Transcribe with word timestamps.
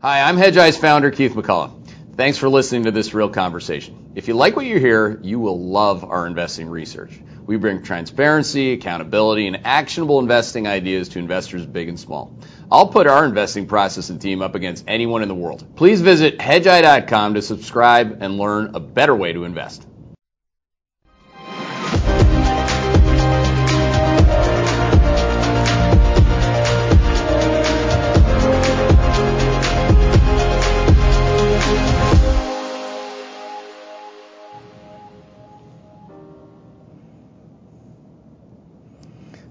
Hi, 0.00 0.20
I'm 0.22 0.36
Hedgeye's 0.36 0.76
founder, 0.76 1.10
Keith 1.10 1.32
McCullough. 1.32 1.74
Thanks 2.14 2.38
for 2.38 2.48
listening 2.48 2.84
to 2.84 2.92
this 2.92 3.14
real 3.14 3.30
conversation. 3.30 4.12
If 4.14 4.28
you 4.28 4.34
like 4.34 4.54
what 4.54 4.64
you 4.64 4.78
hear, 4.78 5.18
you 5.24 5.40
will 5.40 5.60
love 5.60 6.04
our 6.04 6.24
investing 6.28 6.68
research. 6.68 7.10
We 7.46 7.56
bring 7.56 7.82
transparency, 7.82 8.74
accountability, 8.74 9.48
and 9.48 9.66
actionable 9.66 10.20
investing 10.20 10.68
ideas 10.68 11.08
to 11.10 11.18
investors 11.18 11.66
big 11.66 11.88
and 11.88 11.98
small. 11.98 12.38
I'll 12.70 12.86
put 12.86 13.08
our 13.08 13.24
investing 13.24 13.66
process 13.66 14.08
and 14.08 14.22
team 14.22 14.40
up 14.40 14.54
against 14.54 14.84
anyone 14.86 15.22
in 15.22 15.28
the 15.28 15.34
world. 15.34 15.66
Please 15.74 16.00
visit 16.00 16.38
hedgeye.com 16.38 17.34
to 17.34 17.42
subscribe 17.42 18.18
and 18.20 18.38
learn 18.38 18.76
a 18.76 18.80
better 18.80 19.16
way 19.16 19.32
to 19.32 19.42
invest. 19.42 19.84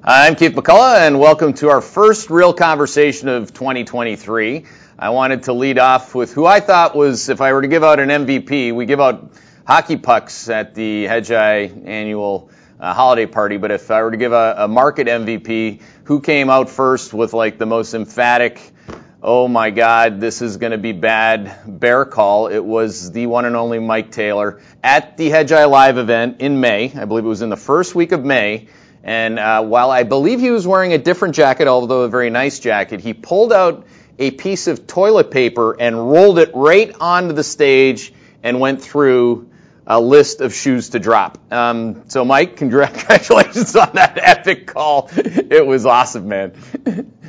I'm 0.09 0.35
Keith 0.35 0.53
McCullough, 0.53 1.05
and 1.05 1.19
welcome 1.19 1.51
to 1.55 1.67
our 1.67 1.81
first 1.81 2.29
real 2.29 2.53
conversation 2.53 3.27
of 3.27 3.53
2023. 3.53 4.63
I 4.97 5.09
wanted 5.09 5.43
to 5.43 5.53
lead 5.53 5.79
off 5.79 6.15
with 6.15 6.31
who 6.31 6.45
I 6.45 6.61
thought 6.61 6.95
was, 6.95 7.27
if 7.27 7.41
I 7.41 7.51
were 7.51 7.61
to 7.61 7.67
give 7.67 7.83
out 7.83 7.99
an 7.99 8.07
MVP, 8.07 8.73
we 8.73 8.85
give 8.85 9.01
out 9.01 9.33
hockey 9.67 9.97
pucks 9.97 10.47
at 10.47 10.73
the 10.75 11.07
Hedgeye 11.07 11.85
annual 11.85 12.49
uh, 12.79 12.93
holiday 12.93 13.25
party, 13.25 13.57
but 13.57 13.69
if 13.69 13.91
I 13.91 14.01
were 14.01 14.11
to 14.11 14.15
give 14.15 14.31
a, 14.31 14.55
a 14.59 14.67
market 14.69 15.07
MVP, 15.07 15.81
who 16.05 16.21
came 16.21 16.49
out 16.49 16.69
first 16.69 17.13
with 17.13 17.33
like 17.33 17.57
the 17.57 17.65
most 17.65 17.93
emphatic, 17.93 18.61
oh 19.21 19.49
my 19.49 19.71
God, 19.71 20.21
this 20.21 20.41
is 20.41 20.55
going 20.55 20.71
to 20.71 20.77
be 20.77 20.93
bad 20.93 21.53
bear 21.67 22.05
call. 22.05 22.47
It 22.47 22.63
was 22.63 23.11
the 23.11 23.27
one 23.27 23.43
and 23.43 23.57
only 23.57 23.79
Mike 23.79 24.11
Taylor 24.11 24.61
at 24.81 25.17
the 25.17 25.29
Hedgeye 25.31 25.69
Live 25.69 25.97
event 25.97 26.39
in 26.39 26.61
May. 26.61 26.93
I 26.93 27.03
believe 27.03 27.25
it 27.25 27.27
was 27.27 27.41
in 27.41 27.49
the 27.49 27.57
first 27.57 27.93
week 27.93 28.13
of 28.13 28.23
May. 28.23 28.69
And 29.07 29.39
uh, 29.39 29.63
while 29.63 29.89
I 29.89 30.03
believe 30.03 30.41
he 30.41 30.51
was 30.51 30.67
wearing 30.67 30.91
a 30.91 30.97
different 30.97 31.33
jacket, 31.33 31.69
although 31.69 32.01
a 32.01 32.09
very 32.09 32.29
nice 32.29 32.59
jacket, 32.59 32.99
he 32.99 33.13
pulled 33.13 33.53
out 33.53 33.87
a 34.19 34.31
piece 34.31 34.67
of 34.67 34.85
toilet 34.85 35.31
paper 35.31 35.79
and 35.79 35.95
rolled 35.95 36.39
it 36.39 36.51
right 36.53 36.93
onto 36.99 37.33
the 37.33 37.43
stage 37.43 38.13
and 38.43 38.59
went 38.59 38.81
through 38.81 39.49
a 39.89 40.01
list 40.01 40.41
of 40.41 40.53
shoes 40.53 40.89
to 40.89 40.99
drop. 40.99 41.37
Um, 41.53 42.09
so, 42.09 42.25
Mike, 42.25 42.57
congratulations 42.57 43.77
on 43.77 43.91
that 43.93 44.19
epic 44.21 44.67
call. 44.67 45.09
It 45.15 45.65
was 45.65 45.85
awesome, 45.85 46.27
man. 46.27 46.51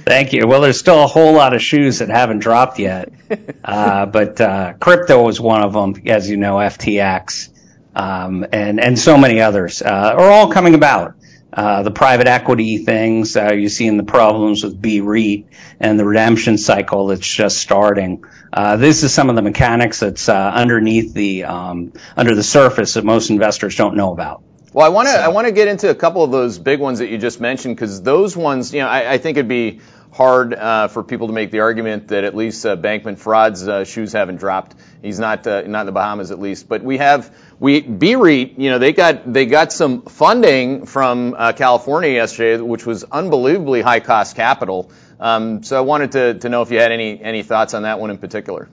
Thank 0.04 0.32
you. 0.32 0.48
Well, 0.48 0.60
there's 0.62 0.80
still 0.80 1.04
a 1.04 1.06
whole 1.06 1.32
lot 1.32 1.54
of 1.54 1.62
shoes 1.62 2.00
that 2.00 2.08
haven't 2.08 2.40
dropped 2.40 2.80
yet, 2.80 3.12
uh, 3.64 4.06
but 4.06 4.40
uh, 4.40 4.72
crypto 4.80 5.22
was 5.22 5.40
one 5.40 5.62
of 5.62 5.72
them, 5.72 5.94
as 6.06 6.28
you 6.28 6.38
know, 6.38 6.56
FTX, 6.56 7.50
um, 7.94 8.44
and 8.52 8.80
and 8.80 8.98
so 8.98 9.16
many 9.16 9.40
others 9.40 9.80
uh, 9.80 10.14
are 10.16 10.30
all 10.30 10.50
coming 10.50 10.74
about. 10.74 11.14
Uh, 11.50 11.82
the 11.82 11.90
private 11.90 12.26
equity 12.26 12.78
things, 12.78 13.34
uh, 13.36 13.52
you're 13.52 13.70
seeing 13.70 13.96
the 13.96 14.02
problems 14.02 14.62
with 14.62 14.80
BREIT 14.80 15.46
and 15.80 15.98
the 15.98 16.04
redemption 16.04 16.58
cycle 16.58 17.06
that's 17.06 17.26
just 17.26 17.56
starting. 17.56 18.22
Uh, 18.52 18.76
this 18.76 19.02
is 19.02 19.14
some 19.14 19.30
of 19.30 19.36
the 19.36 19.42
mechanics 19.42 20.00
that's 20.00 20.28
uh, 20.28 20.52
underneath 20.54 21.14
the 21.14 21.44
um, 21.44 21.92
under 22.16 22.34
the 22.34 22.42
surface 22.42 22.94
that 22.94 23.04
most 23.04 23.30
investors 23.30 23.76
don't 23.76 23.96
know 23.96 24.12
about. 24.12 24.42
Well, 24.72 24.84
I 24.84 24.90
want 24.90 25.08
to. 25.08 25.14
I 25.14 25.28
want 25.28 25.46
to 25.46 25.52
get 25.52 25.68
into 25.68 25.88
a 25.88 25.94
couple 25.94 26.22
of 26.22 26.30
those 26.30 26.58
big 26.58 26.80
ones 26.80 26.98
that 26.98 27.08
you 27.08 27.16
just 27.16 27.40
mentioned 27.40 27.74
because 27.74 28.02
those 28.02 28.36
ones, 28.36 28.74
you 28.74 28.80
know, 28.80 28.88
I, 28.88 29.14
I 29.14 29.18
think 29.18 29.38
it'd 29.38 29.48
be 29.48 29.80
hard 30.18 30.52
uh, 30.52 30.88
for 30.88 31.04
people 31.04 31.28
to 31.28 31.32
make 31.32 31.52
the 31.52 31.60
argument 31.60 32.08
that 32.08 32.24
at 32.24 32.34
least 32.34 32.66
uh, 32.66 32.76
Bankman 32.76 33.16
Fraud's 33.16 33.68
uh, 33.68 33.84
shoes 33.84 34.12
haven't 34.12 34.38
dropped. 34.38 34.74
He's 35.00 35.20
not 35.20 35.46
uh, 35.46 35.62
not 35.62 35.82
in 35.82 35.86
the 35.86 35.92
Bahamas 35.92 36.32
at 36.32 36.40
least, 36.40 36.68
but 36.68 36.82
we 36.82 36.98
have 36.98 37.32
we 37.60 37.82
BREIT. 37.82 38.58
You 38.58 38.70
know 38.70 38.80
they 38.80 38.92
got 38.92 39.32
they 39.32 39.46
got 39.46 39.72
some 39.72 40.02
funding 40.02 40.86
from 40.86 41.36
uh, 41.38 41.52
California 41.52 42.10
yesterday, 42.10 42.60
which 42.60 42.84
was 42.84 43.04
unbelievably 43.04 43.80
high 43.80 44.00
cost 44.00 44.34
capital. 44.34 44.90
Um, 45.20 45.62
so 45.62 45.78
I 45.78 45.82
wanted 45.82 46.10
to 46.12 46.34
to 46.40 46.48
know 46.48 46.62
if 46.62 46.72
you 46.72 46.80
had 46.80 46.90
any 46.90 47.22
any 47.22 47.44
thoughts 47.44 47.74
on 47.74 47.84
that 47.84 48.00
one 48.00 48.10
in 48.10 48.18
particular. 48.18 48.68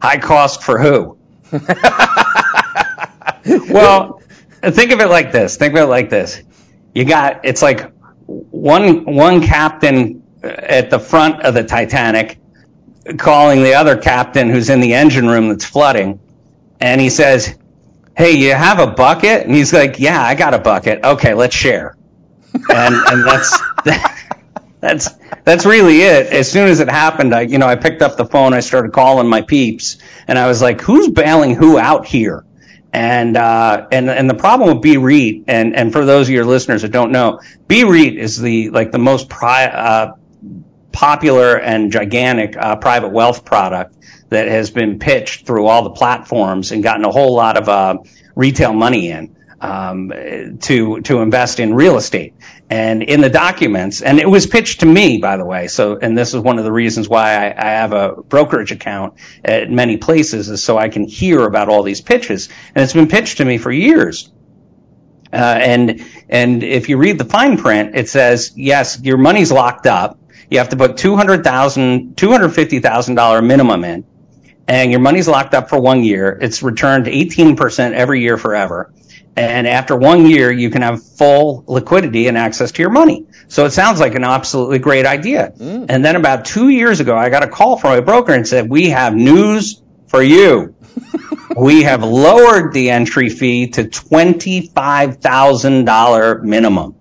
High 0.00 0.18
cost 0.18 0.62
for 0.62 0.78
who? 0.78 1.18
well, 3.72 4.22
think 4.62 4.92
of 4.92 5.00
it 5.00 5.08
like 5.08 5.32
this. 5.32 5.56
Think 5.56 5.74
of 5.74 5.80
it 5.80 5.86
like 5.86 6.10
this. 6.10 6.40
You 6.94 7.04
got 7.04 7.44
it's 7.44 7.60
like 7.60 7.92
one 8.26 9.04
one 9.04 9.42
captain 9.42 10.22
at 10.42 10.90
the 10.90 10.98
front 10.98 11.42
of 11.42 11.54
the 11.54 11.64
Titanic 11.64 12.38
calling 13.18 13.62
the 13.62 13.74
other 13.74 13.96
captain 13.96 14.50
who's 14.50 14.68
in 14.68 14.80
the 14.80 14.94
engine 14.94 15.28
room 15.28 15.48
that's 15.48 15.64
flooding. 15.64 16.20
And 16.80 17.00
he 17.00 17.10
says, 17.10 17.58
Hey, 18.16 18.32
you 18.32 18.54
have 18.54 18.78
a 18.78 18.86
bucket? 18.86 19.46
And 19.46 19.54
he's 19.54 19.72
like, 19.72 19.98
Yeah, 19.98 20.22
I 20.22 20.34
got 20.34 20.54
a 20.54 20.58
bucket. 20.58 21.04
Okay, 21.04 21.34
let's 21.34 21.54
share. 21.54 21.96
And, 22.54 22.94
and 22.94 23.26
that's, 23.26 23.58
that's, 24.80 25.10
that's 25.44 25.66
really 25.66 26.00
it. 26.00 26.32
As 26.32 26.50
soon 26.50 26.68
as 26.68 26.80
it 26.80 26.88
happened, 26.88 27.34
I, 27.34 27.42
you 27.42 27.58
know, 27.58 27.66
I 27.66 27.76
picked 27.76 28.02
up 28.02 28.16
the 28.16 28.24
phone, 28.24 28.54
I 28.54 28.60
started 28.60 28.92
calling 28.92 29.28
my 29.28 29.42
peeps, 29.42 29.98
and 30.26 30.38
I 30.38 30.46
was 30.48 30.60
like, 30.60 30.80
Who's 30.80 31.08
bailing 31.08 31.54
who 31.54 31.78
out 31.78 32.06
here? 32.06 32.44
And, 32.92 33.36
uh, 33.36 33.86
and, 33.92 34.08
and 34.08 34.28
the 34.28 34.34
problem 34.34 34.70
with 34.70 34.82
BREIT, 34.82 35.44
and, 35.48 35.76
and 35.76 35.92
for 35.92 36.06
those 36.06 36.28
of 36.28 36.34
your 36.34 36.46
listeners 36.46 36.80
that 36.80 36.92
don't 36.92 37.12
know, 37.12 37.40
BREIT 37.68 38.16
is 38.16 38.40
the, 38.40 38.70
like 38.70 38.90
the 38.90 38.98
most 38.98 39.28
pri- 39.28 39.66
uh, 39.66 40.12
popular 40.96 41.58
and 41.58 41.92
gigantic 41.92 42.56
uh, 42.56 42.74
private 42.74 43.12
wealth 43.12 43.44
product 43.44 43.94
that 44.30 44.48
has 44.48 44.70
been 44.70 44.98
pitched 44.98 45.46
through 45.46 45.66
all 45.66 45.82
the 45.82 45.90
platforms 45.90 46.72
and 46.72 46.82
gotten 46.82 47.04
a 47.04 47.10
whole 47.10 47.36
lot 47.36 47.58
of 47.58 47.68
uh, 47.68 47.98
retail 48.34 48.72
money 48.72 49.10
in 49.10 49.36
um, 49.60 50.10
to 50.62 51.02
to 51.02 51.20
invest 51.20 51.60
in 51.60 51.74
real 51.74 51.98
estate. 51.98 52.32
And 52.70 53.02
in 53.02 53.20
the 53.20 53.28
documents, 53.28 54.00
and 54.00 54.18
it 54.18 54.28
was 54.28 54.46
pitched 54.46 54.80
to 54.80 54.86
me, 54.86 55.18
by 55.18 55.36
the 55.36 55.44
way. 55.44 55.68
So, 55.68 55.98
and 55.98 56.16
this 56.16 56.32
is 56.32 56.40
one 56.40 56.58
of 56.58 56.64
the 56.64 56.72
reasons 56.72 57.10
why 57.10 57.34
I, 57.34 57.68
I 57.68 57.70
have 57.72 57.92
a 57.92 58.22
brokerage 58.22 58.72
account 58.72 59.18
at 59.44 59.70
many 59.70 59.98
places, 59.98 60.48
is 60.48 60.64
so 60.64 60.78
I 60.78 60.88
can 60.88 61.06
hear 61.06 61.44
about 61.44 61.68
all 61.68 61.82
these 61.82 62.00
pitches. 62.00 62.48
And 62.74 62.82
it's 62.82 62.94
been 62.94 63.08
pitched 63.08 63.36
to 63.36 63.44
me 63.44 63.58
for 63.58 63.70
years. 63.70 64.32
Uh, 65.30 65.36
and 65.36 66.02
and 66.30 66.62
if 66.62 66.88
you 66.88 66.96
read 66.96 67.18
the 67.18 67.26
fine 67.26 67.58
print, 67.58 67.94
it 67.94 68.08
says 68.08 68.54
yes, 68.56 68.98
your 69.02 69.18
money's 69.18 69.52
locked 69.52 69.86
up 69.86 70.18
you 70.50 70.58
have 70.58 70.70
to 70.70 70.76
put 70.76 70.92
$200,000, 70.92 72.14
$250,000 72.14 73.46
minimum 73.46 73.84
in, 73.84 74.04
and 74.68 74.90
your 74.90 75.00
money's 75.00 75.28
locked 75.28 75.54
up 75.54 75.68
for 75.68 75.80
one 75.80 76.02
year. 76.02 76.36
It's 76.40 76.62
returned 76.62 77.06
18% 77.06 77.92
every 77.92 78.20
year 78.20 78.36
forever. 78.36 78.92
And 79.36 79.66
after 79.66 79.94
one 79.94 80.26
year, 80.26 80.50
you 80.50 80.70
can 80.70 80.80
have 80.80 81.04
full 81.04 81.62
liquidity 81.66 82.26
and 82.26 82.38
access 82.38 82.72
to 82.72 82.82
your 82.82 82.90
money. 82.90 83.26
So 83.48 83.66
it 83.66 83.72
sounds 83.72 84.00
like 84.00 84.14
an 84.14 84.24
absolutely 84.24 84.78
great 84.78 85.04
idea. 85.04 85.52
Mm. 85.58 85.86
And 85.90 86.02
then 86.02 86.16
about 86.16 86.46
two 86.46 86.70
years 86.70 87.00
ago, 87.00 87.14
I 87.16 87.28
got 87.28 87.44
a 87.44 87.48
call 87.48 87.76
from 87.76 87.98
a 87.98 88.02
broker 88.02 88.32
and 88.32 88.48
said, 88.48 88.70
we 88.70 88.88
have 88.90 89.14
news 89.14 89.82
for 90.08 90.22
you. 90.22 90.74
we 91.56 91.82
have 91.82 92.02
lowered 92.02 92.72
the 92.72 92.88
entry 92.90 93.28
fee 93.28 93.68
to 93.68 93.84
$25,000 93.84 96.42
minimum 96.42 96.95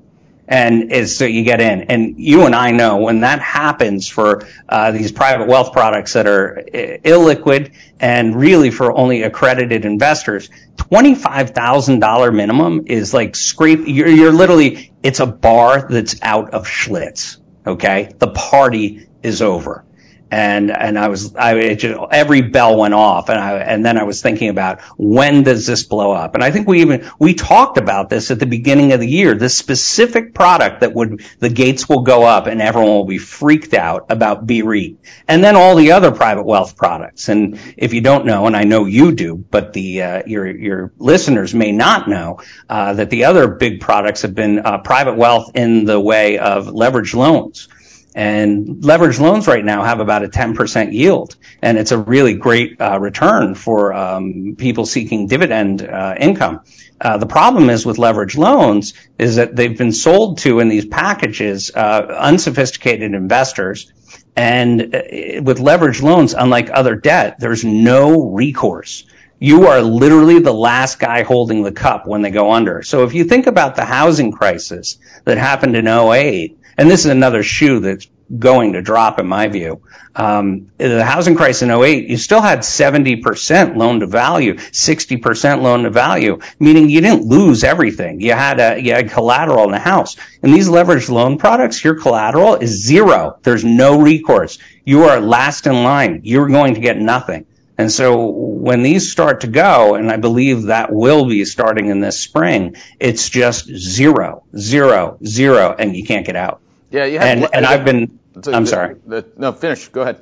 and 0.48 0.92
is 0.92 1.18
so 1.18 1.26
you 1.26 1.44
get 1.44 1.62
in. 1.62 1.84
And 1.84 2.20
you 2.20 2.46
and 2.46 2.56
I 2.56 2.72
know 2.72 2.98
when 2.98 3.22
that 3.22 3.40
happens 3.40 4.08
for 4.08 4.48
uh, 4.70 4.92
these 4.92 5.12
private 5.12 5.48
wealth 5.48 5.74
products 5.74 6.14
that 6.14 6.28
are 6.28 6.64
illiquid 6.74 7.74
and 8.00 8.36
really 8.36 8.72
for 8.72 8.92
only 8.92 9.24
accredited 9.24 9.86
investors, 9.86 10.50
twenty 10.78 11.16
five 11.16 11.52
thousand 11.52 12.00
dollar 12.00 12.32
minimum 12.32 12.84
is 12.88 13.14
like 13.14 13.36
scrape. 13.36 13.82
You're, 13.86 14.08
you're 14.08 14.34
literally 14.34 14.94
it's 15.04 15.20
a 15.20 15.28
bar 15.28 15.88
that's 15.90 16.22
out 16.22 16.54
of 16.54 16.68
Schlitz. 16.68 17.38
Okay, 17.66 18.12
the 18.20 18.28
party 18.28 19.08
is 19.24 19.42
over 19.42 19.86
and 20.32 20.72
and 20.72 20.98
I 20.98 21.08
was 21.08 21.36
I 21.36 21.76
just, 21.76 22.00
every 22.12 22.42
bell 22.42 22.78
went 22.78 22.94
off. 22.94 23.30
And 23.30 23.40
I 23.40 23.58
and 23.58 23.86
then 23.86 23.98
I 23.98 24.04
was 24.04 24.22
thinking 24.22 24.50
about 24.50 24.82
when 24.98 25.44
does 25.44 25.66
this 25.66 25.84
blow 25.84 26.12
up? 26.12 26.36
And 26.36 26.44
I 26.44 26.52
think 26.52 26.68
we 26.68 26.82
even 26.82 27.10
we 27.20 27.34
talked 27.34 27.78
about 27.78 28.10
this 28.10 28.32
at 28.32 28.40
the 28.40 28.46
beginning 28.46 28.94
of 28.94 29.00
the 29.00 29.08
year 29.08 29.36
this 29.36 29.58
specific 29.58 30.34
product 30.34 30.82
that 30.82 30.94
would 30.94 31.24
the 31.40 31.50
gates 31.50 31.88
will 31.88 32.02
go 32.02 32.24
up 32.24 32.48
and 32.48 32.62
everyone 32.62 32.92
will 32.92 33.06
be 33.06 33.18
freaked 33.18 33.74
out 33.74 34.06
about 34.10 34.48
BREIT 34.48 34.98
and 35.28 35.44
then 35.44 35.56
all 35.56 35.76
the 35.76 35.92
other 35.92 36.12
private 36.12 36.44
wealth 36.44 36.76
products. 36.76 37.30
And 37.30 37.60
if 37.78 37.94
you 37.94 38.02
don't 38.02 38.26
know 38.26 38.48
and 38.48 38.56
I 38.56 38.64
know 38.64 38.86
you 38.86 39.12
do 39.12 39.36
but 39.36 39.74
the 39.74 40.02
uh, 40.02 40.24
your 40.26 40.48
your 40.48 40.94
listeners 40.98 41.54
may 41.54 41.72
not 41.72 42.10
know 42.10 42.40
uh, 42.70 42.94
that 42.94 43.10
the 43.10 43.26
other 43.26 43.48
big 43.48 43.80
products 43.80 44.24
have 44.24 44.36
been 44.36 44.60
uh, 44.60 44.80
private 44.80 45.16
wealth 45.16 45.52
in 45.56 45.86
the 45.86 46.00
way 46.00 46.38
of 46.40 46.68
leveraged 46.68 47.16
loans 47.16 47.68
and 48.16 48.68
leveraged 48.84 49.20
loans 49.20 49.48
right 49.48 49.66
now 49.66 49.84
have 49.84 50.00
about 50.02 50.24
a 50.24 50.30
10% 50.30 50.94
yield. 50.94 51.38
And 51.62 51.78
it's 51.78 51.92
a 51.94 52.00
really 52.00 52.36
great 52.36 52.82
uh, 52.82 53.00
return 53.00 53.56
for 53.56 53.94
um, 53.94 54.56
people 54.58 54.88
seeking 54.88 55.28
dividend 55.28 55.84
uh, 55.84 56.16
income. 56.20 56.62
Uh, 57.02 57.18
the 57.20 57.28
problem 57.28 57.70
is 57.70 57.86
with 57.86 57.98
leveraged 57.98 58.38
loans 58.38 58.96
is 59.20 59.38
that 59.38 59.56
they've 59.56 59.78
been 59.78 59.94
sold 59.94 60.40
to 60.40 60.62
in 60.62 60.70
these 60.70 60.86
packages 60.88 61.72
uh, 61.76 62.08
unsophisticated 62.20 63.14
investors 63.14 63.92
And 64.36 64.96
uh, 64.96 65.02
with 65.44 65.60
leveraged 65.60 66.02
loans, 66.04 66.34
unlike 66.34 66.70
other 66.74 66.96
debt, 66.96 67.38
there's 67.40 67.66
no 67.66 68.32
recourse. 68.32 69.06
You 69.40 69.68
are 69.68 69.82
literally 69.82 70.40
the 70.40 70.54
last 70.54 71.00
guy 71.00 71.24
holding 71.24 71.64
the 71.64 71.74
cup 71.74 72.08
when 72.08 72.24
they 72.24 72.32
go 72.32 72.52
under. 72.52 72.84
So 72.84 73.04
if 73.04 73.14
you 73.14 73.26
think 73.26 73.48
about 73.48 73.76
the 73.76 73.86
housing 73.86 74.32
crisis 74.32 74.98
that 75.26 75.38
happened 75.38 75.76
in 75.78 75.88
08, 75.88 76.60
and 76.78 76.90
this 76.90 77.02
is 77.02 77.12
another 77.12 77.44
shoe 77.44 77.80
that's 77.80 78.08
going 78.40 78.74
to 78.74 78.82
drop 78.82 79.20
in 79.20 79.28
my 79.28 79.48
view. 79.48 79.82
Um, 80.16 80.72
the 80.78 81.04
housing 81.04 81.36
crisis 81.36 81.62
in 81.62 81.72
08, 81.72 82.08
you 82.10 82.18
still 82.18 82.42
had 82.42 82.60
70% 82.60 83.76
loan 83.76 84.00
to 84.00 84.08
value, 84.08 84.56
60% 84.56 85.62
loan 85.62 85.84
to 85.84 85.90
value, 85.90 86.40
meaning 86.60 86.90
you 86.90 87.02
didn't 87.02 87.26
lose 87.26 87.64
everything. 87.64 88.22
You 88.22 88.34
had 88.34 88.60
a, 88.60 88.82
you 88.82 88.94
had 88.94 89.12
collateral 89.12 89.66
in 89.66 89.72
the 89.72 89.80
house. 89.80 90.16
In 90.42 90.52
these 90.52 90.70
leveraged 90.70 91.10
loan 91.10 91.38
products, 91.38 91.84
your 91.84 91.96
collateral 91.96 92.56
is 92.56 92.84
zero. 92.84 93.38
There's 93.44 93.66
no 93.66 94.00
recourse. 94.00 94.58
You 94.86 95.04
are 95.04 95.20
last 95.20 95.68
in 95.68 95.84
line. 95.84 96.22
You're 96.24 96.48
going 96.48 96.76
to 96.76 96.82
get 96.82 96.98
nothing. 96.98 97.46
And 97.78 97.92
so 97.92 98.28
when 98.28 98.84
these 98.84 99.12
start 99.12 99.42
to 99.42 99.48
go, 99.48 99.96
and 99.96 100.10
I 100.10 100.16
believe 100.16 100.64
that 100.64 100.94
will 100.94 101.26
be 101.28 101.44
starting 101.44 101.88
in 101.88 102.00
this 102.00 102.18
spring, 102.18 102.78
it's 103.02 103.30
just 103.30 103.66
zero, 103.68 104.46
zero, 104.58 105.18
zero, 105.26 105.76
and 105.78 105.94
you 105.94 106.06
can't 106.06 106.26
get 106.26 106.38
out. 106.38 106.62
Yeah, 106.96 107.06
you 107.06 107.20
have, 107.20 107.28
and, 107.28 107.48
and 107.54 107.66
I've 107.66 107.84
been. 107.84 108.20
I'm 108.48 108.66
sorry. 108.66 108.96
The, 109.06 109.26
no, 109.36 109.52
finish. 109.52 109.90
Go 109.90 110.02
ahead. 110.02 110.22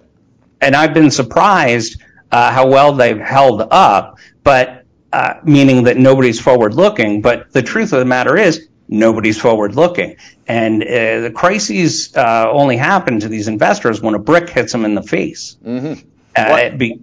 And 0.60 0.76
I've 0.76 0.94
been 0.94 1.12
surprised 1.12 2.02
uh, 2.32 2.52
how 2.52 2.68
well 2.68 2.94
they've 2.94 3.20
held 3.20 3.62
up, 3.70 4.18
but 4.44 4.86
uh, 5.12 5.36
meaning 5.44 5.84
that 5.84 5.98
nobody's 5.98 6.40
forward 6.40 6.74
looking. 6.74 7.22
But 7.22 7.52
the 7.52 7.62
truth 7.62 7.94
of 7.94 8.00
the 8.00 8.06
matter 8.06 8.36
is, 8.36 8.70
nobody's 8.88 9.40
forward 9.40 9.76
looking. 9.76 10.16
And 10.48 10.82
uh, 10.82 11.22
the 11.22 11.32
crises 11.32 12.16
uh, 12.16 12.50
only 12.52 12.78
happen 12.78 13.20
to 13.20 13.28
these 13.28 13.48
investors 13.48 14.02
when 14.02 14.16
a 14.16 14.20
brick 14.20 14.50
hits 14.50 14.72
them 14.72 14.84
in 14.84 14.96
the 14.96 15.04
face. 15.04 15.58
Mm-hmm. 15.64 16.08
Uh, 16.36 16.76
be, 16.76 17.02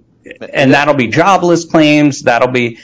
and 0.52 0.74
that'll 0.74 0.94
be 0.94 1.06
jobless 1.06 1.64
claims. 1.64 2.22
That'll 2.22 2.48
be 2.48 2.80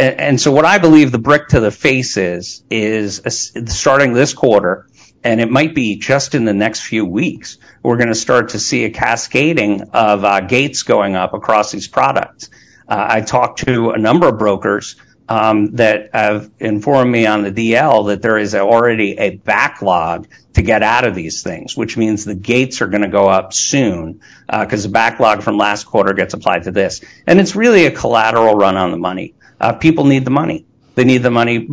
and 0.00 0.40
so 0.40 0.50
what 0.50 0.64
I 0.64 0.78
believe 0.78 1.12
the 1.12 1.18
brick 1.18 1.48
to 1.48 1.60
the 1.60 1.70
face 1.70 2.16
is 2.16 2.62
is 2.70 3.20
starting 3.66 4.12
this 4.12 4.32
quarter 4.32 4.86
and 5.22 5.40
it 5.40 5.50
might 5.50 5.74
be 5.74 5.96
just 5.96 6.34
in 6.34 6.44
the 6.44 6.54
next 6.54 6.80
few 6.80 7.04
weeks, 7.04 7.58
we're 7.82 7.96
going 7.96 8.08
to 8.08 8.14
start 8.14 8.50
to 8.50 8.58
see 8.58 8.84
a 8.84 8.90
cascading 8.90 9.82
of 9.92 10.24
uh, 10.24 10.40
gates 10.40 10.82
going 10.82 11.14
up 11.14 11.34
across 11.34 11.70
these 11.72 11.88
products. 11.88 12.50
Uh, 12.88 13.06
I 13.08 13.20
talked 13.20 13.66
to 13.66 13.90
a 13.90 13.98
number 13.98 14.28
of 14.28 14.38
brokers 14.38 14.96
um, 15.28 15.76
that 15.76 16.10
have 16.12 16.50
informed 16.58 17.12
me 17.12 17.24
on 17.26 17.42
the 17.42 17.52
DL 17.52 18.08
that 18.08 18.20
there 18.20 18.36
is 18.36 18.54
already 18.54 19.16
a 19.16 19.36
backlog 19.36 20.26
to 20.54 20.62
get 20.62 20.82
out 20.82 21.04
of 21.04 21.14
these 21.14 21.42
things, 21.42 21.76
which 21.76 21.96
means 21.96 22.24
the 22.24 22.34
gates 22.34 22.82
are 22.82 22.88
going 22.88 23.02
to 23.02 23.08
go 23.08 23.28
up 23.28 23.52
soon 23.52 24.20
because 24.48 24.84
uh, 24.84 24.88
the 24.88 24.92
backlog 24.92 25.42
from 25.42 25.56
last 25.56 25.84
quarter 25.84 26.14
gets 26.14 26.34
applied 26.34 26.64
to 26.64 26.72
this. 26.72 27.00
And 27.28 27.38
it's 27.38 27.54
really 27.54 27.86
a 27.86 27.92
collateral 27.92 28.56
run 28.56 28.76
on 28.76 28.90
the 28.90 28.96
money. 28.96 29.34
Uh, 29.60 29.74
people 29.74 30.04
need 30.04 30.24
the 30.24 30.32
money. 30.32 30.66
They 30.96 31.04
need 31.04 31.18
the 31.18 31.30
money 31.30 31.68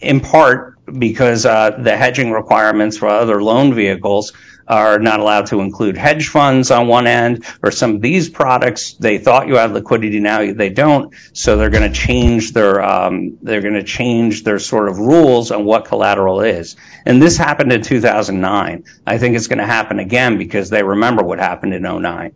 in 0.00 0.20
part 0.20 0.71
because 0.86 1.46
uh, 1.46 1.70
the 1.70 1.96
hedging 1.96 2.32
requirements 2.32 2.98
for 2.98 3.08
other 3.08 3.42
loan 3.42 3.74
vehicles 3.74 4.32
are 4.66 4.98
not 4.98 5.20
allowed 5.20 5.46
to 5.46 5.60
include 5.60 5.96
hedge 5.96 6.28
funds 6.28 6.70
on 6.70 6.86
one 6.86 7.06
end 7.06 7.44
or 7.62 7.70
some 7.70 7.96
of 7.96 8.00
these 8.00 8.28
products 8.28 8.94
they 8.94 9.18
thought 9.18 9.48
you 9.48 9.56
had 9.56 9.72
liquidity 9.72 10.20
now 10.20 10.52
they 10.52 10.70
don't. 10.70 11.14
So 11.32 11.56
they're 11.56 11.70
going 11.70 11.90
to 11.90 11.98
change 11.98 12.52
their 12.52 12.82
um, 12.82 13.38
they're 13.42 13.60
going 13.60 13.74
to 13.74 13.82
change 13.82 14.44
their 14.44 14.58
sort 14.58 14.88
of 14.88 14.98
rules 14.98 15.50
on 15.50 15.64
what 15.64 15.84
collateral 15.84 16.40
is. 16.40 16.76
And 17.04 17.20
this 17.20 17.36
happened 17.36 17.72
in 17.72 17.82
2009 17.82 18.84
i 19.06 19.18
think 19.18 19.36
it's 19.36 19.46
going 19.46 19.58
to 19.58 19.66
happen 19.66 19.98
again 19.98 20.38
because 20.38 20.70
they 20.70 20.82
remember 20.82 21.22
what 21.22 21.38
happened 21.38 21.74
in 21.74 21.82
09 21.82 22.32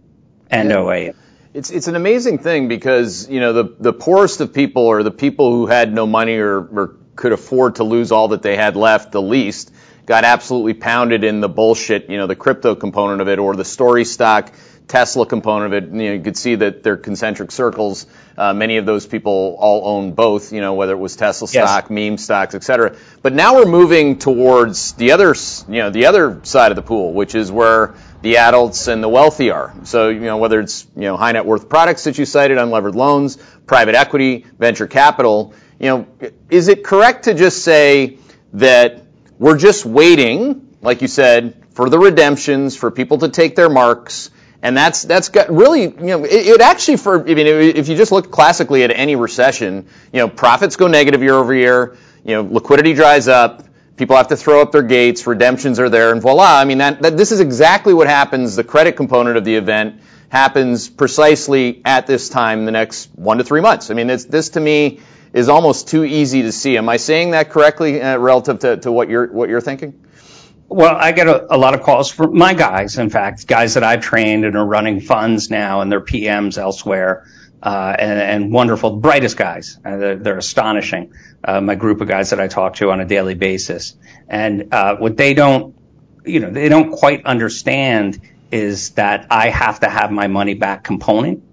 and 0.50 0.70
yeah. 0.70 0.90
08 0.90 1.14
it's 1.54 1.70
it's 1.70 1.88
an 1.88 1.96
amazing 1.96 2.38
thing 2.38 2.68
because 2.68 3.28
you 3.30 3.40
know 3.40 3.52
the 3.52 3.76
the 3.80 3.92
poorest 3.92 4.40
of 4.40 4.52
people 4.52 4.82
or 4.82 5.02
the 5.02 5.10
people 5.10 5.52
who 5.52 5.66
had 5.66 5.92
no 5.92 6.06
money 6.06 6.36
or, 6.36 6.58
or 6.58 6.96
could 7.16 7.32
afford 7.32 7.76
to 7.76 7.84
lose 7.84 8.12
all 8.12 8.28
that 8.28 8.42
they 8.42 8.56
had 8.56 8.76
left 8.76 9.12
the 9.12 9.22
least 9.22 9.72
got 10.06 10.22
absolutely 10.22 10.72
pounded 10.74 11.24
in 11.24 11.40
the 11.40 11.48
bullshit, 11.48 12.08
you 12.08 12.16
know, 12.16 12.28
the 12.28 12.36
crypto 12.36 12.76
component 12.76 13.20
of 13.20 13.28
it 13.28 13.40
or 13.40 13.56
the 13.56 13.64
story 13.64 14.04
stock 14.04 14.52
Tesla 14.88 15.26
component 15.26 15.74
of 15.74 15.82
it. 15.82 15.90
You, 15.90 16.08
know, 16.08 16.12
you 16.12 16.20
could 16.20 16.36
see 16.36 16.54
that 16.54 16.84
they're 16.84 16.96
concentric 16.96 17.50
circles. 17.50 18.06
Uh, 18.38 18.54
many 18.54 18.76
of 18.76 18.86
those 18.86 19.04
people 19.04 19.56
all 19.58 19.96
own 19.96 20.12
both, 20.12 20.52
you 20.52 20.60
know, 20.60 20.74
whether 20.74 20.92
it 20.92 20.98
was 20.98 21.16
Tesla 21.16 21.48
stock, 21.48 21.84
yes. 21.84 21.90
meme 21.90 22.18
stocks, 22.18 22.54
et 22.54 22.62
cetera. 22.62 22.96
But 23.20 23.32
now 23.32 23.56
we're 23.56 23.66
moving 23.66 24.18
towards 24.18 24.92
the 24.92 25.10
other, 25.10 25.34
you 25.68 25.78
know, 25.82 25.90
the 25.90 26.06
other 26.06 26.40
side 26.44 26.70
of 26.70 26.76
the 26.76 26.82
pool, 26.82 27.12
which 27.12 27.34
is 27.34 27.50
where 27.50 27.96
the 28.22 28.36
adults 28.36 28.86
and 28.86 29.02
the 29.02 29.08
wealthy 29.08 29.50
are. 29.50 29.74
So, 29.82 30.08
you 30.08 30.20
know, 30.20 30.36
whether 30.36 30.60
it's, 30.60 30.86
you 30.94 31.02
know, 31.02 31.16
high 31.16 31.32
net 31.32 31.46
worth 31.46 31.68
products 31.68 32.04
that 32.04 32.16
you 32.16 32.24
cited, 32.24 32.56
unlevered 32.56 32.94
loans, 32.94 33.38
private 33.66 33.96
equity, 33.96 34.46
venture 34.56 34.86
capital, 34.86 35.52
you 35.78 35.88
know, 35.88 36.06
is 36.50 36.68
it 36.68 36.84
correct 36.84 37.24
to 37.24 37.34
just 37.34 37.62
say 37.62 38.18
that 38.54 39.02
we're 39.38 39.58
just 39.58 39.84
waiting, 39.84 40.76
like 40.80 41.02
you 41.02 41.08
said, 41.08 41.62
for 41.70 41.90
the 41.90 41.98
redemptions, 41.98 42.76
for 42.76 42.90
people 42.90 43.18
to 43.18 43.28
take 43.28 43.56
their 43.56 43.68
marks, 43.68 44.30
and 44.62 44.76
that's 44.76 45.02
that's 45.02 45.28
got 45.28 45.50
really, 45.50 45.82
you 45.82 45.90
know, 45.90 46.24
it, 46.24 46.46
it 46.46 46.60
actually 46.60 46.96
for 46.96 47.20
I 47.20 47.34
mean, 47.34 47.46
if 47.46 47.88
you 47.88 47.96
just 47.96 48.12
look 48.12 48.30
classically 48.30 48.82
at 48.82 48.90
any 48.90 49.14
recession, 49.14 49.86
you 50.12 50.20
know, 50.20 50.28
profits 50.28 50.76
go 50.76 50.86
negative 50.86 51.22
year 51.22 51.34
over 51.34 51.54
year, 51.54 51.96
you 52.24 52.34
know, 52.34 52.42
liquidity 52.42 52.94
dries 52.94 53.28
up, 53.28 53.64
people 53.96 54.16
have 54.16 54.28
to 54.28 54.36
throw 54.36 54.62
up 54.62 54.72
their 54.72 54.82
gates, 54.82 55.26
redemptions 55.26 55.78
are 55.78 55.90
there, 55.90 56.12
and 56.12 56.22
voila. 56.22 56.58
I 56.58 56.64
mean, 56.64 56.78
that, 56.78 57.02
that 57.02 57.16
this 57.16 57.32
is 57.32 57.40
exactly 57.40 57.94
what 57.94 58.06
happens. 58.06 58.56
The 58.56 58.64
credit 58.64 58.96
component 58.96 59.36
of 59.36 59.44
the 59.44 59.54
event 59.54 60.00
happens 60.28 60.88
precisely 60.88 61.82
at 61.84 62.06
this 62.06 62.28
time 62.28 62.64
the 62.64 62.72
next 62.72 63.10
one 63.14 63.38
to 63.38 63.44
three 63.44 63.60
months. 63.60 63.90
I 63.90 63.94
mean, 63.94 64.06
this 64.06 64.50
to 64.50 64.60
me 64.60 65.00
is 65.36 65.50
almost 65.50 65.88
too 65.88 66.02
easy 66.02 66.42
to 66.42 66.50
see. 66.50 66.78
Am 66.78 66.88
I 66.88 66.96
saying 66.96 67.32
that 67.32 67.50
correctly 67.50 68.00
uh, 68.00 68.16
relative 68.16 68.60
to, 68.60 68.78
to 68.78 68.90
what 68.90 69.10
you're 69.10 69.26
what 69.26 69.50
you're 69.50 69.60
thinking? 69.60 70.02
Well, 70.68 70.96
I 70.96 71.12
get 71.12 71.28
a, 71.28 71.54
a, 71.54 71.58
lot 71.58 71.74
of 71.74 71.82
calls 71.82 72.10
from 72.10 72.36
my 72.36 72.54
guys, 72.54 72.98
in 72.98 73.10
fact, 73.10 73.46
guys 73.46 73.74
that 73.74 73.84
I've 73.84 74.00
trained 74.00 74.46
and 74.46 74.56
are 74.56 74.64
running 74.64 75.00
funds 75.00 75.50
now 75.50 75.82
and 75.82 75.92
they're 75.92 76.00
PMs 76.00 76.58
elsewhere, 76.58 77.24
uh, 77.62 77.94
and, 77.96 78.18
and, 78.18 78.52
wonderful, 78.52 78.96
brightest 78.96 79.36
guys. 79.36 79.78
Uh, 79.84 79.96
they're, 79.96 80.16
they're, 80.16 80.38
astonishing. 80.38 81.12
Uh, 81.44 81.60
my 81.60 81.76
group 81.76 82.00
of 82.00 82.08
guys 82.08 82.30
that 82.30 82.40
I 82.40 82.48
talk 82.48 82.74
to 82.76 82.90
on 82.90 83.00
a 83.00 83.04
daily 83.04 83.34
basis. 83.34 83.94
And, 84.28 84.74
uh, 84.74 84.96
what 84.96 85.16
they 85.16 85.34
don't, 85.34 85.76
you 86.24 86.40
know, 86.40 86.50
they 86.50 86.68
don't 86.68 86.90
quite 86.90 87.24
understand 87.24 88.20
is 88.50 88.90
that 88.90 89.28
I 89.30 89.50
have 89.50 89.80
to 89.80 89.88
have 89.88 90.10
my 90.10 90.26
money 90.26 90.54
back 90.54 90.82
component 90.82 91.44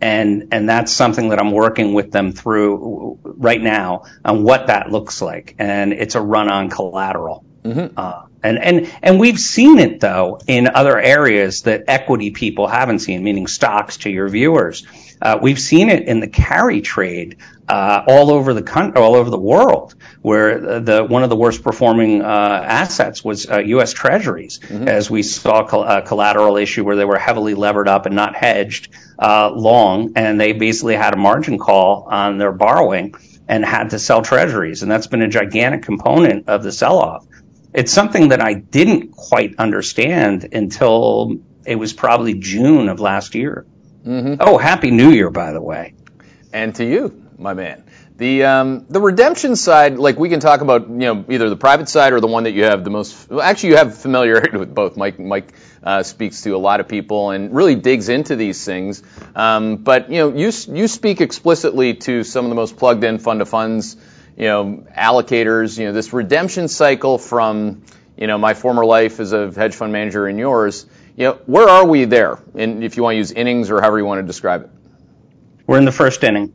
and 0.00 0.48
and 0.52 0.68
that's 0.68 0.92
something 0.92 1.28
that 1.30 1.38
I'm 1.38 1.52
working 1.52 1.94
with 1.94 2.10
them 2.10 2.32
through 2.32 3.18
right 3.22 3.60
now 3.60 4.04
on 4.24 4.44
what 4.44 4.68
that 4.68 4.90
looks 4.90 5.20
like, 5.20 5.54
and 5.58 5.92
it's 5.92 6.14
a 6.14 6.20
run 6.20 6.50
on 6.50 6.70
collateral. 6.70 7.44
Mm-hmm. 7.64 7.98
Uh, 7.98 8.26
and 8.42 8.58
and 8.58 8.92
and 9.02 9.18
we've 9.18 9.38
seen 9.38 9.78
it 9.78 10.00
though 10.00 10.40
in 10.46 10.68
other 10.68 10.98
areas 10.98 11.62
that 11.62 11.84
equity 11.88 12.30
people 12.30 12.66
haven't 12.66 13.00
seen, 13.00 13.22
meaning 13.22 13.46
stocks 13.46 13.98
to 13.98 14.10
your 14.10 14.28
viewers. 14.28 14.86
Uh, 15.22 15.38
we've 15.40 15.60
seen 15.60 15.90
it 15.90 16.08
in 16.08 16.20
the 16.20 16.28
carry 16.28 16.80
trade 16.80 17.36
uh, 17.68 18.02
all 18.06 18.30
over 18.30 18.54
the 18.54 18.62
country, 18.62 19.00
all 19.00 19.14
over 19.14 19.28
the 19.28 19.38
world, 19.38 19.94
where 20.22 20.80
the 20.80 21.04
one 21.04 21.22
of 21.22 21.30
the 21.30 21.36
worst 21.36 21.62
performing 21.62 22.22
uh, 22.22 22.24
assets 22.24 23.22
was 23.22 23.44
U.S. 23.44 23.92
Uh, 23.92 23.96
Treasuries, 23.96 24.58
mm-hmm. 24.60 24.88
as 24.88 25.10
we 25.10 25.22
saw 25.22 25.60
a 25.60 26.02
collateral 26.02 26.56
issue 26.56 26.84
where 26.84 26.96
they 26.96 27.04
were 27.04 27.18
heavily 27.18 27.54
levered 27.54 27.86
up 27.86 28.06
and 28.06 28.16
not 28.16 28.34
hedged 28.34 28.88
uh, 29.18 29.50
long, 29.50 30.12
and 30.16 30.40
they 30.40 30.52
basically 30.52 30.96
had 30.96 31.12
a 31.12 31.18
margin 31.18 31.58
call 31.58 32.08
on 32.10 32.38
their 32.38 32.52
borrowing 32.52 33.14
and 33.46 33.64
had 33.64 33.90
to 33.90 33.98
sell 33.98 34.22
Treasuries, 34.22 34.82
and 34.82 34.90
that's 34.90 35.08
been 35.08 35.22
a 35.22 35.28
gigantic 35.28 35.82
component 35.82 36.48
of 36.48 36.62
the 36.62 36.72
sell-off. 36.72 37.26
It's 37.72 37.92
something 37.92 38.28
that 38.28 38.40
I 38.40 38.54
didn't 38.54 39.12
quite 39.12 39.56
understand 39.58 40.48
until 40.52 41.38
it 41.66 41.76
was 41.76 41.92
probably 41.92 42.34
June 42.34 42.88
of 42.88 43.00
last 43.00 43.34
year. 43.34 43.66
Mm-hmm. 44.04 44.36
Oh, 44.40 44.58
happy 44.58 44.90
New 44.90 45.10
Year, 45.10 45.30
by 45.30 45.52
the 45.52 45.60
way. 45.60 45.94
And 46.52 46.74
to 46.76 46.84
you, 46.84 47.28
my 47.38 47.54
man. 47.54 47.84
The 48.16 48.44
um, 48.44 48.84
the 48.90 49.00
redemption 49.00 49.56
side, 49.56 49.98
like 49.98 50.18
we 50.18 50.28
can 50.28 50.40
talk 50.40 50.60
about, 50.60 50.90
you 50.90 50.96
know, 50.96 51.24
either 51.30 51.48
the 51.48 51.56
private 51.56 51.88
side 51.88 52.12
or 52.12 52.20
the 52.20 52.26
one 52.26 52.44
that 52.44 52.52
you 52.52 52.64
have 52.64 52.84
the 52.84 52.90
most. 52.90 53.30
Well, 53.30 53.40
actually, 53.40 53.70
you 53.70 53.76
have 53.76 53.96
familiarity 53.96 54.56
with 54.58 54.74
both. 54.74 54.98
Mike 54.98 55.18
Mike 55.18 55.54
uh, 55.82 56.02
speaks 56.02 56.42
to 56.42 56.50
a 56.50 56.58
lot 56.58 56.80
of 56.80 56.88
people 56.88 57.30
and 57.30 57.54
really 57.54 57.76
digs 57.76 58.10
into 58.10 58.36
these 58.36 58.62
things. 58.62 59.02
Um, 59.34 59.76
but 59.76 60.10
you 60.10 60.18
know, 60.18 60.36
you 60.36 60.52
you 60.68 60.86
speak 60.86 61.22
explicitly 61.22 61.94
to 61.94 62.22
some 62.22 62.44
of 62.44 62.50
the 62.50 62.56
most 62.56 62.76
plugged 62.76 63.04
in 63.04 63.18
fund 63.18 63.40
of 63.40 63.48
funds, 63.48 63.96
you 64.40 64.46
know, 64.46 64.86
allocators. 64.96 65.78
You 65.78 65.86
know, 65.86 65.92
this 65.92 66.14
redemption 66.14 66.66
cycle 66.66 67.18
from 67.18 67.82
you 68.16 68.26
know 68.26 68.38
my 68.38 68.54
former 68.54 68.86
life 68.86 69.20
as 69.20 69.34
a 69.34 69.52
hedge 69.52 69.74
fund 69.74 69.92
manager 69.92 70.26
and 70.26 70.38
yours. 70.38 70.86
You 71.14 71.24
know, 71.26 71.32
where 71.44 71.68
are 71.68 71.86
we 71.86 72.06
there? 72.06 72.38
And 72.54 72.82
if 72.82 72.96
you 72.96 73.02
want 73.02 73.14
to 73.14 73.18
use 73.18 73.32
innings 73.32 73.70
or 73.70 73.82
however 73.82 73.98
you 73.98 74.06
want 74.06 74.20
to 74.22 74.26
describe 74.26 74.62
it. 74.62 74.70
We're 75.66 75.76
in 75.76 75.84
the 75.84 75.92
first 75.92 76.24
inning. 76.24 76.54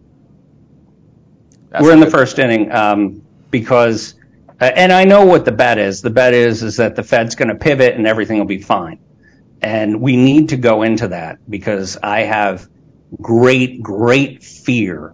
That's 1.69 1.83
We're 1.83 1.93
in 1.93 1.99
the 1.99 2.09
first 2.09 2.39
inning 2.39 2.71
um, 2.71 3.21
because, 3.51 4.15
uh, 4.59 4.63
and 4.63 4.91
I 4.91 5.03
know 5.03 5.25
what 5.25 5.45
the 5.45 5.51
bet 5.51 5.77
is. 5.77 6.01
The 6.01 6.09
bet 6.09 6.33
is 6.33 6.63
is 6.63 6.77
that 6.77 6.95
the 6.95 7.03
Fed's 7.03 7.35
going 7.35 7.49
to 7.49 7.55
pivot 7.55 7.93
and 7.93 8.07
everything 8.07 8.39
will 8.39 8.45
be 8.45 8.61
fine. 8.61 8.97
And 9.61 10.01
we 10.01 10.15
need 10.15 10.49
to 10.49 10.57
go 10.57 10.81
into 10.81 11.09
that 11.09 11.37
because 11.47 11.97
I 12.01 12.21
have 12.21 12.67
great, 13.21 13.83
great 13.83 14.43
fear 14.43 15.13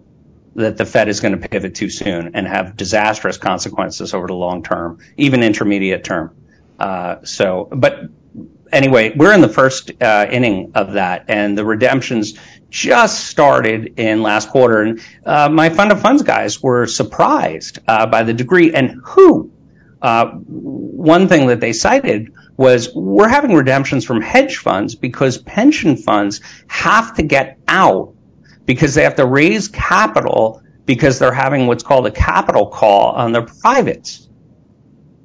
that 0.55 0.77
the 0.77 0.85
Fed 0.85 1.07
is 1.07 1.19
going 1.19 1.39
to 1.39 1.47
pivot 1.47 1.75
too 1.75 1.89
soon 1.89 2.35
and 2.35 2.47
have 2.47 2.75
disastrous 2.75 3.37
consequences 3.37 4.13
over 4.13 4.27
the 4.27 4.33
long 4.33 4.63
term, 4.63 4.99
even 5.17 5.43
intermediate 5.43 6.03
term. 6.03 6.35
Uh, 6.79 7.23
so, 7.23 7.69
but 7.71 8.09
anyway, 8.71 9.13
we're 9.15 9.33
in 9.33 9.41
the 9.41 9.49
first 9.49 9.91
uh, 10.01 10.27
inning 10.29 10.71
of 10.75 10.93
that, 10.93 11.25
and 11.29 11.57
the 11.57 11.65
redemptions 11.65 12.37
just 12.69 13.25
started 13.25 13.99
in 13.99 14.21
last 14.21 14.49
quarter. 14.49 14.81
And 14.81 15.01
uh, 15.25 15.49
my 15.49 15.69
fund 15.69 15.91
of 15.91 16.01
funds 16.01 16.23
guys 16.23 16.61
were 16.61 16.85
surprised 16.87 17.79
uh, 17.87 18.07
by 18.07 18.23
the 18.23 18.33
degree 18.33 18.73
and 18.73 19.01
who. 19.03 19.51
Uh, 20.01 20.31
one 20.31 21.27
thing 21.27 21.47
that 21.47 21.59
they 21.59 21.73
cited 21.73 22.33
was 22.57 22.93
we're 22.93 23.27
having 23.27 23.53
redemptions 23.53 24.03
from 24.03 24.21
hedge 24.21 24.57
funds 24.57 24.95
because 24.95 25.37
pension 25.37 25.95
funds 25.95 26.41
have 26.67 27.15
to 27.15 27.23
get 27.23 27.59
out 27.67 28.15
because 28.65 28.93
they 28.93 29.03
have 29.03 29.15
to 29.15 29.25
raise 29.25 29.67
capital 29.67 30.61
because 30.85 31.19
they're 31.19 31.33
having 31.33 31.67
what's 31.67 31.83
called 31.83 32.07
a 32.07 32.11
capital 32.11 32.67
call 32.67 33.11
on 33.11 33.31
their 33.31 33.45
privates. 33.45 34.27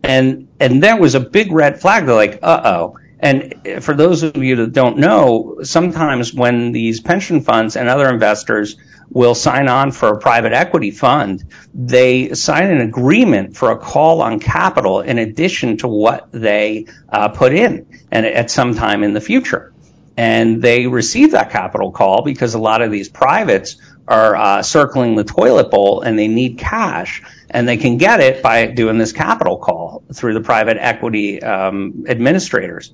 And, 0.03 0.49
and 0.61 0.83
that 0.83 1.01
was 1.01 1.15
a 1.15 1.21
big 1.21 1.51
red 1.51 1.81
flag. 1.81 2.07
They're 2.07 2.15
like, 2.15 2.39
uh 2.43 2.61
oh. 2.65 2.99
And 3.19 3.55
for 3.81 3.95
those 3.95 4.23
of 4.23 4.37
you 4.37 4.57
that 4.57 4.73
don't 4.73 4.99
know, 4.99 5.59
sometimes 5.63 6.35
when 6.35 6.73
these 6.73 7.01
pension 7.01 7.41
funds 7.41 7.77
and 7.77 7.89
other 7.89 8.09
investors 8.09 8.77
will 9.11 9.35
sign 9.35 9.69
on 9.69 9.91
for 9.91 10.09
a 10.09 10.19
private 10.19 10.53
equity 10.53 10.91
fund, 10.91 11.45
they 11.75 12.35
sign 12.35 12.71
an 12.71 12.81
agreement 12.81 13.57
for 13.57 13.71
a 13.71 13.79
call 13.79 14.21
on 14.21 14.39
capital 14.39 15.01
in 15.01 15.19
addition 15.19 15.79
to 15.79 15.89
what 15.89 16.29
they 16.33 16.87
uh, 17.09 17.29
put 17.29 17.53
in 17.53 17.87
and 18.11 18.27
at 18.27 18.51
some 18.51 18.75
time 18.75 19.03
in 19.03 19.15
the 19.15 19.21
future. 19.21 19.73
And 20.17 20.63
they 20.63 20.87
receive 20.87 21.33
that 21.33 21.51
capital 21.51 21.93
call 21.93 22.23
because 22.23 22.55
a 22.55 22.59
lot 22.59 22.83
of 22.83 22.91
these 22.91 23.09
privates 23.09 23.77
are 24.09 24.37
uh, 24.37 24.63
circling 24.63 25.17
the 25.17 25.25
toilet 25.25 25.71
bowl 25.71 26.01
and 26.01 26.19
they 26.19 26.29
need 26.29 26.59
cash 26.59 27.23
and 27.51 27.69
they 27.69 27.77
can 27.77 27.97
get 27.97 28.21
it 28.21 28.43
by 28.43 28.67
doing 28.67 28.99
this 28.99 29.13
capital 29.13 29.59
call 29.59 30.03
through 30.13 30.35
the 30.35 30.41
private 30.41 30.77
equity 30.79 31.43
um, 31.43 32.05
administrators. 32.09 32.93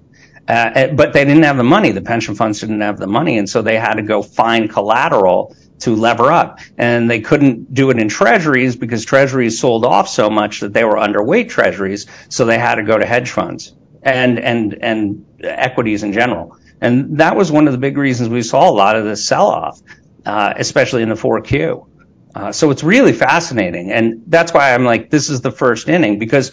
Uh, 0.49 0.89
but 0.89 1.13
they 1.13 1.25
didn't 1.25 1.45
have 1.45 1.57
the 1.57 1.65
money. 1.65 1.93
The 1.93 2.03
pension 2.03 2.35
funds 2.35 2.61
didn't 2.61 2.81
have 2.81 2.99
the 2.99 3.07
money, 3.07 3.39
and 3.39 3.49
so 3.49 3.63
they 3.63 3.79
had 3.79 3.95
to 3.95 4.03
go 4.03 4.23
find 4.23 4.69
collateral 4.69 5.57
to 5.81 5.95
lever 5.95 6.33
up. 6.33 6.59
And 6.77 7.09
they 7.09 7.21
couldn't 7.21 7.73
do 7.73 7.91
it 7.91 7.99
in 7.99 8.09
treasuries 8.09 8.75
because 8.75 9.05
treasuries 9.05 9.61
sold 9.61 9.85
off 9.85 10.09
so 10.09 10.31
much 10.31 10.61
that 10.61 10.73
they 10.73 10.85
were 10.85 10.97
underweight 10.97 11.49
treasuries, 11.49 12.07
so 12.29 12.45
they 12.45 12.59
had 12.59 12.77
to 12.77 12.83
go 12.83 12.99
to 12.99 13.07
hedge 13.07 13.31
funds 13.31 13.73
and 14.03 14.41
and 14.41 14.75
and 14.83 15.25
equities 15.43 16.03
in 16.03 16.13
general. 16.13 16.57
And 16.83 17.19
that 17.19 17.37
was 17.37 17.51
one 17.51 17.69
of 17.69 17.73
the 17.73 17.79
big 17.79 17.97
reasons 17.97 18.29
we 18.29 18.43
saw 18.43 18.69
a 18.69 18.73
lot 18.73 18.97
of 18.97 19.05
this 19.05 19.25
sell-off, 19.25 19.81
uh, 20.27 20.53
especially 20.57 21.03
in 21.03 21.09
the 21.09 21.15
4Q. 21.15 21.87
Uh, 22.35 22.51
so 22.53 22.71
it's 22.71 22.83
really 22.83 23.13
fascinating, 23.13 23.93
and 23.93 24.25
that's 24.27 24.53
why 24.53 24.75
I'm 24.75 24.85
like, 24.85 25.09
this 25.11 25.31
is 25.31 25.43
the 25.43 25.51
first 25.51 25.89
inning 25.89 26.19
because 26.19 26.51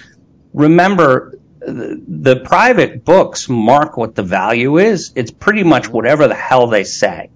remember 0.53 1.39
the, 1.59 2.41
private 2.43 3.03
books 3.03 3.49
mark 3.49 3.97
what 3.97 4.15
the 4.15 4.23
value 4.23 4.77
is. 4.77 5.11
It's 5.15 5.31
pretty 5.31 5.63
much 5.63 5.89
whatever 5.89 6.27
the 6.27 6.35
hell 6.35 6.67
they 6.67 6.83
say. 6.83 7.29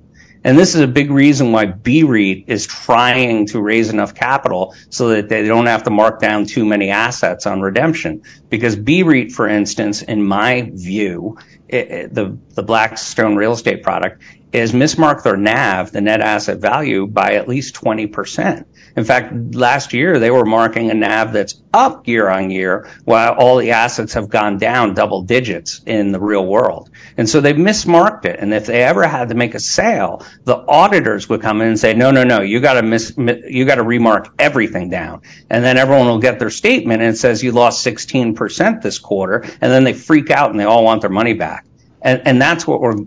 And 0.43 0.57
this 0.57 0.75
is 0.75 0.81
a 0.81 0.87
big 0.87 1.09
reason 1.09 1.51
why 1.51 1.65
BREIT 1.65 2.45
is 2.47 2.67
trying 2.67 3.47
to 3.47 3.61
raise 3.61 3.89
enough 3.89 4.13
capital 4.13 4.75
so 4.89 5.09
that 5.09 5.29
they 5.29 5.47
don't 5.47 5.67
have 5.67 5.83
to 5.83 5.89
mark 5.89 6.19
down 6.19 6.45
too 6.45 6.65
many 6.65 6.89
assets 6.89 7.45
on 7.45 7.61
redemption. 7.61 8.23
Because 8.49 8.75
BREIT, 8.75 9.31
for 9.31 9.47
instance, 9.47 10.01
in 10.01 10.23
my 10.23 10.69
view, 10.73 11.37
it, 11.69 12.13
the, 12.13 12.37
the 12.55 12.63
Blackstone 12.63 13.35
real 13.35 13.53
estate 13.53 13.83
product 13.83 14.21
is 14.53 14.71
mismarked 14.71 15.23
their 15.23 15.35
NAV, 15.35 15.91
the 15.91 16.01
net 16.01 16.21
asset 16.21 16.59
value, 16.59 17.07
by 17.07 17.33
at 17.33 17.47
least 17.47 17.73
20%. 17.75 18.65
In 18.95 19.03
fact, 19.03 19.33
last 19.55 19.93
year 19.93 20.19
they 20.19 20.29
were 20.29 20.45
marking 20.45 20.91
a 20.91 20.93
NAV 20.93 21.33
that's 21.33 21.59
up 21.73 22.07
year 22.07 22.29
on 22.29 22.51
year 22.51 22.87
while 23.03 23.33
all 23.33 23.57
the 23.57 23.71
assets 23.71 24.13
have 24.13 24.29
gone 24.29 24.59
down 24.59 24.93
double 24.93 25.23
digits 25.23 25.81
in 25.87 26.11
the 26.11 26.19
real 26.19 26.45
world. 26.45 26.91
And 27.17 27.27
so 27.27 27.41
they 27.41 27.53
mismarked 27.53 28.25
it. 28.25 28.39
And 28.39 28.53
if 28.53 28.67
they 28.67 28.83
ever 28.83 29.07
had 29.07 29.29
to 29.29 29.35
make 29.35 29.55
a 29.55 29.59
sale, 29.59 30.23
the 30.43 30.55
auditors 30.55 31.27
would 31.29 31.41
come 31.41 31.61
in 31.61 31.69
and 31.69 31.79
say, 31.79 31.95
no, 31.95 32.11
no, 32.11 32.23
no, 32.23 32.41
you 32.41 32.59
gotta 32.59 32.83
miss, 32.83 33.13
you 33.17 33.65
gotta 33.65 33.83
remark 33.83 34.35
everything 34.37 34.89
down. 34.89 35.23
And 35.49 35.63
then 35.63 35.77
everyone 35.77 36.05
will 36.05 36.19
get 36.19 36.37
their 36.37 36.51
statement 36.51 37.01
and 37.01 37.15
it 37.15 37.17
says 37.17 37.43
you 37.43 37.51
lost 37.51 37.83
16% 37.83 38.83
this 38.83 38.99
quarter. 38.99 39.43
And 39.43 39.71
then 39.71 39.83
they 39.83 39.93
freak 39.93 40.29
out 40.29 40.51
and 40.51 40.59
they 40.59 40.65
all 40.65 40.83
want 40.83 41.01
their 41.01 41.09
money 41.09 41.33
back. 41.33 41.65
And, 42.03 42.21
and 42.27 42.41
that's 42.41 42.67
what 42.67 42.81
we're 42.81 42.97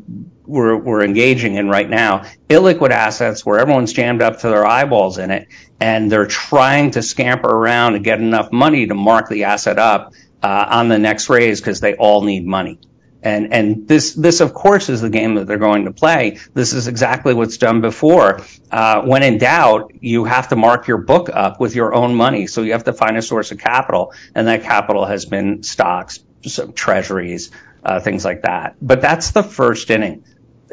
we're, 0.47 0.76
we're 0.76 1.05
engaging 1.05 1.55
in 1.55 1.69
right 1.69 1.88
now. 1.88 2.25
Illiquid 2.49 2.91
assets 2.91 3.45
where 3.45 3.59
everyone's 3.59 3.93
jammed 3.93 4.23
up 4.23 4.41
to 4.41 4.49
their 4.49 4.67
eyeballs 4.67 5.19
in 5.19 5.31
it 5.31 5.49
and 5.81 6.11
they're 6.11 6.26
trying 6.26 6.93
to 6.93 7.03
scamper 7.03 7.49
around 7.49 7.95
and 7.95 8.05
get 8.05 8.21
enough 8.21 8.53
money 8.53 8.87
to 8.87 8.95
mark 8.95 9.29
the 9.29 9.45
asset 9.45 9.79
up 9.79 10.12
uh, 10.43 10.67
on 10.69 10.88
the 10.88 10.99
next 10.99 11.29
raise 11.29 11.61
because 11.61 11.81
they 11.81 11.95
all 11.95 12.23
need 12.23 12.47
money. 12.47 12.79
And, 13.23 13.53
and 13.53 13.88
this, 13.88 14.15
this 14.15 14.41
of 14.41 14.55
course 14.55 14.88
is 14.88 15.00
the 15.00 15.11
game 15.11 15.35
that 15.35 15.47
they're 15.47 15.59
going 15.59 15.87
to 15.87 15.93
play. 15.93 16.38
This 16.55 16.73
is 16.73 16.87
exactly 16.87 17.35
what's 17.35 17.57
done 17.57 17.81
before. 17.81 18.41
Uh, 18.71 19.03
when 19.03 19.25
in 19.25 19.38
doubt, 19.38 19.93
you 20.00 20.25
have 20.25 20.49
to 20.49 20.57
mark 20.57 20.87
your 20.87 20.99
book 20.99 21.29
up 21.33 21.59
with 21.59 21.75
your 21.75 21.93
own 21.93 22.15
money. 22.15 22.47
So 22.47 22.62
you 22.62 22.73
have 22.73 22.85
to 22.85 22.93
find 22.93 23.17
a 23.17 23.23
source 23.23 23.50
of 23.50 23.59
capital, 23.59 24.12
and 24.35 24.47
that 24.47 24.62
capital 24.62 25.07
has 25.07 25.25
been 25.25 25.65
stocks, 25.65 26.21
treasuries, 26.76 27.50
uh, 27.85 27.99
things 28.00 28.25
like 28.25 28.43
that. 28.43 28.76
But 28.81 29.00
that's 29.00 29.33
the 29.33 29.43
first 29.43 29.91
inning 29.91 30.25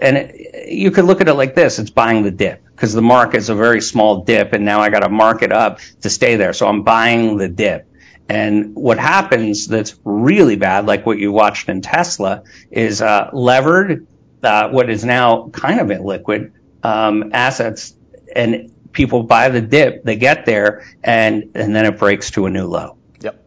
and 0.02 0.18
it, 0.18 0.70
you 0.70 0.92
could 0.92 1.06
look 1.06 1.22
at 1.22 1.28
it 1.28 1.34
like 1.34 1.56
this: 1.56 1.80
it's 1.80 1.90
buying 1.90 2.24
the 2.24 2.32
dip 2.32 2.64
because 2.76 2.94
the 2.94 3.02
market 3.02 3.38
is 3.38 3.50
a 3.50 3.56
very 3.56 3.82
small 3.82 4.24
dip, 4.24 4.54
and 4.54 4.66
now 4.66 4.80
I 4.80 4.90
got 4.90 5.02
to 5.02 5.10
mark 5.10 5.42
it 5.42 5.52
up 5.52 5.80
to 6.02 6.10
stay 6.10 6.36
there. 6.36 6.54
So 6.54 6.68
I'm 6.68 6.84
buying 6.84 7.38
the 7.38 7.50
dip. 7.50 7.88
And 8.30 8.74
what 8.76 8.98
happens 8.98 9.68
that's 9.68 9.96
really 10.06 10.56
bad, 10.56 10.86
like 10.86 11.06
what 11.06 11.20
you 11.20 11.32
watched 11.32 11.68
in 11.68 11.82
Tesla, 11.82 12.44
is 12.72 13.02
uh, 13.02 13.30
levered, 13.34 14.08
uh, 14.42 14.70
what 14.70 14.90
is 14.90 15.04
now 15.04 15.50
kind 15.50 15.80
of 15.80 15.88
illiquid 15.88 16.54
um, 16.84 17.32
assets, 17.34 17.96
and 18.34 18.72
people 18.92 19.24
buy 19.24 19.50
the 19.50 19.62
dip, 19.62 20.04
they 20.04 20.16
get 20.16 20.46
there, 20.46 20.86
and 21.04 21.52
and 21.56 21.76
then 21.76 21.86
it 21.86 21.98
breaks 21.98 22.32
to 22.32 22.46
a 22.46 22.50
new 22.50 22.66
low. 22.66 22.98
Yep. 23.22 23.46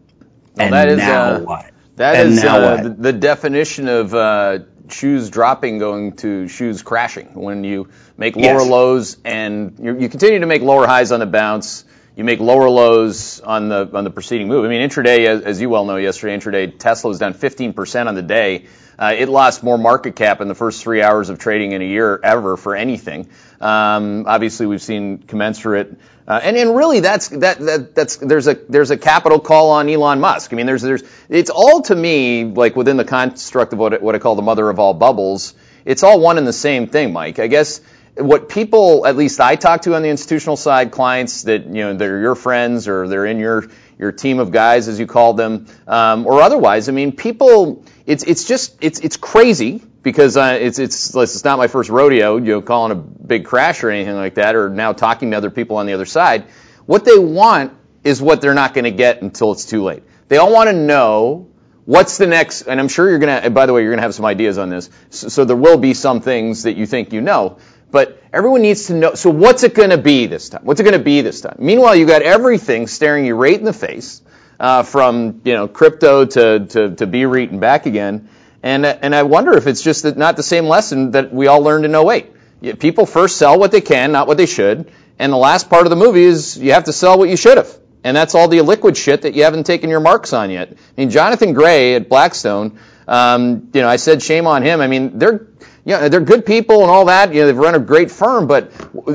Well, 0.56 0.66
and 0.66 0.74
that 0.74 0.88
is 0.88 0.98
now 0.98 1.22
uh, 1.22 1.40
what? 1.40 1.70
That 1.96 2.16
and 2.16 2.34
is 2.34 2.44
uh, 2.44 2.82
the, 2.82 2.88
the, 2.90 3.12
definition 3.14 3.88
of 3.88 4.14
uh, 4.14 4.58
shoes 4.88 5.30
dropping 5.30 5.78
going 5.78 6.16
to 6.16 6.48
shoes 6.48 6.82
crashing 6.82 7.34
when 7.34 7.64
you 7.64 7.88
make 8.16 8.36
lower 8.36 8.60
yes. 8.60 8.68
lows 8.68 9.16
and 9.24 9.78
you 9.78 10.08
continue 10.08 10.38
to 10.40 10.46
make 10.46 10.62
lower 10.62 10.86
highs 10.86 11.12
on 11.12 11.20
the 11.20 11.26
bounce. 11.26 11.84
You 12.16 12.24
make 12.24 12.40
lower 12.40 12.70
lows 12.70 13.40
on 13.40 13.68
the 13.68 13.90
on 13.92 14.04
the 14.04 14.10
preceding 14.10 14.48
move. 14.48 14.64
I 14.64 14.68
mean, 14.68 14.88
intraday, 14.88 15.26
as, 15.26 15.42
as 15.42 15.60
you 15.60 15.68
well 15.68 15.84
know, 15.84 15.96
yesterday 15.96 16.36
intraday 16.36 16.78
Tesla 16.78 17.08
was 17.08 17.18
down 17.18 17.34
15% 17.34 18.06
on 18.06 18.14
the 18.14 18.22
day. 18.22 18.66
Uh, 18.98 19.14
it 19.16 19.28
lost 19.28 19.62
more 19.62 19.76
market 19.76 20.16
cap 20.16 20.40
in 20.40 20.48
the 20.48 20.54
first 20.54 20.82
three 20.82 21.02
hours 21.02 21.28
of 21.28 21.38
trading 21.38 21.72
in 21.72 21.82
a 21.82 21.84
year 21.84 22.18
ever 22.22 22.56
for 22.56 22.74
anything. 22.74 23.28
Um, 23.60 24.25
obviously, 24.26 24.66
we've 24.66 24.82
seen 24.82 25.18
commensurate, 25.18 25.98
uh, 26.28 26.40
and 26.42 26.56
and 26.56 26.76
really 26.76 27.00
that's 27.00 27.28
that, 27.28 27.58
that 27.58 27.94
that's 27.94 28.16
there's 28.16 28.46
a 28.46 28.54
there's 28.54 28.90
a 28.90 28.96
capital 28.96 29.40
call 29.40 29.70
on 29.70 29.88
Elon 29.88 30.20
Musk. 30.20 30.52
I 30.52 30.56
mean, 30.56 30.66
there's 30.66 30.82
there's 30.82 31.02
it's 31.28 31.50
all 31.50 31.82
to 31.82 31.94
me 31.94 32.44
like 32.44 32.76
within 32.76 32.96
the 32.96 33.04
construct 33.04 33.72
of 33.72 33.78
what 33.78 34.02
what 34.02 34.14
I 34.14 34.18
call 34.18 34.34
the 34.34 34.42
mother 34.42 34.68
of 34.68 34.78
all 34.78 34.94
bubbles. 34.94 35.54
It's 35.84 36.02
all 36.02 36.20
one 36.20 36.36
and 36.36 36.46
the 36.46 36.52
same 36.52 36.88
thing, 36.88 37.12
Mike. 37.12 37.38
I 37.38 37.46
guess 37.46 37.80
what 38.16 38.48
people, 38.48 39.06
at 39.06 39.16
least 39.16 39.40
I 39.40 39.56
talk 39.56 39.82
to 39.82 39.94
on 39.94 40.02
the 40.02 40.08
institutional 40.08 40.56
side, 40.56 40.90
clients 40.90 41.42
that 41.42 41.66
you 41.66 41.82
know 41.82 41.94
they're 41.94 42.20
your 42.20 42.34
friends 42.34 42.88
or 42.88 43.08
they're 43.08 43.26
in 43.26 43.38
your 43.38 43.68
your 43.98 44.12
team 44.12 44.38
of 44.38 44.50
guys, 44.50 44.88
as 44.88 44.98
you 44.98 45.06
call 45.06 45.34
them, 45.34 45.66
um, 45.86 46.26
or 46.26 46.42
otherwise. 46.42 46.88
I 46.88 46.92
mean, 46.92 47.12
people, 47.12 47.84
it's 48.06 48.25
it's 48.25 48.44
just 48.44 48.76
it's 48.80 49.00
it's 49.00 49.16
crazy 49.16 49.82
because 50.06 50.36
uh, 50.36 50.56
it's 50.60 50.78
it's 50.78 51.16
it's 51.16 51.42
not 51.42 51.58
my 51.58 51.66
first 51.66 51.90
rodeo, 51.90 52.36
you 52.36 52.44
know, 52.44 52.62
calling 52.62 52.92
a 52.92 52.94
big 52.94 53.44
crash 53.44 53.82
or 53.82 53.90
anything 53.90 54.14
like 54.14 54.36
that, 54.36 54.54
or 54.54 54.70
now 54.70 54.92
talking 54.92 55.32
to 55.32 55.36
other 55.36 55.50
people 55.50 55.78
on 55.78 55.86
the 55.86 55.94
other 55.94 56.06
side. 56.06 56.44
What 56.86 57.04
they 57.04 57.18
want 57.18 57.72
is 58.04 58.22
what 58.22 58.40
they're 58.40 58.54
not 58.54 58.72
going 58.72 58.84
to 58.84 58.92
get 58.92 59.20
until 59.22 59.50
it's 59.50 59.64
too 59.64 59.82
late. 59.82 60.04
They 60.28 60.36
all 60.36 60.52
want 60.52 60.68
to 60.68 60.72
know 60.72 61.48
what's 61.86 62.18
the 62.18 62.28
next, 62.28 62.62
and 62.62 62.78
I'm 62.78 62.86
sure 62.86 63.10
you're 63.10 63.18
going 63.18 63.42
to. 63.42 63.50
By 63.50 63.66
the 63.66 63.72
way, 63.72 63.80
you're 63.80 63.90
going 63.90 63.98
to 63.98 64.04
have 64.04 64.14
some 64.14 64.26
ideas 64.26 64.58
on 64.58 64.68
this. 64.68 64.90
So, 65.10 65.28
so 65.28 65.44
there 65.44 65.56
will 65.56 65.76
be 65.76 65.92
some 65.92 66.20
things 66.20 66.62
that 66.62 66.76
you 66.76 66.86
think 66.86 67.12
you 67.12 67.20
know. 67.20 67.58
But 67.90 68.22
everyone 68.32 68.62
needs 68.62 68.86
to 68.86 68.94
know. 68.94 69.14
So 69.14 69.30
what's 69.30 69.64
it 69.64 69.75
going 69.75 69.90
to 69.90 69.98
be 69.98 70.26
this 70.26 70.50
time? 70.50 70.60
What's 70.62 70.78
it 70.78 70.84
going 70.84 70.98
to 70.98 71.04
be 71.04 71.20
this 71.22 71.40
time? 71.40 71.56
Meanwhile, 71.58 71.96
you 71.96 72.06
got 72.06 72.22
everything 72.22 72.86
staring 72.86 73.26
you 73.26 73.34
right 73.34 73.58
in 73.58 73.64
the 73.64 73.72
face, 73.72 74.22
uh, 74.60 74.84
from 74.84 75.40
you 75.42 75.54
know 75.54 75.66
crypto 75.66 76.26
to 76.26 76.64
to 76.64 76.94
to 76.94 77.06
BREIT 77.08 77.50
and 77.50 77.60
back 77.60 77.86
again. 77.86 78.28
And 78.62 78.84
and 78.86 79.14
I 79.14 79.22
wonder 79.22 79.56
if 79.56 79.66
it's 79.66 79.82
just 79.82 80.16
not 80.16 80.36
the 80.36 80.42
same 80.42 80.66
lesson 80.66 81.12
that 81.12 81.32
we 81.32 81.46
all 81.46 81.60
learned 81.62 81.84
in 81.84 81.94
08. 81.94 82.78
People 82.78 83.06
first 83.06 83.36
sell 83.36 83.58
what 83.58 83.70
they 83.70 83.80
can, 83.80 84.12
not 84.12 84.26
what 84.26 84.36
they 84.36 84.46
should. 84.46 84.90
And 85.18 85.32
the 85.32 85.36
last 85.36 85.70
part 85.70 85.86
of 85.86 85.90
the 85.90 85.96
movie 85.96 86.25
is 86.25 86.58
you 86.58 86.72
have 86.72 86.84
to 86.84 86.92
sell 86.92 87.18
what 87.18 87.28
you 87.28 87.36
should 87.36 87.56
have. 87.58 87.78
And 88.04 88.16
that's 88.16 88.34
all 88.34 88.48
the 88.48 88.58
illiquid 88.58 88.96
shit 88.96 89.22
that 89.22 89.34
you 89.34 89.44
haven't 89.44 89.64
taken 89.64 89.90
your 89.90 90.00
marks 90.00 90.32
on 90.32 90.50
yet. 90.50 90.70
I 90.72 91.00
mean, 91.00 91.10
Jonathan 91.10 91.52
Gray 91.52 91.94
at 91.94 92.08
Blackstone 92.08 92.78
Um, 93.08 93.70
you 93.72 93.80
know, 93.82 93.88
I 93.88 93.96
said 93.96 94.22
shame 94.22 94.46
on 94.46 94.62
him. 94.62 94.80
I 94.80 94.88
mean, 94.88 95.18
they're 95.18 95.46
yeah, 95.84 96.08
they're 96.08 96.20
good 96.20 96.44
people 96.44 96.82
and 96.82 96.90
all 96.90 97.04
that. 97.04 97.32
You 97.32 97.40
know, 97.40 97.46
they've 97.46 97.56
run 97.56 97.76
a 97.76 97.78
great 97.78 98.10
firm, 98.10 98.48
but 98.48 98.72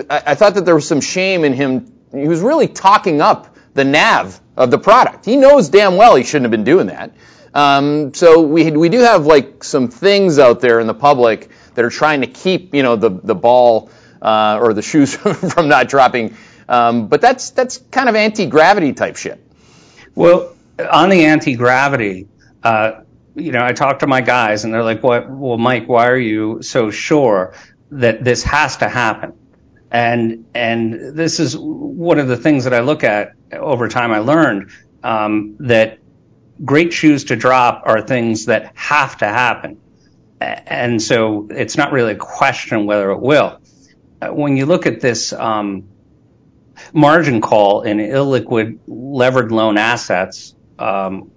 I, 0.10 0.24
I 0.28 0.36
thought 0.36 0.54
that 0.56 0.66
there 0.66 0.76
was 0.76 0.88
some 0.88 1.02
shame 1.02 1.44
in 1.44 1.54
him. 1.54 1.92
He 2.14 2.28
was 2.28 2.40
really 2.40 2.68
talking 2.70 3.20
up 3.22 3.58
the 3.74 3.84
nav 3.84 4.40
of 4.56 4.72
the 4.72 4.78
product. 4.78 5.26
He 5.26 5.36
knows 5.36 5.70
damn 5.70 5.98
well 5.98 6.16
he 6.16 6.24
shouldn't 6.24 6.46
have 6.46 6.52
been 6.52 6.64
doing 6.64 6.88
that. 6.88 7.12
Um, 7.54 8.14
so 8.14 8.42
we 8.42 8.72
we 8.72 8.90
do 8.90 9.00
have 9.00 9.26
like 9.26 9.64
some 9.64 9.90
things 9.90 10.40
out 10.40 10.62
there 10.62 10.80
in 10.80 10.88
the 10.88 10.94
public 10.94 11.50
that 11.76 11.84
are 11.84 11.90
trying 11.90 12.22
to 12.22 12.28
keep 12.28 12.74
you 12.74 12.84
know 12.84 12.96
the 12.96 13.10
the 13.10 13.36
ball 13.36 13.90
uh, 14.22 14.60
or 14.62 14.74
the 14.74 14.82
shoes 14.82 15.16
from 15.54 15.68
not 15.68 15.90
dropping. 15.90 16.36
Um, 16.70 17.08
but 17.08 17.20
that's 17.20 17.52
that's 17.52 17.78
kind 17.78 18.08
of 18.08 18.16
anti 18.16 18.46
gravity 18.46 18.94
type 18.94 19.18
shit. 19.18 19.44
Well, 20.16 20.56
on 20.90 21.10
the 21.10 21.26
anti 21.26 21.56
gravity, 21.56 22.28
uh, 22.64 23.02
you 23.36 23.52
know, 23.52 23.64
I 23.64 23.74
talk 23.74 24.00
to 24.00 24.08
my 24.08 24.22
guys 24.22 24.64
and 24.64 24.74
they're 24.74 24.84
like, 24.84 25.04
"What? 25.04 25.30
Well, 25.30 25.58
Mike, 25.58 25.88
why 25.88 26.08
are 26.08 26.18
you 26.18 26.62
so 26.62 26.92
sure 26.92 27.54
that 27.92 28.24
this 28.24 28.44
has 28.44 28.78
to 28.78 28.88
happen?" 28.88 29.34
And 29.92 30.46
and 30.54 31.18
this 31.18 31.42
is 31.42 31.58
one 31.58 32.20
of 32.20 32.30
the 32.30 32.38
things 32.38 32.64
that 32.64 32.74
I 32.74 32.80
look 32.80 33.04
at 33.04 33.34
over 33.52 33.90
time. 33.90 34.12
I 34.12 34.20
learned 34.20 34.72
um, 35.04 35.58
that 35.60 36.00
great 36.64 36.94
shoes 36.94 37.26
to 37.26 37.36
drop 37.36 37.84
are 37.86 38.02
things 38.02 38.46
that 38.46 38.72
have 38.76 39.18
to 39.18 39.26
happen. 39.26 39.80
And 40.40 41.02
so 41.02 41.48
it's 41.52 41.78
not 41.78 41.92
really 41.92 42.14
a 42.14 42.18
question 42.18 42.86
whether 42.86 43.12
it 43.12 43.20
will. 43.20 43.60
When 44.22 44.58
you 44.58 44.66
look 44.66 44.86
at 44.86 45.02
this 45.02 45.34
um, 45.34 45.88
margin 46.94 47.42
call 47.42 47.82
in 47.82 47.98
illiquid 47.98 48.80
levered 48.88 49.52
loan 49.52 49.78
assets, 49.78 50.56
um, 50.80 51.32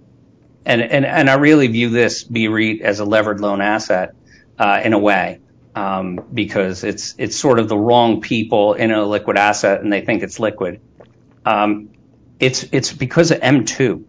and, 0.65 0.81
and, 0.81 1.05
and 1.05 1.29
I 1.29 1.35
really 1.35 1.67
view 1.67 1.89
this 1.89 2.23
BREIT 2.23 2.81
as 2.81 2.99
a 2.99 3.05
levered 3.05 3.39
loan 3.39 3.61
asset 3.61 4.15
uh, 4.57 4.81
in 4.83 4.93
a 4.93 4.99
way. 4.99 5.39
Um, 5.75 6.25
because 6.33 6.85
it's 6.85 7.15
it's 7.17 7.35
sort 7.35 7.59
of 7.59 7.67
the 7.67 7.77
wrong 7.77 8.21
people 8.21 8.75
in 8.75 8.91
a 8.91 9.03
liquid 9.03 9.37
asset 9.37 9.81
and 9.81 9.91
they 9.91 9.99
think 9.99 10.23
it's 10.23 10.39
liquid. 10.39 10.79
Um, 11.45 11.89
it's 12.39 12.63
it's 12.71 12.93
because 12.93 13.31
of 13.31 13.41
M2. 13.41 14.05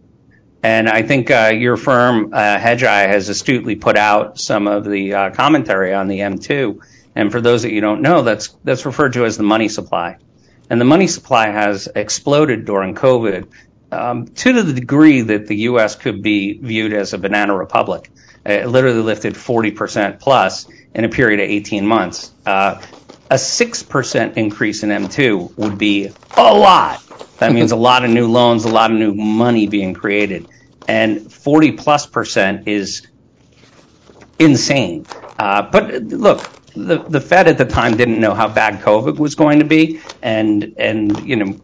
And 0.63 0.89
I 0.89 1.03
think 1.03 1.29
uh, 1.29 1.51
your 1.53 1.77
firm, 1.77 2.33
uh, 2.33 2.57
Hedgeye, 2.57 3.07
has 3.07 3.29
astutely 3.29 3.75
put 3.75 3.97
out 3.97 4.39
some 4.39 4.67
of 4.67 4.85
the 4.85 5.13
uh, 5.13 5.29
commentary 5.31 5.93
on 5.93 6.07
the 6.07 6.19
M2. 6.19 6.79
And 7.15 7.31
for 7.31 7.41
those 7.41 7.63
that 7.63 7.71
you 7.71 7.81
don't 7.81 8.01
know, 8.01 8.23
that's 8.23 8.49
that's 8.63 8.85
referred 8.85 9.13
to 9.13 9.25
as 9.25 9.37
the 9.37 9.43
money 9.43 9.69
supply. 9.69 10.17
And 10.69 10.81
the 10.81 10.85
money 10.85 11.07
supply 11.07 11.47
has 11.47 11.87
exploded 11.95 12.65
during 12.65 12.95
COVID 12.95 13.47
um, 13.91 14.27
to 14.27 14.63
the 14.63 14.73
degree 14.73 15.21
that 15.21 15.47
the 15.47 15.55
U.S. 15.55 15.95
could 15.95 16.21
be 16.21 16.57
viewed 16.57 16.93
as 16.93 17.13
a 17.13 17.17
banana 17.17 17.55
republic. 17.55 18.11
It 18.45 18.67
literally 18.67 19.01
lifted 19.01 19.33
40% 19.33 20.19
plus 20.19 20.67
in 20.93 21.05
a 21.05 21.09
period 21.09 21.39
of 21.39 21.49
18 21.49 21.85
months. 21.85 22.31
Uh, 22.45 22.81
a 23.29 23.35
6% 23.35 24.37
increase 24.37 24.83
in 24.83 24.89
M2 24.89 25.57
would 25.57 25.77
be 25.77 26.11
a 26.35 26.53
lot 26.53 27.01
that 27.37 27.53
means 27.53 27.71
a 27.71 27.75
lot 27.75 28.03
of 28.03 28.09
new 28.09 28.27
loans, 28.27 28.65
a 28.65 28.69
lot 28.69 28.91
of 28.91 28.97
new 28.97 29.13
money 29.13 29.67
being 29.67 29.93
created. 29.93 30.47
And 30.87 31.31
40 31.31 31.73
plus 31.73 32.05
percent 32.05 32.67
is 32.67 33.05
insane. 34.39 35.05
Uh, 35.37 35.69
but 35.69 36.03
look, 36.03 36.49
the, 36.73 37.03
the 37.07 37.21
Fed 37.21 37.47
at 37.47 37.57
the 37.57 37.65
time 37.65 37.97
didn't 37.97 38.19
know 38.19 38.33
how 38.33 38.47
bad 38.47 38.81
COVID 38.81 39.17
was 39.17 39.35
going 39.35 39.59
to 39.59 39.65
be, 39.65 39.99
and 40.21 40.75
and 40.77 41.27
you 41.27 41.35
know, 41.35 41.59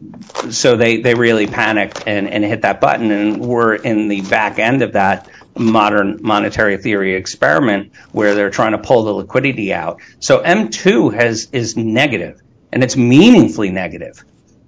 so 0.49 0.75
they, 0.75 1.01
they 1.01 1.13
really 1.13 1.45
panicked 1.45 2.03
and, 2.07 2.27
and 2.27 2.43
hit 2.43 2.63
that 2.63 2.81
button, 2.81 3.11
and 3.11 3.39
we're 3.39 3.75
in 3.75 4.07
the 4.07 4.21
back 4.21 4.57
end 4.57 4.81
of 4.81 4.93
that 4.93 5.29
modern 5.57 6.19
monetary 6.21 6.77
theory 6.77 7.15
experiment 7.15 7.91
where 8.11 8.35
they're 8.35 8.49
trying 8.49 8.71
to 8.71 8.77
pull 8.77 9.03
the 9.03 9.13
liquidity 9.13 9.73
out. 9.73 10.01
So 10.19 10.41
M2 10.41 11.13
has 11.13 11.49
is 11.51 11.77
negative, 11.77 12.41
and 12.71 12.83
it's 12.83 12.97
meaningfully 12.97 13.69
negative. 13.69 14.23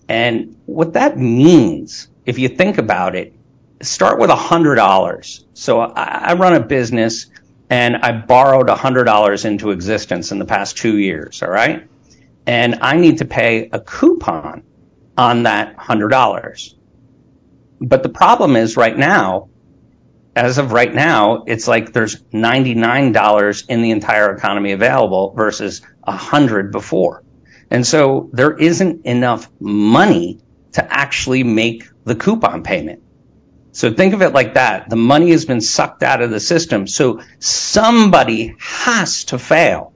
And 0.07 0.57
what 0.65 0.93
that 0.93 1.17
means, 1.17 2.07
if 2.25 2.37
you 2.37 2.49
think 2.49 2.77
about 2.77 3.15
it, 3.15 3.33
start 3.81 4.19
with 4.19 4.29
$100. 4.29 5.43
So 5.53 5.79
I, 5.81 6.03
I 6.03 6.33
run 6.33 6.53
a 6.53 6.59
business 6.59 7.27
and 7.69 7.97
I 7.97 8.11
borrowed 8.11 8.67
$100 8.67 9.45
into 9.45 9.71
existence 9.71 10.31
in 10.31 10.39
the 10.39 10.45
past 10.45 10.77
two 10.77 10.97
years, 10.97 11.41
all 11.41 11.49
right? 11.49 11.87
And 12.45 12.79
I 12.81 12.97
need 12.97 13.17
to 13.19 13.25
pay 13.25 13.69
a 13.71 13.79
coupon 13.79 14.63
on 15.17 15.43
that 15.43 15.75
$100. 15.77 16.75
But 17.81 18.03
the 18.03 18.09
problem 18.09 18.55
is 18.55 18.77
right 18.77 18.97
now, 18.97 19.49
as 20.35 20.57
of 20.57 20.73
right 20.73 20.93
now, 20.93 21.43
it's 21.47 21.67
like 21.67 21.93
there's 21.93 22.21
$99 22.33 23.65
in 23.69 23.81
the 23.81 23.91
entire 23.91 24.35
economy 24.35 24.73
available 24.73 25.33
versus 25.33 25.81
100 26.03 26.71
before. 26.71 27.23
And 27.71 27.87
so 27.87 28.29
there 28.33 28.55
isn't 28.55 29.05
enough 29.05 29.49
money 29.59 30.39
to 30.73 30.93
actually 30.93 31.43
make 31.43 31.87
the 32.03 32.15
coupon 32.15 32.63
payment. 32.63 33.01
So 33.71 33.93
think 33.93 34.13
of 34.13 34.21
it 34.21 34.33
like 34.33 34.53
that. 34.53 34.89
The 34.89 34.95
money 34.95 35.31
has 35.31 35.45
been 35.45 35.61
sucked 35.61 36.03
out 36.03 36.21
of 36.21 36.31
the 36.31 36.39
system. 36.39 36.85
So 36.87 37.21
somebody 37.39 38.55
has 38.59 39.25
to 39.25 39.39
fail. 39.39 39.93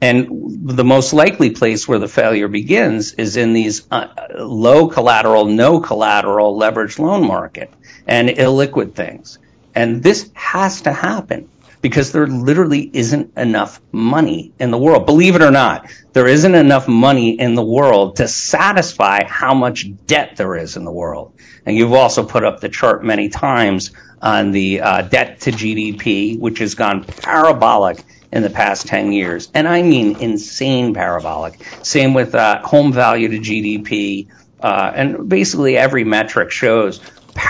And 0.00 0.66
the 0.66 0.84
most 0.84 1.12
likely 1.12 1.50
place 1.50 1.86
where 1.86 2.00
the 2.00 2.08
failure 2.08 2.48
begins 2.48 3.12
is 3.14 3.36
in 3.36 3.52
these 3.52 3.86
uh, 3.90 4.08
low 4.36 4.88
collateral, 4.88 5.44
no 5.44 5.78
collateral 5.78 6.58
leveraged 6.58 6.98
loan 6.98 7.26
market 7.26 7.72
and 8.06 8.28
illiquid 8.28 8.94
things. 8.94 9.38
And 9.74 10.02
this 10.02 10.30
has 10.34 10.82
to 10.82 10.92
happen 10.92 11.48
because 11.82 12.12
there 12.12 12.26
literally 12.26 12.88
isn't 12.92 13.36
enough 13.36 13.80
money 13.90 14.52
in 14.58 14.70
the 14.70 14.78
world. 14.78 15.04
Believe 15.04 15.34
it 15.34 15.42
or 15.42 15.50
not, 15.50 15.90
there 16.12 16.28
isn't 16.28 16.54
enough 16.54 16.86
money 16.86 17.38
in 17.38 17.54
the 17.56 17.64
world 17.64 18.16
to 18.16 18.28
satisfy 18.28 19.24
how 19.24 19.52
much 19.52 19.86
debt 20.06 20.36
there 20.36 20.54
is 20.54 20.76
in 20.76 20.84
the 20.84 20.92
world. 20.92 21.34
And 21.66 21.76
you've 21.76 21.92
also 21.92 22.24
put 22.24 22.44
up 22.44 22.60
the 22.60 22.68
chart 22.68 23.04
many 23.04 23.28
times 23.28 23.90
on 24.22 24.52
the 24.52 24.80
uh, 24.80 25.02
debt 25.02 25.40
to 25.40 25.50
GDP, 25.50 26.38
which 26.38 26.60
has 26.60 26.76
gone 26.76 27.04
parabolic 27.04 28.04
in 28.30 28.42
the 28.42 28.50
past 28.50 28.86
10 28.86 29.12
years. 29.12 29.50
And 29.52 29.66
I 29.66 29.82
mean 29.82 30.16
insane 30.20 30.94
parabolic. 30.94 31.62
Same 31.82 32.14
with 32.14 32.34
uh, 32.34 32.62
home 32.62 32.92
value 32.92 33.28
to 33.28 33.38
GDP. 33.38 34.28
Uh, 34.60 34.92
and 34.94 35.28
basically 35.28 35.76
every 35.76 36.04
metric 36.04 36.52
shows 36.52 37.00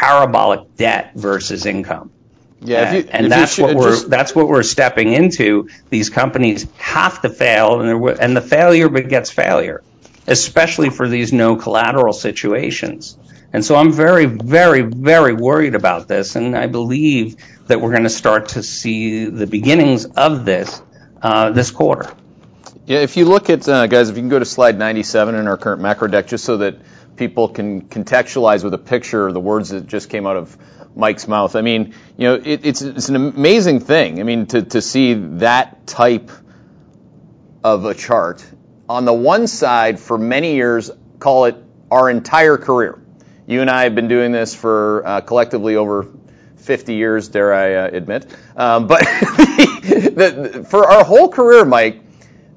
parabolic 0.02 0.74
debt 0.76 1.12
versus 1.14 1.64
income. 1.64 2.10
Yeah, 2.60 2.92
you, 2.92 3.08
and 3.10 3.30
that's 3.30 3.58
what 3.58 3.74
we're 3.74 3.90
just, 3.90 4.10
that's 4.10 4.34
what 4.34 4.48
we're 4.48 4.62
stepping 4.62 5.12
into. 5.12 5.68
These 5.90 6.10
companies 6.10 6.70
have 6.76 7.22
to 7.22 7.28
fail, 7.28 7.80
and, 7.80 8.20
and 8.20 8.36
the 8.36 8.40
failure 8.40 8.88
begets 8.88 9.30
failure, 9.30 9.82
especially 10.26 10.90
for 10.90 11.08
these 11.08 11.32
no 11.32 11.56
collateral 11.56 12.12
situations. 12.12 13.16
And 13.52 13.64
so 13.64 13.74
I'm 13.76 13.92
very, 13.92 14.26
very, 14.26 14.82
very 14.82 15.34
worried 15.34 15.74
about 15.74 16.08
this, 16.08 16.36
and 16.36 16.56
I 16.56 16.66
believe 16.66 17.36
that 17.66 17.80
we're 17.80 17.90
going 17.90 18.04
to 18.04 18.10
start 18.10 18.50
to 18.50 18.62
see 18.62 19.26
the 19.26 19.46
beginnings 19.46 20.04
of 20.04 20.44
this 20.44 20.82
uh, 21.20 21.50
this 21.50 21.70
quarter. 21.70 22.12
Yeah, 22.86 22.98
if 22.98 23.16
you 23.16 23.24
look 23.24 23.50
at 23.50 23.68
uh, 23.68 23.86
guys, 23.86 24.08
if 24.08 24.16
you 24.16 24.22
can 24.22 24.28
go 24.28 24.38
to 24.38 24.44
slide 24.44 24.78
97 24.78 25.34
in 25.34 25.46
our 25.46 25.56
current 25.56 25.82
macro 25.82 26.08
deck, 26.08 26.26
just 26.26 26.44
so 26.44 26.56
that 26.58 26.76
people 27.22 27.48
can 27.48 27.82
contextualize 27.82 28.64
with 28.64 28.74
a 28.74 28.78
picture 28.78 29.30
the 29.30 29.38
words 29.38 29.68
that 29.68 29.86
just 29.86 30.10
came 30.10 30.26
out 30.26 30.36
of 30.36 30.58
Mike's 30.96 31.28
mouth. 31.28 31.54
I 31.54 31.60
mean, 31.62 31.94
you 32.16 32.26
know, 32.26 32.34
it, 32.34 32.66
it's 32.66 32.82
it's 32.82 33.08
an 33.10 33.14
amazing 33.14 33.78
thing. 33.78 34.18
I 34.18 34.24
mean, 34.24 34.46
to 34.46 34.62
to 34.62 34.82
see 34.82 35.14
that 35.14 35.86
type 35.86 36.32
of 37.62 37.84
a 37.84 37.94
chart 37.94 38.44
on 38.88 39.04
the 39.04 39.12
one 39.12 39.46
side 39.46 40.00
for 40.00 40.18
many 40.18 40.56
years, 40.56 40.90
call 41.20 41.44
it 41.44 41.54
our 41.92 42.10
entire 42.10 42.56
career. 42.56 42.98
You 43.46 43.60
and 43.60 43.70
I 43.70 43.84
have 43.84 43.94
been 43.94 44.08
doing 44.08 44.32
this 44.32 44.52
for 44.52 45.06
uh, 45.06 45.20
collectively 45.20 45.76
over 45.76 46.08
50 46.56 46.94
years, 46.94 47.28
dare 47.28 47.54
I 47.54 47.74
uh, 47.74 47.90
admit. 47.92 48.26
Um, 48.56 48.88
but 48.88 49.00
the, 49.00 50.50
the, 50.52 50.64
for 50.64 50.90
our 50.90 51.04
whole 51.04 51.28
career, 51.28 51.64
Mike, 51.64 52.00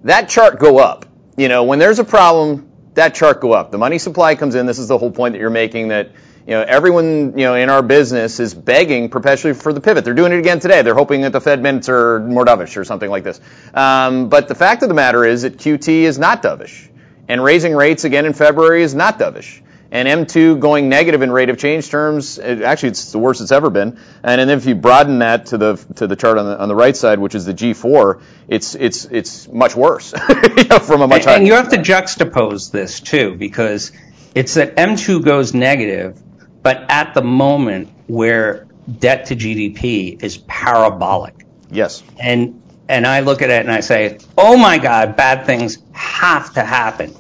that 0.06 0.28
chart 0.28 0.58
go 0.58 0.80
up. 0.80 1.06
You 1.38 1.50
know, 1.50 1.66
when 1.66 1.78
there's 1.78 2.00
a 2.00 2.04
problem, 2.04 2.65
that 2.96 3.16
chart 3.16 3.42
go 3.42 3.54
up. 3.54 3.72
The 3.72 3.78
money 3.78 4.00
supply 4.00 4.36
comes 4.36 4.56
in. 4.56 4.66
This 4.66 4.80
is 4.80 4.88
the 4.88 4.98
whole 4.98 5.12
point 5.12 5.34
that 5.34 5.40
you're 5.40 5.50
making 5.50 5.90
that 5.90 6.12
you 6.48 6.54
know, 6.54 6.62
everyone, 6.62 7.38
you 7.38 7.46
know, 7.46 7.56
in 7.56 7.70
our 7.70 7.82
business 7.82 8.40
is 8.40 8.54
begging 8.54 9.10
perpetually 9.10 9.56
for 9.56 9.74
the 9.74 9.82
pivot. 9.82 10.06
They're 10.06 10.14
doing 10.14 10.32
it 10.32 10.38
again 10.38 10.60
today. 10.60 10.84
They're 10.84 10.94
hoping 10.94 11.22
that 11.22 11.32
the 11.32 11.42
Fed 11.42 11.62
minutes 11.62 11.90
are 11.90 12.20
more 12.20 12.46
dovish 12.46 12.78
or 12.78 12.84
something 12.84 13.10
like 13.10 13.24
this. 13.24 13.42
Um, 13.74 14.30
but 14.30 14.48
the 14.48 14.54
fact 14.54 14.84
of 14.84 14.90
the 14.90 14.94
matter 14.94 15.26
is 15.26 15.42
that 15.42 15.58
QT 15.58 15.88
is 15.88 16.20
not 16.20 16.44
dovish. 16.44 16.88
And 17.28 17.44
raising 17.44 17.76
rates 17.76 18.04
again 18.04 18.26
in 18.26 18.34
February 18.34 18.84
is 18.84 18.94
not 18.94 19.18
dovish. 19.18 19.62
And 19.96 20.28
M2 20.28 20.60
going 20.60 20.90
negative 20.90 21.22
in 21.22 21.32
rate 21.32 21.50
of 21.50 21.58
change 21.58 21.90
terms, 21.90 22.38
it, 22.38 22.62
actually 22.62 22.90
it's 22.90 23.12
the 23.12 23.20
worst 23.20 23.42
it's 23.42 23.52
ever 23.52 23.70
been. 23.70 23.98
And, 24.24 24.42
and 24.42 24.50
then 24.50 24.58
if 24.58 24.66
you 24.66 24.76
broaden 24.76 25.20
that 25.20 25.48
to 25.48 25.58
the 25.58 25.76
to 25.96 26.08
the 26.08 26.16
chart 26.16 26.38
on 26.38 26.46
the 26.46 26.60
on 26.60 26.68
the 26.68 26.76
right 26.76 26.96
side, 26.96 27.20
which 27.20 27.34
is 27.34 27.46
the 27.46 27.54
G4, 27.54 28.22
it's 28.48 28.76
it's 28.76 29.06
it's 29.06 29.48
much 29.48 29.76
worse 29.76 30.14
you 30.58 30.64
know, 30.66 30.80
from 30.80 31.02
a 31.02 31.08
much 31.08 31.22
and, 31.22 31.26
higher. 31.26 31.38
And 31.38 31.48
you 31.48 31.54
have 31.54 31.70
to 31.70 31.78
juxtapose 31.78 32.72
this 32.72 33.00
too, 33.00 33.36
because 33.36 33.92
it's 34.34 34.56
that 34.56 34.76
M2 34.76 35.24
goes 35.24 35.54
negative 35.54 36.22
but 36.66 36.84
at 36.90 37.14
the 37.14 37.22
moment 37.22 37.90
where 38.08 38.66
debt 38.98 39.28
to 39.28 39.36
GDP 39.36 40.20
is 40.24 40.38
parabolic. 40.38 41.46
Yes. 41.70 42.02
And 42.20 42.60
and 42.90 43.06
I 43.06 43.20
look 43.20 43.44
at 43.44 43.52
it 43.52 43.62
and 43.62 43.72
I 43.72 43.82
say, 43.82 44.18
"Oh 44.36 44.58
my 44.58 44.80
God, 44.80 45.16
bad 45.16 45.46
things 45.46 45.78
have 45.92 46.56
to 46.56 46.64
happen." 46.64 47.16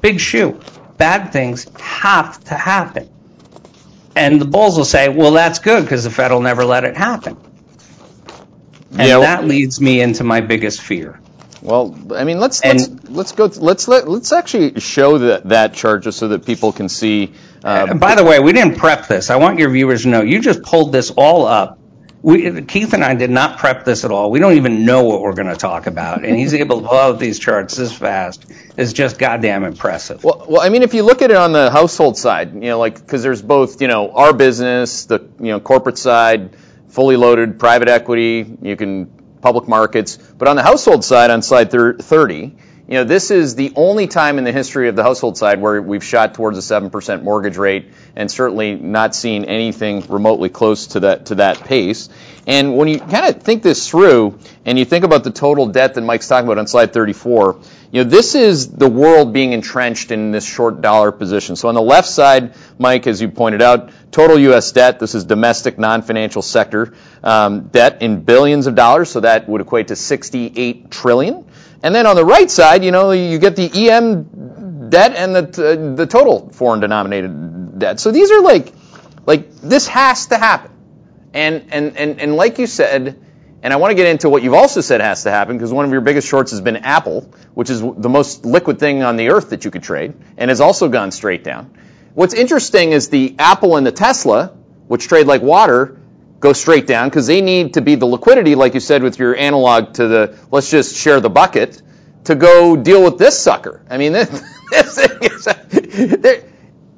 Big 0.00 0.18
shoe. 0.18 0.58
Bad 1.00 1.32
things 1.32 1.66
have 1.80 2.44
to 2.44 2.54
happen. 2.54 3.08
And 4.14 4.38
the 4.38 4.44
bulls 4.44 4.76
will 4.76 4.84
say, 4.84 5.08
"Well, 5.08 5.32
that's 5.32 5.58
good 5.58 5.82
because 5.82 6.04
the 6.04 6.10
Fed 6.10 6.30
will 6.30 6.42
never 6.42 6.62
let 6.64 6.84
it 6.84 6.94
happen." 6.94 7.38
And 8.92 9.00
Yeah, 9.08 9.16
well- 9.16 9.22
that 9.22 9.46
leads 9.46 9.80
me 9.80 10.02
into 10.02 10.24
my 10.24 10.42
biggest 10.42 10.82
fear. 10.82 11.18
Well, 11.62 11.94
I 12.14 12.24
mean, 12.24 12.38
let's 12.38 12.60
And- 12.60 12.78
let's 12.78 12.90
let's 13.08 13.32
go. 13.32 13.50
Let's 13.64 13.88
let 13.88 14.08
let's 14.08 14.30
actually 14.32 14.78
show 14.80 15.18
that 15.18 15.48
that 15.48 15.72
chart 15.72 16.02
just 16.02 16.18
so 16.18 16.28
that 16.28 16.44
people 16.44 16.70
can 16.72 16.88
see. 16.90 17.32
Uh, 17.64 17.94
by 17.94 18.14
the 18.14 18.24
way, 18.24 18.38
we 18.38 18.52
didn't 18.52 18.76
prep 18.76 19.08
this. 19.08 19.30
I 19.30 19.36
want 19.36 19.58
your 19.58 19.70
viewers 19.70 20.02
to 20.02 20.08
know 20.08 20.20
you 20.22 20.40
just 20.40 20.62
pulled 20.62 20.92
this 20.92 21.10
all 21.16 21.46
up. 21.46 21.78
We, 22.22 22.60
Keith 22.62 22.92
and 22.92 23.02
I 23.02 23.14
did 23.14 23.30
not 23.30 23.56
prep 23.58 23.86
this 23.86 24.04
at 24.04 24.10
all. 24.10 24.30
We 24.30 24.40
don't 24.40 24.52
even 24.54 24.84
know 24.84 25.04
what 25.04 25.22
we're 25.22 25.32
going 25.32 25.48
to 25.48 25.56
talk 25.56 25.86
about, 25.86 26.22
and 26.22 26.36
he's 26.36 26.52
able 26.52 26.82
to 26.82 26.86
pull 26.88 26.98
out 26.98 27.18
these 27.18 27.38
charts 27.38 27.76
this 27.76 27.92
fast. 27.92 28.44
It's 28.76 28.92
just 28.92 29.18
goddamn 29.18 29.64
impressive. 29.64 30.22
Well, 30.22 30.29
well, 30.50 30.62
I 30.62 30.68
mean, 30.68 30.82
if 30.82 30.94
you 30.94 31.04
look 31.04 31.22
at 31.22 31.30
it 31.30 31.36
on 31.36 31.52
the 31.52 31.70
household 31.70 32.18
side, 32.18 32.54
you 32.54 32.70
know, 32.70 32.80
like 32.80 32.96
because 32.96 33.22
there's 33.22 33.40
both, 33.40 33.80
you 33.80 33.86
know, 33.86 34.10
our 34.10 34.32
business, 34.32 35.04
the 35.04 35.20
you 35.38 35.52
know 35.52 35.60
corporate 35.60 35.96
side, 35.96 36.56
fully 36.88 37.16
loaded 37.16 37.60
private 37.60 37.86
equity, 37.86 38.56
you 38.60 38.74
can 38.74 39.06
public 39.40 39.68
markets, 39.68 40.16
but 40.16 40.48
on 40.48 40.56
the 40.56 40.64
household 40.64 41.04
side, 41.04 41.30
on 41.30 41.42
slide 41.42 41.70
thir- 41.70 41.96
30, 41.98 42.56
you 42.90 42.96
know, 42.96 43.04
this 43.04 43.30
is 43.30 43.54
the 43.54 43.72
only 43.76 44.08
time 44.08 44.36
in 44.38 44.42
the 44.42 44.50
history 44.50 44.88
of 44.88 44.96
the 44.96 45.04
household 45.04 45.38
side 45.38 45.60
where 45.60 45.80
we've 45.80 46.02
shot 46.02 46.34
towards 46.34 46.58
a 46.58 46.62
seven 46.62 46.90
percent 46.90 47.22
mortgage 47.22 47.56
rate, 47.56 47.92
and 48.16 48.28
certainly 48.28 48.74
not 48.74 49.14
seen 49.14 49.44
anything 49.44 50.04
remotely 50.08 50.48
close 50.48 50.88
to 50.88 51.00
that 51.00 51.26
to 51.26 51.36
that 51.36 51.62
pace. 51.62 52.08
And 52.48 52.76
when 52.76 52.88
you 52.88 52.98
kind 52.98 53.32
of 53.32 53.44
think 53.44 53.62
this 53.62 53.88
through, 53.88 54.40
and 54.64 54.76
you 54.76 54.84
think 54.84 55.04
about 55.04 55.22
the 55.22 55.30
total 55.30 55.66
debt 55.66 55.94
that 55.94 56.00
Mike's 56.00 56.26
talking 56.26 56.48
about 56.48 56.58
on 56.58 56.66
slide 56.66 56.92
34, 56.92 57.60
you 57.92 58.02
know, 58.02 58.10
this 58.10 58.34
is 58.34 58.66
the 58.66 58.88
world 58.88 59.32
being 59.32 59.52
entrenched 59.52 60.10
in 60.10 60.32
this 60.32 60.44
short 60.44 60.80
dollar 60.80 61.12
position. 61.12 61.54
So 61.54 61.68
on 61.68 61.76
the 61.76 61.82
left 61.82 62.08
side, 62.08 62.54
Mike, 62.76 63.06
as 63.06 63.22
you 63.22 63.28
pointed 63.28 63.62
out, 63.62 63.90
total 64.10 64.36
U.S. 64.36 64.72
debt. 64.72 64.98
This 64.98 65.14
is 65.14 65.24
domestic, 65.24 65.78
non-financial 65.78 66.42
sector 66.42 66.92
um, 67.22 67.68
debt 67.68 68.02
in 68.02 68.22
billions 68.24 68.66
of 68.66 68.74
dollars. 68.74 69.10
So 69.10 69.20
that 69.20 69.48
would 69.48 69.60
equate 69.60 69.88
to 69.88 69.96
68 69.96 70.90
trillion. 70.90 71.44
And 71.82 71.94
then 71.94 72.06
on 72.06 72.16
the 72.16 72.24
right 72.24 72.50
side, 72.50 72.84
you 72.84 72.90
know, 72.90 73.12
you 73.12 73.38
get 73.38 73.56
the 73.56 73.70
EM 73.90 74.90
debt 74.90 75.14
and 75.14 75.34
the 75.34 75.42
uh, 75.42 75.96
the 75.96 76.06
total 76.06 76.50
foreign 76.50 76.80
denominated 76.80 77.78
debt. 77.78 78.00
So 78.00 78.10
these 78.10 78.30
are 78.30 78.42
like, 78.42 78.72
like 79.26 79.54
this 79.56 79.86
has 79.88 80.26
to 80.26 80.36
happen. 80.36 80.72
And, 81.32 81.66
and, 81.70 81.96
and, 81.96 82.20
and 82.20 82.34
like 82.34 82.58
you 82.58 82.66
said, 82.66 83.18
and 83.62 83.72
I 83.72 83.76
want 83.76 83.90
to 83.90 83.94
get 83.94 84.06
into 84.06 84.28
what 84.28 84.42
you've 84.42 84.54
also 84.54 84.80
said 84.80 85.00
has 85.00 85.24
to 85.24 85.30
happen 85.30 85.56
because 85.56 85.72
one 85.72 85.84
of 85.84 85.92
your 85.92 86.00
biggest 86.00 86.26
shorts 86.26 86.50
has 86.50 86.60
been 86.60 86.76
Apple, 86.76 87.32
which 87.54 87.70
is 87.70 87.80
the 87.80 88.08
most 88.08 88.44
liquid 88.44 88.78
thing 88.78 89.02
on 89.02 89.16
the 89.16 89.30
earth 89.30 89.50
that 89.50 89.64
you 89.64 89.70
could 89.70 89.82
trade, 89.82 90.14
and 90.38 90.48
has 90.48 90.60
also 90.60 90.88
gone 90.88 91.10
straight 91.10 91.44
down. 91.44 91.74
What's 92.14 92.34
interesting 92.34 92.92
is 92.92 93.10
the 93.10 93.36
Apple 93.38 93.76
and 93.76 93.86
the 93.86 93.92
Tesla, 93.92 94.56
which 94.88 95.08
trade 95.08 95.26
like 95.26 95.42
water, 95.42 96.00
go 96.40 96.52
straight 96.52 96.86
down 96.86 97.08
because 97.08 97.26
they 97.26 97.40
need 97.40 97.74
to 97.74 97.80
be 97.80 97.94
the 97.94 98.06
liquidity, 98.06 98.54
like 98.54 98.74
you 98.74 98.80
said 98.80 99.02
with 99.02 99.18
your 99.18 99.36
analog 99.36 99.94
to 99.94 100.08
the 100.08 100.38
let's 100.50 100.70
just 100.70 100.96
share 100.96 101.20
the 101.20 101.30
bucket, 101.30 101.80
to 102.24 102.34
go 102.34 102.76
deal 102.76 103.04
with 103.04 103.18
this 103.18 103.38
sucker. 103.38 103.82
I 103.88 103.98
mean, 103.98 104.12
this, 104.12 104.28
this 104.70 104.98
is. 104.98 106.18
There, 106.20 106.42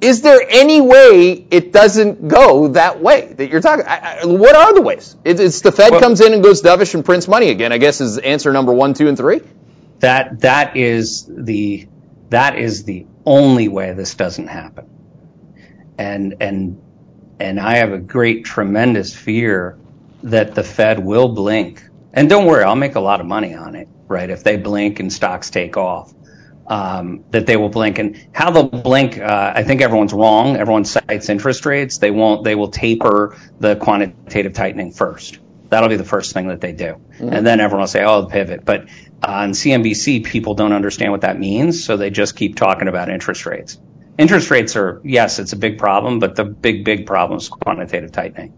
is 0.03 0.21
there 0.21 0.41
any 0.49 0.81
way 0.81 1.47
it 1.49 1.71
doesn't 1.71 2.27
go 2.27 2.67
that 2.69 2.99
way 2.99 3.33
that 3.37 3.49
you're 3.49 3.61
talking? 3.61 3.85
I, 3.87 4.19
I, 4.21 4.25
what 4.25 4.53
are 4.53 4.73
the 4.73 4.81
ways? 4.81 5.15
It, 5.23 5.39
it's 5.39 5.61
the 5.61 5.71
Fed 5.71 5.91
Well- 5.91 6.01
comes 6.01 6.19
in 6.19 6.33
and 6.33 6.43
goes 6.43 6.61
dovish 6.61 6.93
and 6.93 7.05
prints 7.05 7.27
money 7.27 7.49
again. 7.49 7.71
I 7.71 7.77
guess 7.77 8.01
is 8.01 8.17
answer 8.17 8.51
number 8.51 8.73
one, 8.73 8.93
two, 8.93 9.07
and 9.07 9.17
three. 9.17 9.39
That 9.99 10.41
that 10.41 10.75
is 10.75 11.25
the 11.29 11.87
that 12.29 12.57
is 12.57 12.83
the 12.83 13.05
only 13.25 13.69
way 13.69 13.93
this 13.93 14.15
doesn't 14.15 14.47
happen. 14.47 14.89
And 15.97 16.35
and 16.41 16.81
and 17.43 17.59
I 17.59 17.75
have 17.77 17.91
a 17.91 17.99
great 17.99 18.45
tremendous 18.45 19.13
fear 19.13 19.77
that 20.23 20.55
the 20.55 20.63
Fed 20.63 21.03
will 21.03 21.29
blink. 21.29 21.83
And 22.13 22.29
don't 22.29 22.45
worry, 22.45 22.63
I'll 22.63 22.75
make 22.75 22.95
a 22.95 23.01
lot 23.01 23.19
of 23.19 23.25
money 23.25 23.53
on 23.53 23.75
it, 23.75 23.89
right? 24.07 24.29
If 24.29 24.43
they 24.43 24.55
blink 24.55 24.99
and 25.01 25.11
stocks 25.11 25.49
take 25.49 25.77
off. 25.77 26.13
Um, 26.65 27.25
that 27.31 27.45
they 27.45 27.57
will 27.57 27.67
blink 27.67 27.99
and 27.99 28.25
how 28.31 28.49
they'll 28.49 28.69
blink. 28.69 29.19
Uh, 29.19 29.51
I 29.53 29.63
think 29.63 29.81
everyone's 29.81 30.13
wrong. 30.13 30.55
Everyone 30.55 30.85
cites 30.85 31.27
interest 31.27 31.65
rates. 31.65 31.97
They 31.97 32.09
won't. 32.09 32.45
They 32.45 32.55
will 32.55 32.69
taper 32.69 33.35
the 33.59 33.75
quantitative 33.75 34.53
tightening 34.53 34.93
first. 34.93 35.39
That'll 35.67 35.89
be 35.89 35.97
the 35.97 36.05
first 36.05 36.31
thing 36.31 36.47
that 36.47 36.61
they 36.61 36.71
do, 36.71 37.01
and 37.19 37.45
then 37.45 37.59
everyone 37.59 37.81
will 37.81 37.87
say, 37.87 38.05
"Oh, 38.05 38.21
the 38.21 38.27
pivot." 38.27 38.63
But 38.63 38.85
on 39.21 39.51
CNBC, 39.51 40.23
people 40.23 40.53
don't 40.53 40.71
understand 40.71 41.11
what 41.11 41.21
that 41.21 41.37
means, 41.37 41.83
so 41.83 41.97
they 41.97 42.09
just 42.09 42.37
keep 42.37 42.55
talking 42.55 42.87
about 42.87 43.09
interest 43.09 43.45
rates. 43.45 43.77
Interest 44.17 44.51
rates 44.51 44.75
are 44.75 45.01
yes, 45.03 45.39
it's 45.39 45.53
a 45.53 45.57
big 45.57 45.77
problem, 45.77 46.19
but 46.19 46.35
the 46.35 46.43
big, 46.45 46.85
big 46.85 47.05
problem 47.05 47.37
is 47.37 47.49
quantitative 47.49 48.11
tightening 48.11 48.53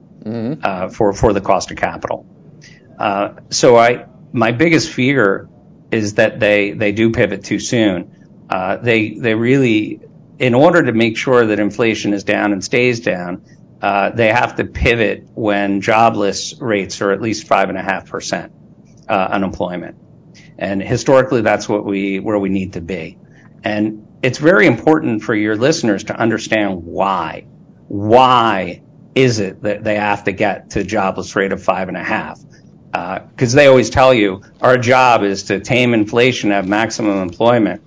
uh, 0.63 0.89
for 0.89 1.13
for 1.13 1.33
the 1.33 1.41
cost 1.41 1.71
of 1.71 1.77
capital. 1.77 2.25
Uh, 2.99 3.35
so 3.49 3.77
I, 3.77 4.05
my 4.33 4.51
biggest 4.51 4.91
fear 4.91 5.47
is 5.91 6.15
that 6.15 6.39
they 6.39 6.71
they 6.71 6.91
do 6.91 7.11
pivot 7.11 7.43
too 7.43 7.59
soon. 7.59 8.45
Uh, 8.49 8.77
they 8.77 9.11
they 9.11 9.33
really, 9.33 10.01
in 10.39 10.53
order 10.53 10.83
to 10.83 10.91
make 10.91 11.17
sure 11.17 11.45
that 11.45 11.59
inflation 11.59 12.13
is 12.13 12.23
down 12.23 12.51
and 12.51 12.63
stays 12.63 12.99
down, 12.99 13.45
uh, 13.81 14.09
they 14.09 14.27
have 14.27 14.55
to 14.57 14.65
pivot 14.65 15.27
when 15.35 15.81
jobless 15.81 16.55
rates 16.59 17.01
are 17.01 17.11
at 17.11 17.21
least 17.21 17.47
five 17.47 17.69
and 17.69 17.77
a 17.77 17.83
half 17.83 18.09
percent 18.09 18.51
uh, 19.07 19.29
unemployment, 19.31 19.97
and 20.57 20.81
historically 20.81 21.41
that's 21.41 21.69
what 21.69 21.85
we 21.85 22.19
where 22.19 22.37
we 22.39 22.49
need 22.49 22.73
to 22.73 22.81
be. 22.81 23.17
And 23.63 24.05
it's 24.21 24.37
very 24.37 24.67
important 24.67 25.23
for 25.23 25.35
your 25.35 25.55
listeners 25.55 26.05
to 26.05 26.15
understand 26.15 26.83
why. 26.83 27.45
Why 27.87 28.81
is 29.13 29.39
it 29.39 29.61
that 29.61 29.83
they 29.83 29.95
have 29.95 30.25
to 30.25 30.31
get 30.31 30.71
to 30.71 30.83
jobless 30.83 31.35
rate 31.35 31.51
of 31.51 31.63
five 31.63 31.87
and 31.87 31.97
a 31.97 32.03
half? 32.03 32.39
Uh, 32.93 33.19
because 33.19 33.53
they 33.53 33.67
always 33.67 33.89
tell 33.89 34.13
you 34.13 34.41
our 34.61 34.77
job 34.77 35.23
is 35.23 35.43
to 35.43 35.59
tame 35.59 35.93
inflation, 35.93 36.51
have 36.51 36.67
maximum 36.67 37.21
employment. 37.21 37.81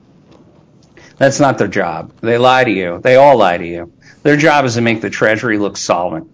That's 1.16 1.40
not 1.40 1.58
their 1.58 1.68
job. 1.68 2.12
They 2.20 2.38
lie 2.38 2.64
to 2.64 2.70
you. 2.70 3.00
They 3.02 3.16
all 3.16 3.36
lie 3.36 3.58
to 3.58 3.66
you. 3.66 3.92
Their 4.22 4.36
job 4.36 4.64
is 4.64 4.74
to 4.74 4.80
make 4.80 5.00
the 5.00 5.10
Treasury 5.10 5.58
look 5.58 5.76
solvent. 5.76 6.30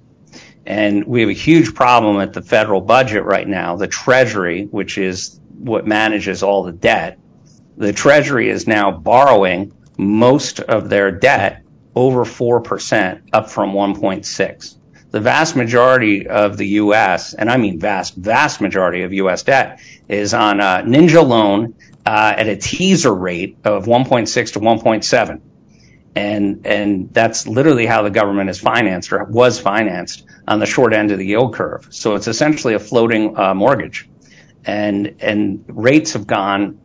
And 0.67 1.05
we 1.05 1.21
have 1.21 1.31
a 1.31 1.35
huge 1.35 1.75
problem 1.75 2.21
at 2.21 2.33
the 2.33 2.43
federal 2.43 2.81
budget 2.81 3.25
right 3.25 3.47
now. 3.47 3.77
The 3.77 3.87
Treasury, 3.87 4.65
which 4.65 4.99
is 4.99 5.39
what 5.57 5.87
manages 5.87 6.43
all 6.43 6.65
the 6.65 6.73
debt, 6.73 7.19
the 7.77 7.93
Treasury 7.93 8.49
is 8.49 8.67
now 8.67 8.91
borrowing 8.91 9.73
most 9.97 10.61
of 10.61 10.89
their 10.89 11.11
debt 11.11 11.63
over 11.95 12.25
4%, 12.25 13.23
up 13.33 13.51
from 13.51 13.73
1.6. 13.73 14.77
The 15.11 15.21
vast 15.21 15.55
majority 15.55 16.27
of 16.27 16.57
the 16.57 16.67
U.S., 16.67 17.35
and 17.35 17.49
I 17.49 17.57
mean 17.57 17.79
vast, 17.79 18.17
vast 18.17 18.61
majority 18.61 19.03
of 19.03 19.13
U.S. 19.13 19.45
debt, 19.45 19.81
is 20.09 20.35
on 20.35 20.59
a 20.59 20.83
ninja 20.85 21.27
loan 21.27 21.75
uh, 22.05 22.35
at 22.37 22.49
a 22.49 22.57
teaser 22.57 23.15
rate 23.15 23.57
of 23.65 23.87
1.6 23.87 24.53
to 24.55 24.61
1.7 24.61 25.41
and 26.17 26.67
and 26.67 27.13
that's 27.13 27.47
literally 27.47 27.87
how 27.87 28.03
the 28.03 28.11
government 28.11 28.51
is 28.51 28.61
financed 28.61 29.13
or 29.13 29.25
was 29.25 29.59
financed 29.59 30.25
on 30.47 30.59
the 30.61 30.67
short 30.67 30.93
end 30.93 31.11
of 31.11 31.19
the 31.19 31.27
yield 31.27 31.55
curve. 31.55 31.89
So 31.91 32.15
it's 32.15 32.29
essentially 32.29 32.75
a 32.75 32.79
floating 32.79 33.37
uh, 33.37 33.55
mortgage, 33.55 34.09
and 34.65 35.17
and 35.21 35.65
rates 35.69 36.13
have 36.13 36.27
gone 36.27 36.79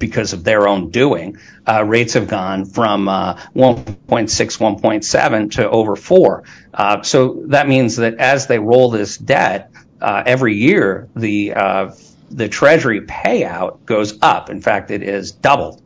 because 0.00 0.32
of 0.32 0.42
their 0.42 0.66
own 0.66 0.90
doing. 0.90 1.36
Uh, 1.64 1.84
rates 1.84 2.14
have 2.14 2.26
gone 2.26 2.64
from 2.64 3.08
uh, 3.08 3.34
1.6, 3.54 3.94
1.7 4.06 5.50
to 5.52 5.70
over 5.70 5.94
four. 5.94 6.42
Uh, 6.74 7.02
so 7.02 7.44
that 7.46 7.68
means 7.68 7.96
that 7.96 8.14
as 8.14 8.48
they 8.48 8.58
roll 8.58 8.90
this 8.90 9.16
debt 9.16 9.70
uh, 10.00 10.24
every 10.26 10.56
year, 10.56 11.08
the 11.14 11.54
uh, 11.54 11.94
the 12.30 12.48
Treasury 12.48 13.02
payout 13.02 13.84
goes 13.84 14.18
up. 14.22 14.50
In 14.50 14.60
fact, 14.60 14.90
it 14.90 15.02
is 15.02 15.32
doubled. 15.32 15.82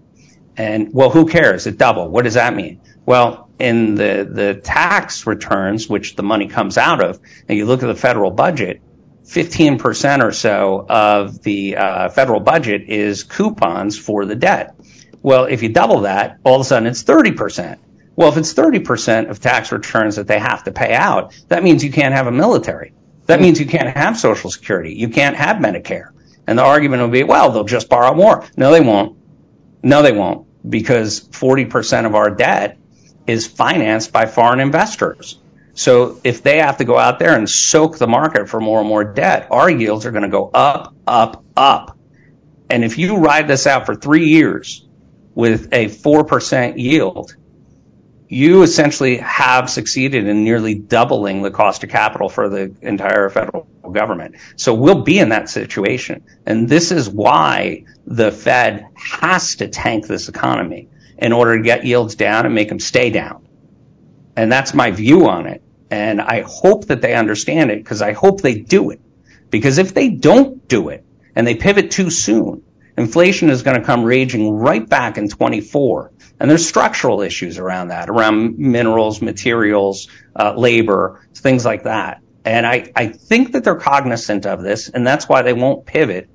And 0.56 0.92
well, 0.92 1.10
who 1.10 1.26
cares? 1.26 1.66
It 1.66 1.78
doubled. 1.78 2.12
What 2.12 2.24
does 2.24 2.34
that 2.34 2.54
mean? 2.54 2.80
Well, 3.06 3.50
in 3.58 3.94
the, 3.94 4.28
the 4.30 4.54
tax 4.54 5.26
returns, 5.26 5.88
which 5.88 6.16
the 6.16 6.22
money 6.22 6.48
comes 6.48 6.78
out 6.78 7.02
of, 7.02 7.18
and 7.48 7.58
you 7.58 7.66
look 7.66 7.82
at 7.82 7.86
the 7.86 7.94
federal 7.94 8.30
budget, 8.30 8.80
15% 9.24 10.22
or 10.22 10.32
so 10.32 10.86
of 10.88 11.42
the 11.42 11.76
uh, 11.76 12.08
federal 12.10 12.40
budget 12.40 12.82
is 12.88 13.24
coupons 13.24 13.98
for 13.98 14.24
the 14.24 14.34
debt. 14.34 14.74
Well, 15.22 15.44
if 15.44 15.62
you 15.62 15.70
double 15.70 16.02
that, 16.02 16.38
all 16.44 16.56
of 16.56 16.60
a 16.60 16.64
sudden 16.64 16.86
it's 16.86 17.02
30%. 17.02 17.78
Well, 18.16 18.28
if 18.28 18.36
it's 18.36 18.54
30% 18.54 19.30
of 19.30 19.40
tax 19.40 19.72
returns 19.72 20.16
that 20.16 20.26
they 20.26 20.38
have 20.38 20.64
to 20.64 20.72
pay 20.72 20.94
out, 20.94 21.34
that 21.48 21.64
means 21.64 21.82
you 21.82 21.90
can't 21.90 22.14
have 22.14 22.26
a 22.26 22.32
military. 22.32 22.92
That 23.26 23.40
means 23.40 23.58
you 23.58 23.66
can't 23.66 23.96
have 23.96 24.18
Social 24.18 24.50
Security. 24.50 24.94
You 24.94 25.08
can't 25.08 25.36
have 25.36 25.56
Medicare. 25.56 26.10
And 26.46 26.58
the 26.58 26.62
argument 26.62 27.02
will 27.02 27.08
be, 27.08 27.24
well, 27.24 27.50
they'll 27.50 27.64
just 27.64 27.88
borrow 27.88 28.14
more. 28.14 28.44
No, 28.56 28.70
they 28.70 28.82
won't. 28.82 29.18
No, 29.82 30.02
they 30.02 30.12
won't, 30.12 30.46
because 30.68 31.26
40% 31.28 32.06
of 32.06 32.14
our 32.14 32.30
debt 32.30 32.78
is 33.26 33.46
financed 33.46 34.12
by 34.12 34.26
foreign 34.26 34.60
investors. 34.60 35.38
So 35.74 36.20
if 36.22 36.42
they 36.42 36.58
have 36.58 36.78
to 36.78 36.84
go 36.84 36.96
out 36.98 37.18
there 37.18 37.36
and 37.36 37.50
soak 37.50 37.98
the 37.98 38.06
market 38.06 38.48
for 38.48 38.60
more 38.60 38.80
and 38.80 38.88
more 38.88 39.04
debt, 39.04 39.48
our 39.50 39.68
yields 39.68 40.06
are 40.06 40.12
going 40.12 40.22
to 40.22 40.28
go 40.28 40.50
up, 40.54 40.94
up, 41.06 41.44
up. 41.56 41.98
And 42.70 42.84
if 42.84 42.96
you 42.96 43.16
ride 43.16 43.48
this 43.48 43.66
out 43.66 43.86
for 43.86 43.94
three 43.94 44.28
years 44.28 44.86
with 45.34 45.72
a 45.72 45.86
4% 45.86 46.78
yield, 46.78 47.36
you 48.28 48.62
essentially 48.62 49.18
have 49.18 49.68
succeeded 49.68 50.26
in 50.26 50.44
nearly 50.44 50.74
doubling 50.74 51.42
the 51.42 51.50
cost 51.50 51.84
of 51.84 51.90
capital 51.90 52.28
for 52.28 52.48
the 52.48 52.74
entire 52.80 53.28
federal 53.28 53.68
government. 53.92 54.36
So 54.56 54.74
we'll 54.74 55.02
be 55.02 55.18
in 55.18 55.28
that 55.30 55.48
situation. 55.48 56.24
And 56.46 56.68
this 56.68 56.90
is 56.90 57.08
why 57.08 57.84
the 58.06 58.32
Fed 58.32 58.86
has 58.94 59.56
to 59.56 59.68
tank 59.68 60.06
this 60.06 60.28
economy 60.28 60.88
in 61.18 61.32
order 61.32 61.56
to 61.56 61.62
get 61.62 61.84
yields 61.84 62.14
down 62.14 62.46
and 62.46 62.54
make 62.54 62.68
them 62.68 62.80
stay 62.80 63.10
down. 63.10 63.46
And 64.36 64.50
that's 64.50 64.74
my 64.74 64.90
view 64.90 65.28
on 65.28 65.46
it. 65.46 65.62
And 65.90 66.20
I 66.20 66.42
hope 66.46 66.86
that 66.86 67.00
they 67.02 67.14
understand 67.14 67.70
it 67.70 67.78
because 67.78 68.02
I 68.02 68.12
hope 68.12 68.40
they 68.40 68.54
do 68.54 68.90
it. 68.90 69.00
Because 69.50 69.78
if 69.78 69.94
they 69.94 70.08
don't 70.10 70.66
do 70.66 70.88
it 70.88 71.04
and 71.36 71.46
they 71.46 71.54
pivot 71.54 71.90
too 71.90 72.10
soon, 72.10 72.62
inflation 72.96 73.50
is 73.50 73.62
going 73.62 73.78
to 73.78 73.84
come 73.84 74.04
raging 74.04 74.50
right 74.50 74.88
back 74.88 75.18
in 75.18 75.28
24. 75.28 76.12
And 76.40 76.50
there's 76.50 76.66
structural 76.66 77.20
issues 77.20 77.58
around 77.58 77.88
that, 77.88 78.08
around 78.08 78.58
minerals, 78.58 79.22
materials, 79.22 80.08
uh, 80.34 80.54
labor, 80.56 81.26
things 81.34 81.64
like 81.64 81.84
that. 81.84 82.20
And 82.44 82.66
I, 82.66 82.92
I 82.94 83.06
think 83.08 83.52
that 83.52 83.64
they're 83.64 83.76
cognizant 83.76 84.44
of 84.44 84.62
this, 84.62 84.88
and 84.88 85.06
that's 85.06 85.28
why 85.28 85.42
they 85.42 85.54
won't 85.54 85.86
pivot, 85.86 86.28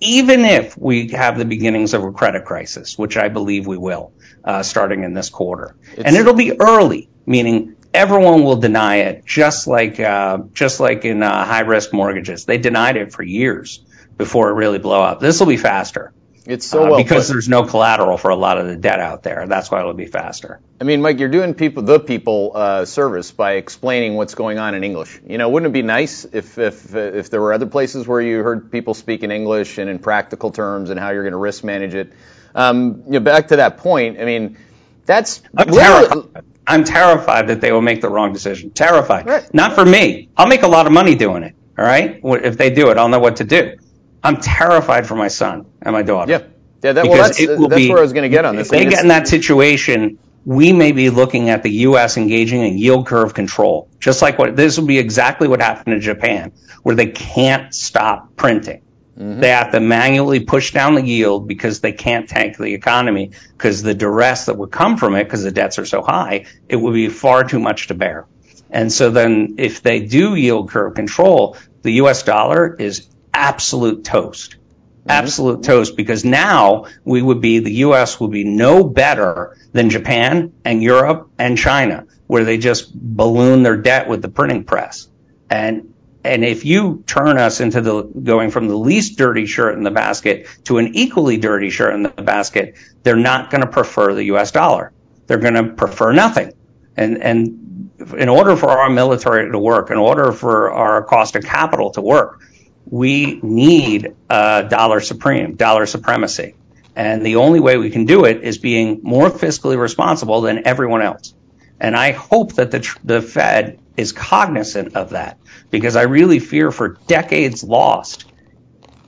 even 0.00 0.44
if 0.44 0.76
we 0.78 1.08
have 1.08 1.36
the 1.36 1.44
beginnings 1.44 1.92
of 1.92 2.02
a 2.02 2.12
credit 2.12 2.46
crisis, 2.46 2.96
which 2.96 3.16
I 3.18 3.28
believe 3.28 3.66
we 3.66 3.76
will, 3.76 4.12
uh, 4.42 4.62
starting 4.62 5.04
in 5.04 5.12
this 5.12 5.28
quarter. 5.28 5.76
It's, 5.92 6.04
and 6.04 6.16
it'll 6.16 6.34
be 6.34 6.58
early, 6.58 7.10
meaning 7.30 7.76
everyone 7.94 8.42
will 8.42 8.56
deny 8.56 8.96
it, 8.96 9.24
just 9.24 9.68
like 9.68 10.00
uh, 10.00 10.38
just 10.52 10.80
like 10.80 11.04
in 11.04 11.22
uh, 11.22 11.44
high 11.44 11.60
risk 11.60 11.92
mortgages. 11.92 12.44
They 12.44 12.58
denied 12.58 12.96
it 12.96 13.12
for 13.12 13.22
years 13.22 13.84
before 14.18 14.50
it 14.50 14.54
really 14.54 14.78
blew 14.78 14.92
up. 14.96 15.20
This 15.20 15.38
will 15.38 15.46
be 15.46 15.56
faster. 15.56 16.12
It's 16.44 16.66
so 16.66 16.82
uh, 16.82 16.90
well 16.90 16.96
because 16.96 17.28
put. 17.28 17.34
there's 17.34 17.48
no 17.48 17.62
collateral 17.64 18.18
for 18.18 18.30
a 18.30 18.36
lot 18.36 18.58
of 18.58 18.66
the 18.66 18.74
debt 18.74 18.98
out 18.98 19.22
there. 19.22 19.46
That's 19.46 19.70
why 19.70 19.78
it'll 19.78 19.94
be 19.94 20.06
faster. 20.06 20.60
I 20.80 20.84
mean, 20.84 21.02
Mike, 21.02 21.20
you're 21.20 21.28
doing 21.28 21.54
people 21.54 21.84
the 21.84 22.00
people 22.00 22.52
uh, 22.54 22.84
service 22.84 23.30
by 23.30 23.52
explaining 23.52 24.16
what's 24.16 24.34
going 24.34 24.58
on 24.58 24.74
in 24.74 24.82
English. 24.82 25.20
You 25.24 25.38
know, 25.38 25.48
wouldn't 25.48 25.70
it 25.70 25.72
be 25.72 25.82
nice 25.82 26.24
if 26.24 26.58
if 26.58 26.92
if 26.94 27.30
there 27.30 27.40
were 27.40 27.52
other 27.52 27.66
places 27.66 28.08
where 28.08 28.20
you 28.20 28.42
heard 28.42 28.72
people 28.72 28.94
speak 28.94 29.22
in 29.22 29.30
English 29.30 29.78
and 29.78 29.88
in 29.88 30.00
practical 30.00 30.50
terms 30.50 30.90
and 30.90 30.98
how 30.98 31.10
you're 31.10 31.22
going 31.22 31.32
to 31.32 31.38
risk 31.38 31.62
manage 31.62 31.94
it? 31.94 32.12
Um, 32.56 33.04
you 33.06 33.12
know, 33.12 33.20
back 33.20 33.48
to 33.48 33.56
that 33.56 33.78
point. 33.78 34.18
I 34.18 34.24
mean, 34.24 34.58
that's 35.06 35.42
I'm, 35.56 35.68
terri- 35.68 36.42
I'm 36.70 36.84
terrified 36.84 37.48
that 37.48 37.60
they 37.60 37.72
will 37.72 37.82
make 37.82 38.00
the 38.00 38.08
wrong 38.08 38.32
decision. 38.32 38.70
Terrified. 38.70 39.26
Right. 39.26 39.52
Not 39.52 39.74
for 39.74 39.84
me. 39.84 40.28
I'll 40.36 40.46
make 40.46 40.62
a 40.62 40.68
lot 40.68 40.86
of 40.86 40.92
money 40.92 41.16
doing 41.16 41.42
it. 41.42 41.54
All 41.76 41.84
right. 41.84 42.20
If 42.22 42.56
they 42.56 42.70
do 42.70 42.90
it, 42.90 42.96
I'll 42.96 43.08
know 43.08 43.18
what 43.18 43.36
to 43.36 43.44
do. 43.44 43.76
I'm 44.22 44.36
terrified 44.36 45.06
for 45.06 45.16
my 45.16 45.28
son 45.28 45.66
and 45.82 45.92
my 45.92 46.02
daughter. 46.02 46.30
Yeah. 46.30 46.42
Yeah, 46.82 46.92
that, 46.92 47.04
well, 47.06 47.16
that's, 47.16 47.36
that's 47.36 47.74
be, 47.74 47.90
where 47.90 47.98
I 47.98 48.00
was 48.00 48.14
going 48.14 48.22
to 48.22 48.34
get 48.34 48.46
on 48.46 48.56
this. 48.56 48.68
If 48.68 48.70
they 48.70 48.86
get 48.86 49.02
in 49.02 49.08
that 49.08 49.28
situation, 49.28 50.18
we 50.46 50.72
may 50.72 50.92
be 50.92 51.10
looking 51.10 51.50
at 51.50 51.62
the 51.62 51.70
U.S. 51.70 52.16
engaging 52.16 52.62
in 52.62 52.78
yield 52.78 53.06
curve 53.06 53.34
control, 53.34 53.90
just 53.98 54.22
like 54.22 54.38
what 54.38 54.56
this 54.56 54.78
will 54.78 54.86
be 54.86 54.98
exactly 54.98 55.46
what 55.46 55.60
happened 55.60 55.94
in 55.94 56.00
Japan, 56.00 56.52
where 56.82 56.94
they 56.94 57.08
can't 57.08 57.74
stop 57.74 58.34
printing. 58.36 58.82
Mm-hmm. 59.20 59.40
They 59.40 59.50
have 59.50 59.72
to 59.72 59.80
manually 59.80 60.40
push 60.40 60.72
down 60.72 60.94
the 60.94 61.04
yield 61.04 61.46
because 61.46 61.80
they 61.80 61.92
can't 61.92 62.26
tank 62.26 62.56
the 62.56 62.72
economy 62.72 63.32
because 63.52 63.82
the 63.82 63.94
duress 63.94 64.46
that 64.46 64.56
would 64.56 64.70
come 64.70 64.96
from 64.96 65.14
it, 65.14 65.24
because 65.24 65.42
the 65.42 65.50
debts 65.50 65.78
are 65.78 65.84
so 65.84 66.00
high, 66.00 66.46
it 66.68 66.76
would 66.76 66.94
be 66.94 67.08
far 67.08 67.44
too 67.44 67.60
much 67.60 67.88
to 67.88 67.94
bear. 67.94 68.26
And 68.70 68.90
so 68.90 69.10
then 69.10 69.56
if 69.58 69.82
they 69.82 70.00
do 70.00 70.34
yield 70.36 70.70
curve 70.70 70.94
control, 70.94 71.58
the 71.82 71.92
US 72.04 72.22
dollar 72.22 72.74
is 72.74 73.08
absolute 73.34 74.04
toast. 74.04 74.52
Mm-hmm. 74.52 75.10
Absolute 75.10 75.64
toast 75.64 75.98
because 75.98 76.24
now 76.24 76.86
we 77.04 77.20
would 77.20 77.42
be, 77.42 77.58
the 77.58 77.74
US 77.74 78.18
would 78.20 78.30
be 78.30 78.44
no 78.44 78.84
better 78.84 79.54
than 79.72 79.90
Japan 79.90 80.54
and 80.64 80.82
Europe 80.82 81.30
and 81.38 81.58
China, 81.58 82.06
where 82.26 82.44
they 82.44 82.56
just 82.56 82.94
balloon 82.94 83.64
their 83.64 83.76
debt 83.76 84.08
with 84.08 84.22
the 84.22 84.28
printing 84.30 84.64
press. 84.64 85.08
And 85.50 85.89
and 86.22 86.44
if 86.44 86.64
you 86.64 87.02
turn 87.06 87.38
us 87.38 87.60
into 87.60 87.80
the 87.80 88.02
going 88.02 88.50
from 88.50 88.68
the 88.68 88.76
least 88.76 89.16
dirty 89.16 89.46
shirt 89.46 89.76
in 89.76 89.84
the 89.84 89.90
basket 89.90 90.46
to 90.64 90.78
an 90.78 90.94
equally 90.94 91.38
dirty 91.38 91.70
shirt 91.70 91.94
in 91.94 92.02
the 92.02 92.10
basket, 92.10 92.76
they're 93.02 93.16
not 93.16 93.50
going 93.50 93.62
to 93.62 93.66
prefer 93.66 94.14
the 94.14 94.24
US 94.24 94.50
dollar. 94.50 94.92
They're 95.26 95.38
going 95.38 95.54
to 95.54 95.72
prefer 95.72 96.12
nothing. 96.12 96.52
And, 96.96 97.22
and 97.22 97.90
in 98.18 98.28
order 98.28 98.56
for 98.56 98.68
our 98.68 98.90
military 98.90 99.50
to 99.50 99.58
work, 99.58 99.90
in 99.90 99.96
order 99.96 100.32
for 100.32 100.72
our 100.72 101.02
cost 101.04 101.36
of 101.36 101.44
capital 101.44 101.90
to 101.92 102.02
work, 102.02 102.40
we 102.84 103.40
need 103.42 104.14
a 104.28 104.66
dollar 104.68 105.00
supreme, 105.00 105.54
dollar 105.54 105.86
supremacy. 105.86 106.54
And 106.96 107.24
the 107.24 107.36
only 107.36 107.60
way 107.60 107.78
we 107.78 107.88
can 107.88 108.04
do 108.04 108.24
it 108.26 108.42
is 108.42 108.58
being 108.58 109.00
more 109.02 109.30
fiscally 109.30 109.78
responsible 109.78 110.42
than 110.42 110.66
everyone 110.66 111.00
else. 111.00 111.34
And 111.78 111.96
I 111.96 112.12
hope 112.12 112.54
that 112.54 112.72
the, 112.72 112.96
the 113.04 113.22
Fed 113.22 113.78
is 113.96 114.12
cognizant 114.12 114.96
of 114.96 115.10
that 115.10 115.38
because 115.70 115.96
I 115.96 116.02
really 116.02 116.38
fear 116.38 116.70
for 116.70 116.98
decades 117.06 117.62
lost 117.64 118.24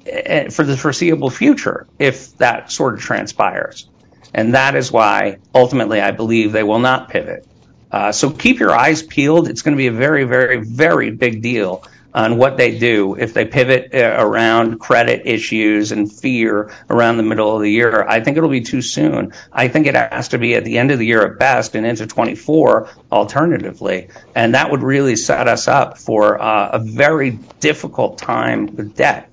eh, 0.06 0.48
for 0.48 0.64
the 0.64 0.76
foreseeable 0.76 1.30
future 1.30 1.86
if 1.98 2.36
that 2.38 2.70
sort 2.70 2.94
of 2.94 3.00
transpires. 3.00 3.88
And 4.34 4.54
that 4.54 4.74
is 4.74 4.90
why 4.90 5.38
ultimately 5.54 6.00
I 6.00 6.12
believe 6.12 6.52
they 6.52 6.62
will 6.62 6.78
not 6.78 7.10
pivot. 7.10 7.46
Uh, 7.90 8.10
so 8.12 8.30
keep 8.30 8.58
your 8.58 8.72
eyes 8.72 9.02
peeled. 9.02 9.48
It's 9.48 9.62
going 9.62 9.76
to 9.76 9.78
be 9.78 9.88
a 9.88 9.92
very, 9.92 10.24
very, 10.24 10.64
very 10.64 11.10
big 11.10 11.42
deal 11.42 11.84
on 12.14 12.36
what 12.36 12.56
they 12.56 12.78
do 12.78 13.14
if 13.14 13.34
they 13.34 13.44
pivot 13.44 13.94
uh, 13.94 14.16
around 14.18 14.78
credit 14.78 15.22
issues 15.24 15.92
and 15.92 16.12
fear 16.12 16.70
around 16.90 17.16
the 17.16 17.22
middle 17.22 17.54
of 17.54 17.62
the 17.62 17.70
year. 17.70 18.04
I 18.06 18.20
think 18.20 18.36
it'll 18.36 18.50
be 18.50 18.60
too 18.60 18.82
soon. 18.82 19.32
I 19.52 19.68
think 19.68 19.86
it 19.86 19.94
has 19.94 20.28
to 20.28 20.38
be 20.38 20.54
at 20.54 20.64
the 20.64 20.78
end 20.78 20.90
of 20.90 20.98
the 20.98 21.06
year 21.06 21.24
at 21.26 21.38
best 21.38 21.74
and 21.74 21.86
into 21.86 22.06
24 22.06 22.88
alternatively. 23.10 24.08
And 24.34 24.54
that 24.54 24.70
would 24.70 24.82
really 24.82 25.16
set 25.16 25.48
us 25.48 25.68
up 25.68 25.98
for 25.98 26.40
uh, 26.40 26.70
a 26.72 26.78
very 26.78 27.30
difficult 27.60 28.18
time 28.18 28.76
with 28.76 28.96
debt. 28.96 29.30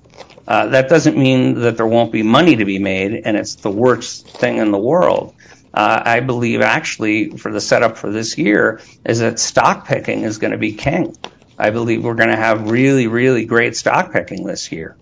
Uh, 0.48 0.66
that 0.66 0.88
doesn't 0.88 1.16
mean 1.16 1.60
that 1.60 1.76
there 1.76 1.86
won't 1.86 2.10
be 2.10 2.22
money 2.22 2.56
to 2.56 2.64
be 2.64 2.78
made 2.78 3.22
and 3.24 3.36
it's 3.36 3.56
the 3.56 3.70
worst 3.70 4.26
thing 4.26 4.56
in 4.56 4.72
the 4.72 4.78
world. 4.78 5.34
Uh, 5.72 6.02
I 6.04 6.20
believe 6.20 6.62
actually 6.62 7.30
for 7.36 7.52
the 7.52 7.60
setup 7.60 7.96
for 7.96 8.10
this 8.10 8.36
year 8.36 8.80
is 9.04 9.20
that 9.20 9.38
stock 9.38 9.86
picking 9.86 10.22
is 10.22 10.38
going 10.38 10.50
to 10.50 10.58
be 10.58 10.72
king. 10.72 11.16
I 11.60 11.70
believe 11.70 12.02
we're 12.02 12.14
going 12.14 12.30
to 12.30 12.36
have 12.36 12.70
really, 12.70 13.06
really 13.06 13.44
great 13.44 13.76
stock 13.76 14.12
picking 14.12 14.44
this 14.44 14.72
year. 14.72 14.96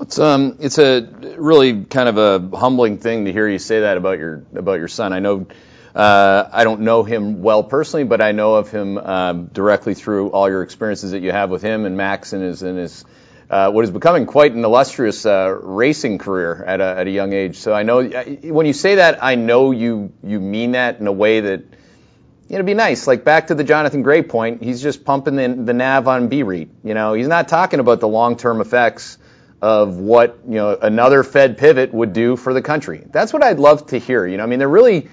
It's 0.00 0.20
um, 0.20 0.58
it's 0.60 0.78
a 0.78 1.00
really 1.36 1.84
kind 1.84 2.08
of 2.08 2.16
a 2.16 2.56
humbling 2.56 2.98
thing 2.98 3.24
to 3.24 3.32
hear 3.32 3.48
you 3.48 3.58
say 3.58 3.80
that 3.80 3.96
about 3.96 4.20
your 4.20 4.44
about 4.54 4.78
your 4.78 4.86
son. 4.86 5.12
I 5.12 5.18
know, 5.18 5.48
uh, 5.96 6.48
I 6.52 6.62
don't 6.62 6.82
know 6.82 7.02
him 7.02 7.42
well 7.42 7.64
personally, 7.64 8.04
but 8.04 8.20
I 8.20 8.30
know 8.30 8.54
of 8.54 8.70
him 8.70 8.98
um, 8.98 9.46
directly 9.46 9.94
through 9.94 10.30
all 10.30 10.48
your 10.48 10.62
experiences 10.62 11.10
that 11.10 11.22
you 11.22 11.32
have 11.32 11.50
with 11.50 11.62
him 11.62 11.86
and 11.86 11.96
Max 11.96 12.32
and 12.32 12.40
his 12.40 12.62
and 12.62 12.78
his 12.78 13.04
uh, 13.50 13.72
what 13.72 13.82
is 13.82 13.90
becoming 13.90 14.26
quite 14.26 14.52
an 14.52 14.64
illustrious 14.64 15.26
uh, 15.26 15.58
racing 15.60 16.18
career 16.18 16.62
at 16.64 16.80
a, 16.80 16.84
at 16.84 17.06
a 17.08 17.10
young 17.10 17.32
age. 17.32 17.56
So 17.58 17.72
I 17.74 17.82
know 17.82 18.04
when 18.04 18.66
you 18.66 18.72
say 18.72 18.94
that, 18.94 19.24
I 19.24 19.34
know 19.34 19.72
you 19.72 20.12
you 20.22 20.38
mean 20.38 20.72
that 20.72 21.00
in 21.00 21.08
a 21.08 21.12
way 21.12 21.40
that 21.40 21.64
it'd 22.50 22.66
be 22.66 22.74
nice. 22.74 23.06
Like 23.06 23.24
back 23.24 23.46
to 23.46 23.54
the 23.54 23.64
Jonathan 23.64 24.02
Gray 24.02 24.22
point, 24.22 24.62
he's 24.62 24.82
just 24.82 25.04
pumping 25.04 25.36
the, 25.36 25.48
the 25.48 25.72
nav 25.72 26.08
on 26.08 26.28
BREIT. 26.28 26.68
You 26.84 26.94
know, 26.94 27.14
he's 27.14 27.28
not 27.28 27.48
talking 27.48 27.80
about 27.80 28.00
the 28.00 28.08
long-term 28.08 28.60
effects 28.60 29.18
of 29.62 29.96
what 29.96 30.38
you 30.46 30.54
know 30.54 30.76
another 30.80 31.22
Fed 31.22 31.58
pivot 31.58 31.92
would 31.92 32.12
do 32.12 32.36
for 32.36 32.52
the 32.52 32.62
country. 32.62 33.06
That's 33.10 33.32
what 33.32 33.42
I'd 33.42 33.58
love 33.58 33.86
to 33.88 33.98
hear. 33.98 34.26
You 34.26 34.36
know, 34.36 34.42
I 34.42 34.46
mean, 34.46 34.58
there 34.58 34.68
really, 34.68 35.08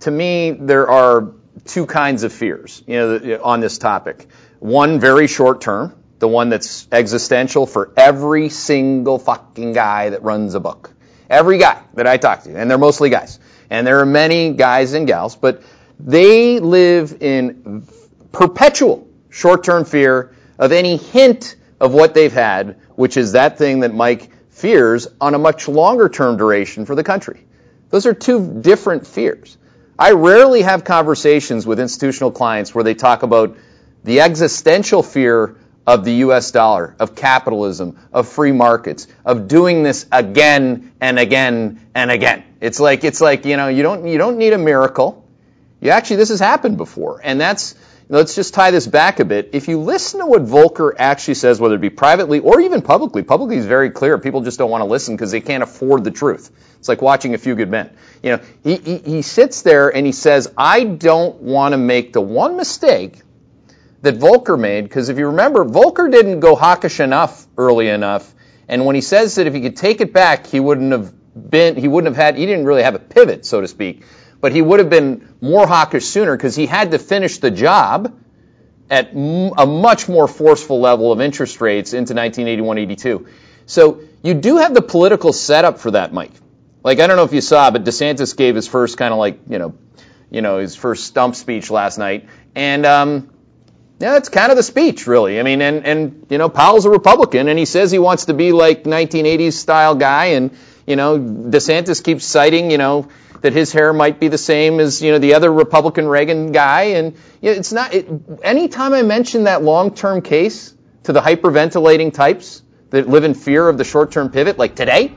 to 0.00 0.10
me, 0.10 0.52
there 0.52 0.88
are 0.88 1.32
two 1.64 1.86
kinds 1.86 2.22
of 2.22 2.32
fears. 2.32 2.82
You 2.86 2.96
know, 2.96 3.40
on 3.42 3.60
this 3.60 3.78
topic. 3.78 4.26
One 4.60 4.98
very 4.98 5.26
short 5.26 5.60
term, 5.60 5.94
the 6.18 6.28
one 6.28 6.48
that's 6.48 6.88
existential 6.90 7.66
for 7.66 7.92
every 7.96 8.48
single 8.48 9.18
fucking 9.18 9.72
guy 9.72 10.10
that 10.10 10.22
runs 10.22 10.54
a 10.54 10.60
book. 10.60 10.92
Every 11.28 11.58
guy 11.58 11.82
that 11.94 12.06
I 12.06 12.16
talk 12.16 12.44
to, 12.44 12.56
and 12.56 12.70
they're 12.70 12.78
mostly 12.78 13.10
guys. 13.10 13.38
And 13.70 13.86
there 13.86 14.00
are 14.00 14.06
many 14.06 14.54
guys 14.54 14.94
and 14.94 15.06
gals, 15.06 15.36
but 15.36 15.62
they 16.00 16.60
live 16.60 17.18
in 17.20 17.86
perpetual 18.32 19.08
short-term 19.30 19.84
fear 19.84 20.34
of 20.58 20.72
any 20.72 20.96
hint 20.96 21.56
of 21.80 21.92
what 21.92 22.14
they've 22.14 22.32
had, 22.32 22.80
which 22.96 23.16
is 23.16 23.32
that 23.32 23.58
thing 23.58 23.80
that 23.80 23.94
Mike 23.94 24.30
fears 24.50 25.08
on 25.20 25.34
a 25.34 25.38
much 25.38 25.68
longer 25.68 26.08
term 26.08 26.36
duration 26.36 26.84
for 26.84 26.94
the 26.94 27.04
country. 27.04 27.44
Those 27.90 28.06
are 28.06 28.14
two 28.14 28.60
different 28.60 29.06
fears. 29.06 29.56
I 29.98 30.12
rarely 30.12 30.62
have 30.62 30.84
conversations 30.84 31.66
with 31.66 31.80
institutional 31.80 32.30
clients 32.30 32.74
where 32.74 32.84
they 32.84 32.94
talk 32.94 33.22
about 33.22 33.56
the 34.04 34.20
existential 34.20 35.02
fear 35.02 35.56
of 35.86 36.04
the 36.04 36.12
US 36.26 36.50
dollar, 36.50 36.94
of 36.98 37.14
capitalism, 37.14 37.98
of 38.12 38.28
free 38.28 38.52
markets, 38.52 39.06
of 39.24 39.48
doing 39.48 39.82
this 39.82 40.06
again 40.12 40.92
and 41.00 41.18
again 41.18 41.80
and 41.94 42.10
again. 42.10 42.44
It's 42.60 42.78
like 42.78 43.04
it's 43.04 43.20
like, 43.20 43.44
you 43.44 43.56
know, 43.56 43.68
you 43.68 43.82
don't 43.82 44.06
you 44.06 44.18
don't 44.18 44.38
need 44.38 44.52
a 44.52 44.58
miracle. 44.58 45.24
You 45.80 45.90
actually, 45.90 46.16
this 46.16 46.30
has 46.30 46.40
happened 46.40 46.76
before, 46.76 47.20
and 47.22 47.40
that's 47.40 47.74
let's 48.08 48.34
just 48.34 48.54
tie 48.54 48.70
this 48.70 48.86
back 48.86 49.20
a 49.20 49.24
bit. 49.24 49.50
If 49.52 49.68
you 49.68 49.80
listen 49.80 50.20
to 50.20 50.26
what 50.26 50.42
Volcker 50.42 50.92
actually 50.98 51.34
says, 51.34 51.60
whether 51.60 51.74
it 51.74 51.80
be 51.80 51.90
privately 51.90 52.40
or 52.40 52.60
even 52.60 52.82
publicly, 52.82 53.22
publicly 53.22 53.56
is 53.56 53.66
very 53.66 53.90
clear. 53.90 54.18
People 54.18 54.40
just 54.40 54.58
don't 54.58 54.70
want 54.70 54.80
to 54.82 54.86
listen 54.86 55.14
because 55.14 55.30
they 55.30 55.40
can't 55.40 55.62
afford 55.62 56.04
the 56.04 56.10
truth. 56.10 56.50
It's 56.78 56.88
like 56.88 57.02
watching 57.02 57.34
A 57.34 57.38
Few 57.38 57.54
Good 57.54 57.70
Men. 57.70 57.90
You 58.22 58.36
know, 58.36 58.42
he, 58.64 58.76
he, 58.76 58.98
he 58.98 59.22
sits 59.22 59.62
there 59.62 59.94
and 59.94 60.06
he 60.06 60.12
says, 60.12 60.52
I 60.56 60.84
don't 60.84 61.36
want 61.42 61.72
to 61.72 61.78
make 61.78 62.12
the 62.12 62.20
one 62.20 62.56
mistake 62.56 63.20
that 64.02 64.14
Volcker 64.14 64.58
made, 64.58 64.84
because 64.84 65.08
if 65.08 65.18
you 65.18 65.26
remember, 65.26 65.64
Volcker 65.64 66.10
didn't 66.10 66.40
go 66.40 66.54
hawkish 66.54 67.00
enough 67.00 67.46
early 67.56 67.88
enough, 67.88 68.32
and 68.68 68.86
when 68.86 68.94
he 68.94 69.00
says 69.00 69.34
that 69.36 69.46
if 69.46 69.54
he 69.54 69.60
could 69.60 69.76
take 69.76 70.00
it 70.00 70.12
back, 70.12 70.46
he 70.46 70.60
wouldn't 70.60 70.92
have 70.92 71.12
been, 71.50 71.74
he 71.74 71.88
wouldn't 71.88 72.14
have 72.14 72.24
had, 72.24 72.36
he 72.36 72.46
didn't 72.46 72.64
really 72.64 72.84
have 72.84 72.94
a 72.94 73.00
pivot, 73.00 73.44
so 73.44 73.60
to 73.60 73.66
speak, 73.66 74.04
but 74.40 74.52
he 74.52 74.62
would 74.62 74.78
have 74.78 74.90
been 74.90 75.28
more 75.40 75.66
hawkish 75.66 76.06
sooner 76.06 76.36
because 76.36 76.54
he 76.54 76.66
had 76.66 76.92
to 76.92 76.98
finish 76.98 77.38
the 77.38 77.50
job 77.50 78.18
at 78.90 79.12
a 79.12 79.66
much 79.66 80.08
more 80.08 80.26
forceful 80.26 80.80
level 80.80 81.12
of 81.12 81.20
interest 81.20 81.60
rates 81.60 81.92
into 81.92 82.14
1981-82. 82.14 83.28
So 83.66 84.00
you 84.22 84.34
do 84.34 84.56
have 84.58 84.74
the 84.74 84.82
political 84.82 85.32
setup 85.32 85.78
for 85.78 85.90
that, 85.90 86.12
Mike. 86.12 86.32
Like 86.82 87.00
I 87.00 87.06
don't 87.06 87.16
know 87.16 87.24
if 87.24 87.32
you 87.32 87.40
saw, 87.40 87.70
but 87.70 87.84
DeSantis 87.84 88.36
gave 88.36 88.54
his 88.54 88.66
first 88.66 88.96
kind 88.96 89.12
of 89.12 89.18
like 89.18 89.40
you 89.48 89.58
know, 89.58 89.74
you 90.30 90.42
know 90.42 90.58
his 90.58 90.74
first 90.74 91.04
stump 91.04 91.34
speech 91.34 91.70
last 91.70 91.98
night, 91.98 92.28
and 92.54 92.86
um, 92.86 93.30
yeah, 93.98 94.12
that's 94.12 94.28
kind 94.28 94.50
of 94.50 94.56
the 94.56 94.62
speech, 94.62 95.06
really. 95.06 95.40
I 95.40 95.42
mean, 95.42 95.60
and 95.60 95.84
and 95.84 96.26
you 96.30 96.38
know, 96.38 96.48
Powell's 96.48 96.86
a 96.86 96.90
Republican, 96.90 97.48
and 97.48 97.58
he 97.58 97.64
says 97.64 97.90
he 97.90 97.98
wants 97.98 98.26
to 98.26 98.34
be 98.34 98.52
like 98.52 98.84
1980s 98.84 99.54
style 99.54 99.96
guy, 99.96 100.26
and 100.26 100.56
you 100.86 100.96
know, 100.96 101.18
DeSantis 101.18 102.02
keeps 102.02 102.24
citing, 102.24 102.70
you 102.70 102.78
know, 102.78 103.08
that 103.40 103.52
his 103.52 103.72
hair 103.72 103.92
might 103.92 104.18
be 104.18 104.28
the 104.28 104.38
same 104.38 104.80
as 104.80 105.00
you 105.02 105.12
know 105.12 105.18
the 105.18 105.34
other 105.34 105.52
Republican 105.52 106.08
Reagan 106.08 106.52
guy, 106.52 106.82
and 106.82 107.14
you 107.40 107.50
know, 107.50 107.56
it's 107.56 107.72
not. 107.72 107.94
It, 107.94 108.08
anytime 108.42 108.92
I 108.92 109.02
mention 109.02 109.44
that 109.44 109.62
long-term 109.62 110.22
case 110.22 110.74
to 111.04 111.12
the 111.12 111.20
hyperventilating 111.20 112.12
types 112.12 112.62
that 112.90 113.08
live 113.08 113.24
in 113.24 113.34
fear 113.34 113.68
of 113.68 113.78
the 113.78 113.84
short-term 113.84 114.30
pivot, 114.30 114.58
like 114.58 114.74
today, 114.74 115.14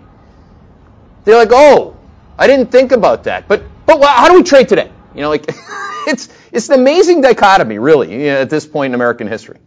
they're 1.23 1.37
like, 1.37 1.51
"Oh, 1.51 1.97
I 2.37 2.47
didn't 2.47 2.71
think 2.71 2.91
about 2.91 3.23
that," 3.25 3.47
but 3.47 3.63
but 3.85 4.03
how 4.03 4.29
do 4.29 4.35
we 4.35 4.43
trade 4.43 4.69
today? 4.69 4.91
You 5.15 5.21
know, 5.21 5.29
like 5.29 5.45
it's 6.07 6.29
it's 6.51 6.69
an 6.69 6.79
amazing 6.79 7.21
dichotomy, 7.21 7.79
really, 7.79 8.11
you 8.11 8.31
know, 8.31 8.41
at 8.41 8.49
this 8.49 8.65
point 8.65 8.91
in 8.91 8.95
American 8.95 9.27
history. 9.27 9.59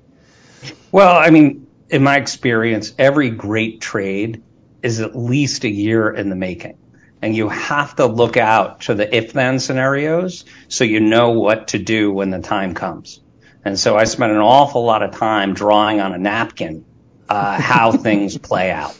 Well, 0.92 1.16
I 1.16 1.30
mean, 1.30 1.66
in 1.90 2.02
my 2.02 2.16
experience, 2.16 2.92
every 2.98 3.30
great 3.30 3.80
trade 3.80 4.42
is 4.82 5.00
at 5.00 5.16
least 5.16 5.64
a 5.64 5.68
year 5.68 6.10
in 6.10 6.28
the 6.28 6.36
making. 6.36 6.76
And 7.24 7.34
you 7.34 7.48
have 7.48 7.96
to 7.96 8.04
look 8.04 8.36
out 8.36 8.82
to 8.82 8.94
the 8.94 9.16
if 9.16 9.32
then 9.32 9.58
scenarios 9.58 10.44
so 10.68 10.84
you 10.84 11.00
know 11.00 11.30
what 11.30 11.68
to 11.68 11.78
do 11.78 12.12
when 12.12 12.28
the 12.28 12.40
time 12.40 12.74
comes. 12.74 13.18
And 13.64 13.80
so 13.80 13.96
I 13.96 14.04
spent 14.04 14.32
an 14.32 14.40
awful 14.42 14.84
lot 14.84 15.02
of 15.02 15.12
time 15.12 15.54
drawing 15.54 16.02
on 16.02 16.12
a 16.12 16.18
napkin 16.18 16.84
uh, 17.26 17.58
how 17.58 17.92
things 18.06 18.36
play 18.36 18.70
out. 18.70 18.94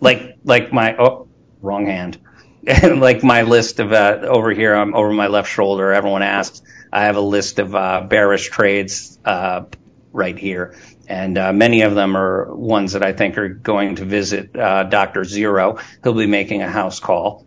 Like 0.00 0.38
like 0.42 0.72
my 0.72 0.96
oh 0.96 1.28
wrong 1.60 1.84
hand. 1.84 2.18
like 2.82 3.22
my 3.22 3.42
list 3.42 3.78
of 3.78 3.92
uh, 3.92 4.20
over 4.22 4.52
here 4.52 4.74
I'm 4.74 4.94
over 4.94 5.12
my 5.12 5.26
left 5.26 5.50
shoulder. 5.50 5.92
Everyone 5.92 6.22
asks. 6.22 6.62
I 6.90 7.04
have 7.04 7.16
a 7.16 7.20
list 7.20 7.58
of 7.58 7.74
uh, 7.74 8.06
bearish 8.08 8.48
trades 8.48 9.18
uh, 9.22 9.64
right 10.12 10.38
here, 10.38 10.76
and 11.06 11.36
uh, 11.36 11.52
many 11.52 11.82
of 11.82 11.94
them 11.94 12.16
are 12.16 12.54
ones 12.54 12.94
that 12.94 13.02
I 13.02 13.12
think 13.12 13.36
are 13.36 13.50
going 13.50 13.96
to 13.96 14.06
visit 14.06 14.56
uh, 14.56 14.84
Doctor 14.84 15.24
Zero. 15.24 15.78
He'll 16.02 16.14
be 16.14 16.26
making 16.26 16.62
a 16.62 16.70
house 16.70 17.00
call. 17.00 17.45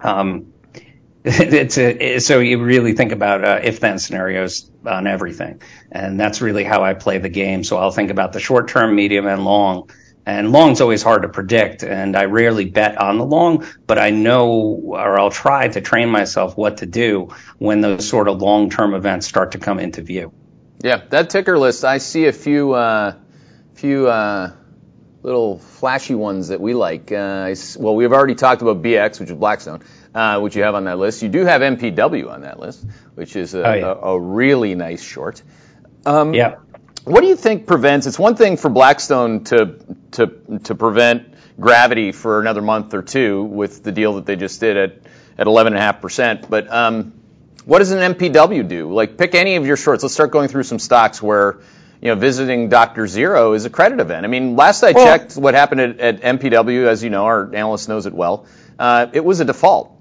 Um, 0.00 0.52
it's 1.28 1.76
a, 1.76 2.20
so 2.20 2.38
you 2.38 2.62
really 2.62 2.92
think 2.92 3.10
about 3.10 3.44
uh, 3.44 3.60
if-then 3.62 3.98
scenarios 3.98 4.70
on 4.86 5.08
everything, 5.08 5.60
and 5.90 6.20
that's 6.20 6.40
really 6.40 6.62
how 6.62 6.84
I 6.84 6.94
play 6.94 7.18
the 7.18 7.28
game. 7.28 7.64
So 7.64 7.78
I'll 7.78 7.90
think 7.90 8.10
about 8.10 8.32
the 8.32 8.38
short 8.38 8.68
term, 8.68 8.94
medium, 8.94 9.26
and 9.26 9.44
long. 9.44 9.90
And 10.24 10.50
long's 10.50 10.80
always 10.80 11.02
hard 11.02 11.22
to 11.22 11.28
predict, 11.28 11.82
and 11.84 12.16
I 12.16 12.24
rarely 12.24 12.64
bet 12.64 13.00
on 13.00 13.18
the 13.18 13.24
long, 13.24 13.64
but 13.86 13.98
I 13.98 14.10
know, 14.10 14.50
or 14.86 15.18
I'll 15.18 15.30
try 15.30 15.68
to 15.68 15.80
train 15.80 16.08
myself 16.10 16.56
what 16.56 16.78
to 16.78 16.86
do 16.86 17.28
when 17.58 17.80
those 17.80 18.08
sort 18.08 18.28
of 18.28 18.42
long-term 18.42 18.94
events 18.94 19.28
start 19.28 19.52
to 19.52 19.58
come 19.58 19.78
into 19.78 20.02
view. 20.02 20.32
Yeah, 20.82 21.02
that 21.10 21.30
ticker 21.30 21.56
list, 21.58 21.84
I 21.84 21.98
see 21.98 22.26
a 22.26 22.32
few, 22.32 22.72
uh, 22.72 23.14
few 23.74 24.08
uh, 24.08 24.52
little 25.22 25.58
flashy 25.58 26.14
ones 26.14 26.48
that 26.48 26.60
we 26.60 26.74
like. 26.74 27.10
Uh, 27.10 27.54
well, 27.78 27.94
we've 27.94 28.12
already 28.12 28.34
talked 28.34 28.62
about 28.62 28.82
BX, 28.82 29.20
which 29.20 29.30
is 29.30 29.36
Blackstone, 29.36 29.82
uh, 30.14 30.40
which 30.40 30.56
you 30.56 30.62
have 30.62 30.74
on 30.74 30.84
that 30.84 30.98
list. 30.98 31.22
You 31.22 31.28
do 31.28 31.44
have 31.44 31.62
MPW 31.62 32.30
on 32.30 32.42
that 32.42 32.60
list, 32.60 32.84
which 33.14 33.36
is 33.36 33.54
a, 33.54 33.66
oh, 33.66 33.74
yeah. 33.74 33.86
a, 33.86 33.92
a 33.92 34.20
really 34.20 34.74
nice 34.74 35.02
short. 35.02 35.42
Um, 36.04 36.34
yeah. 36.34 36.56
What 37.04 37.20
do 37.20 37.28
you 37.28 37.36
think 37.36 37.66
prevents? 37.66 38.06
It's 38.06 38.18
one 38.18 38.34
thing 38.34 38.56
for 38.56 38.68
Blackstone 38.68 39.44
to 39.44 39.76
to 40.12 40.26
to 40.64 40.74
prevent 40.74 41.34
gravity 41.58 42.12
for 42.12 42.40
another 42.40 42.62
month 42.62 42.94
or 42.94 43.02
two 43.02 43.44
with 43.44 43.84
the 43.84 43.92
deal 43.92 44.14
that 44.14 44.26
they 44.26 44.36
just 44.36 44.58
did 44.60 44.76
at 44.76 44.92
at 45.38 45.46
11.5 45.46 46.00
percent, 46.00 46.50
but 46.50 46.72
um, 46.72 47.12
what 47.66 47.80
does 47.80 47.90
an 47.90 48.14
MPW 48.14 48.66
do? 48.66 48.94
Like, 48.94 49.18
pick 49.18 49.34
any 49.34 49.56
of 49.56 49.66
your 49.66 49.76
shorts. 49.76 50.04
Let's 50.04 50.14
start 50.14 50.30
going 50.30 50.48
through 50.48 50.62
some 50.62 50.78
stocks 50.78 51.20
where 51.20 51.58
you 52.00 52.08
know 52.08 52.14
visiting 52.14 52.68
Dr. 52.68 53.06
Zero 53.06 53.52
is 53.52 53.64
a 53.64 53.70
credit 53.70 54.00
event. 54.00 54.24
I 54.24 54.28
mean, 54.28 54.56
last 54.56 54.82
I 54.82 54.92
well, 54.92 55.04
checked, 55.04 55.36
what 55.36 55.54
happened 55.54 55.80
at, 55.80 56.00
at, 56.00 56.38
MPW, 56.38 56.86
as 56.86 57.02
you 57.02 57.10
know, 57.10 57.24
our 57.24 57.54
analyst 57.54 57.88
knows 57.88 58.06
it 58.06 58.14
well. 58.14 58.46
Uh, 58.78 59.06
it 59.12 59.24
was 59.24 59.40
a 59.40 59.44
default. 59.44 59.92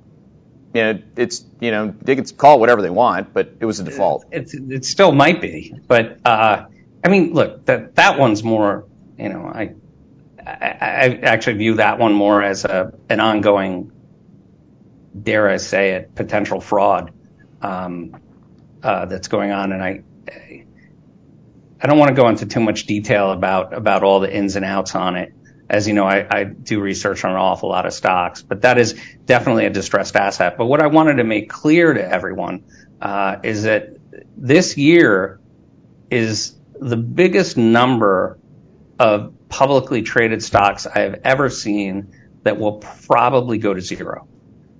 You 0.73 0.84
know, 0.84 1.01
it's 1.15 1.45
you 1.60 1.71
know 1.71 1.95
they 2.01 2.15
can 2.15 2.25
call 2.25 2.58
it 2.58 2.60
whatever 2.60 2.81
they 2.81 2.89
want, 2.89 3.34
but 3.34 3.53
it 3.60 3.65
was 3.65 3.79
a 3.79 3.84
default. 3.84 4.25
It, 4.31 4.53
it 4.53 4.86
still 4.86 5.12
might 5.12 5.41
be, 5.41 5.73
but. 5.88 6.19
Uh, 6.25 6.65
I 7.05 7.08
mean, 7.08 7.34
look, 7.34 7.65
that 7.65 7.95
that 7.95 8.17
one's 8.17 8.43
more, 8.43 8.88
you 9.19 9.29
know, 9.29 9.45
I, 9.45 9.75
I, 10.43 10.69
I 10.71 11.19
actually 11.21 11.58
view 11.58 11.75
that 11.75 11.99
one 11.99 12.13
more 12.13 12.41
as 12.41 12.65
a 12.65 12.93
an 13.10 13.19
ongoing, 13.19 13.91
dare 15.21 15.47
I 15.47 15.58
say 15.58 15.91
it, 15.91 16.15
potential 16.15 16.60
fraud 16.60 17.13
um, 17.62 18.19
uh, 18.81 19.05
that's 19.05 19.27
going 19.27 19.51
on, 19.51 19.71
and 19.71 19.84
I. 19.84 20.01
I 21.86 21.88
don't 21.88 22.00
want 22.00 22.10
to 22.10 22.19
go 22.19 22.28
into 22.30 22.48
too 22.48 22.62
much 22.62 22.88
detail 22.88 23.32
about 23.32 23.71
about 23.71 24.02
all 24.02 24.19
the 24.19 24.36
ins 24.36 24.56
and 24.56 24.65
outs 24.65 24.95
on 24.95 25.15
it. 25.15 25.36
As 25.69 25.88
you 25.88 25.93
know, 25.93 26.08
I, 26.08 26.26
I 26.28 26.43
do 26.43 26.82
research 26.82 27.24
on 27.24 27.30
an 27.30 27.38
awful 27.38 27.69
lot 27.69 27.86
of 27.86 27.93
stocks, 27.93 28.41
but 28.41 28.63
that 28.63 28.80
is 28.80 29.00
definitely 29.28 29.67
a 29.67 29.69
distressed 29.69 30.15
asset. 30.15 30.58
But 30.58 30.65
what 30.65 30.82
I 30.82 30.88
wanted 30.88 31.17
to 31.17 31.24
make 31.24 31.48
clear 31.48 31.93
to 31.93 32.04
everyone 32.04 32.63
uh, 33.00 33.36
is 33.43 33.63
that 33.63 33.98
this 34.36 34.78
year 34.78 35.39
is 36.10 36.56
the 36.74 36.98
biggest 36.98 37.56
number 37.56 38.39
of 38.98 39.36
publicly 39.48 40.02
traded 40.02 40.41
stocks 40.41 40.88
I 40.88 41.02
have 41.02 41.21
ever 41.24 41.52
seen 41.52 42.15
that 42.41 42.58
will 42.58 42.80
probably 42.80 43.60
go 43.60 43.76
to 43.76 43.82
zero. 43.82 44.28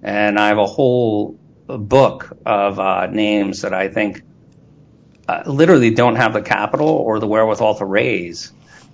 And 0.02 0.40
I 0.40 0.48
have 0.48 0.58
a 0.58 0.66
whole 0.66 1.38
book 1.68 2.36
of 2.48 2.80
uh, 2.80 3.06
names 3.12 3.62
that 3.62 3.76
I 3.76 3.90
think 3.90 4.24
uh, 5.28 5.44
literally 5.46 5.90
don't 5.90 6.16
have 6.16 6.34
the 6.34 6.42
capital 6.42 6.88
or 6.88 7.20
the 7.20 7.28
wherewithal 7.28 7.76
to 7.76 7.86
raise 7.86 8.52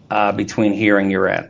uh, 0.09 0.31
between 0.31 0.73
here 0.73 0.97
and 0.97 1.11
end. 1.11 1.49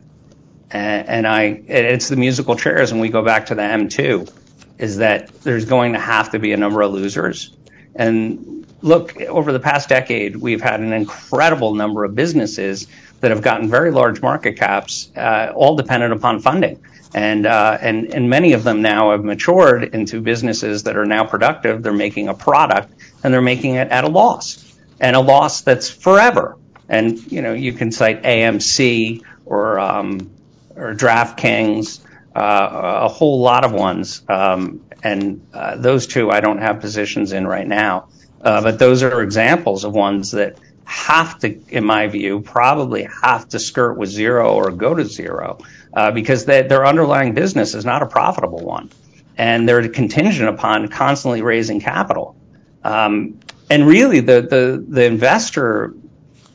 And, 0.70 1.08
and 1.08 1.26
I, 1.26 1.42
it's 1.68 2.08
the 2.08 2.16
musical 2.16 2.56
chairs, 2.56 2.92
and 2.92 3.00
we 3.00 3.08
go 3.08 3.22
back 3.22 3.46
to 3.46 3.54
the 3.54 3.62
M2, 3.62 4.32
is 4.78 4.98
that 4.98 5.28
there's 5.42 5.66
going 5.66 5.92
to 5.92 5.98
have 5.98 6.30
to 6.30 6.38
be 6.38 6.52
a 6.52 6.56
number 6.56 6.82
of 6.82 6.92
losers. 6.92 7.54
And 7.94 8.66
look, 8.80 9.20
over 9.20 9.52
the 9.52 9.60
past 9.60 9.88
decade, 9.88 10.36
we've 10.36 10.62
had 10.62 10.80
an 10.80 10.92
incredible 10.92 11.74
number 11.74 12.04
of 12.04 12.14
businesses 12.14 12.88
that 13.20 13.30
have 13.30 13.42
gotten 13.42 13.68
very 13.68 13.90
large 13.90 14.22
market 14.22 14.54
caps, 14.54 15.10
uh, 15.16 15.52
all 15.54 15.76
dependent 15.76 16.12
upon 16.12 16.40
funding. 16.40 16.82
And, 17.14 17.46
uh, 17.46 17.76
and, 17.80 18.12
and 18.14 18.30
many 18.30 18.54
of 18.54 18.64
them 18.64 18.80
now 18.80 19.10
have 19.10 19.22
matured 19.22 19.94
into 19.94 20.20
businesses 20.22 20.84
that 20.84 20.96
are 20.96 21.04
now 21.04 21.26
productive. 21.26 21.82
They're 21.82 21.92
making 21.92 22.28
a 22.28 22.34
product 22.34 22.94
and 23.22 23.32
they're 23.32 23.42
making 23.42 23.74
it 23.74 23.88
at 23.88 24.04
a 24.04 24.08
loss 24.08 24.71
and 25.02 25.16
a 25.16 25.20
loss 25.20 25.62
that's 25.62 25.90
forever. 25.90 26.56
And, 26.88 27.30
you 27.30 27.42
know, 27.42 27.52
you 27.52 27.72
can 27.72 27.90
cite 27.90 28.22
AMC 28.22 29.22
or, 29.44 29.78
um, 29.80 30.30
or 30.76 30.94
DraftKings, 30.94 32.00
uh, 32.34 33.00
a 33.02 33.08
whole 33.08 33.40
lot 33.40 33.64
of 33.64 33.72
ones. 33.72 34.22
Um, 34.28 34.84
and 35.02 35.46
uh, 35.52 35.76
those 35.76 36.06
two 36.06 36.30
I 36.30 36.40
don't 36.40 36.58
have 36.58 36.80
positions 36.80 37.32
in 37.32 37.46
right 37.46 37.66
now. 37.66 38.08
Uh, 38.40 38.62
but 38.62 38.78
those 38.78 39.02
are 39.02 39.22
examples 39.22 39.84
of 39.84 39.92
ones 39.92 40.32
that 40.32 40.58
have 40.84 41.38
to, 41.40 41.60
in 41.68 41.84
my 41.84 42.06
view, 42.06 42.40
probably 42.40 43.08
have 43.22 43.48
to 43.48 43.58
skirt 43.58 43.96
with 43.96 44.08
zero 44.08 44.54
or 44.54 44.70
go 44.70 44.94
to 44.94 45.04
zero 45.04 45.58
uh, 45.94 46.10
because 46.12 46.44
they, 46.44 46.62
their 46.62 46.86
underlying 46.86 47.34
business 47.34 47.74
is 47.74 47.84
not 47.84 48.02
a 48.02 48.06
profitable 48.06 48.60
one. 48.60 48.90
And 49.36 49.68
they're 49.68 49.88
contingent 49.88 50.48
upon 50.48 50.88
constantly 50.88 51.42
raising 51.42 51.80
capital. 51.80 52.36
Um, 52.84 53.40
and 53.72 53.86
really, 53.86 54.20
the, 54.20 54.42
the, 54.42 54.84
the 54.86 55.04
investor 55.04 55.94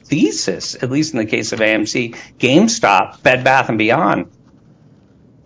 thesis, 0.05 0.75
at 0.75 0.91
least 0.91 1.13
in 1.13 1.17
the 1.17 1.25
case 1.25 1.51
of 1.51 1.59
AMC, 1.59 2.15
GameStop, 2.37 3.23
Bed 3.23 3.43
Bath 3.43 3.69
and 3.69 3.79
Beyond, 3.79 4.31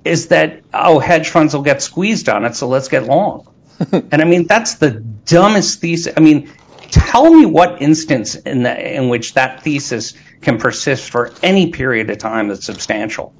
is 0.03 0.27
that, 0.27 0.63
oh, 0.73 0.99
hedge 0.99 1.29
funds 1.29 1.53
will 1.53 1.61
get 1.61 1.81
squeezed 1.81 2.27
on 2.27 2.43
it, 2.43 2.55
so 2.55 2.67
let's 2.67 2.89
get 2.89 3.05
long. 3.05 3.47
and 3.91 4.21
I 4.21 4.25
mean, 4.25 4.47
that's 4.47 4.75
the 4.75 4.91
dumbest 4.91 5.79
thesis. 5.79 6.13
I 6.17 6.19
mean, 6.19 6.51
tell 6.89 7.33
me 7.33 7.45
what 7.45 7.81
instance 7.81 8.35
in, 8.35 8.63
the, 8.63 8.95
in 8.97 9.07
which 9.07 9.35
that 9.35 9.63
thesis 9.63 10.13
can 10.41 10.57
persist 10.57 11.09
for 11.09 11.31
any 11.41 11.71
period 11.71 12.09
of 12.09 12.17
time 12.17 12.49
that's 12.49 12.65
substantial. 12.65 13.33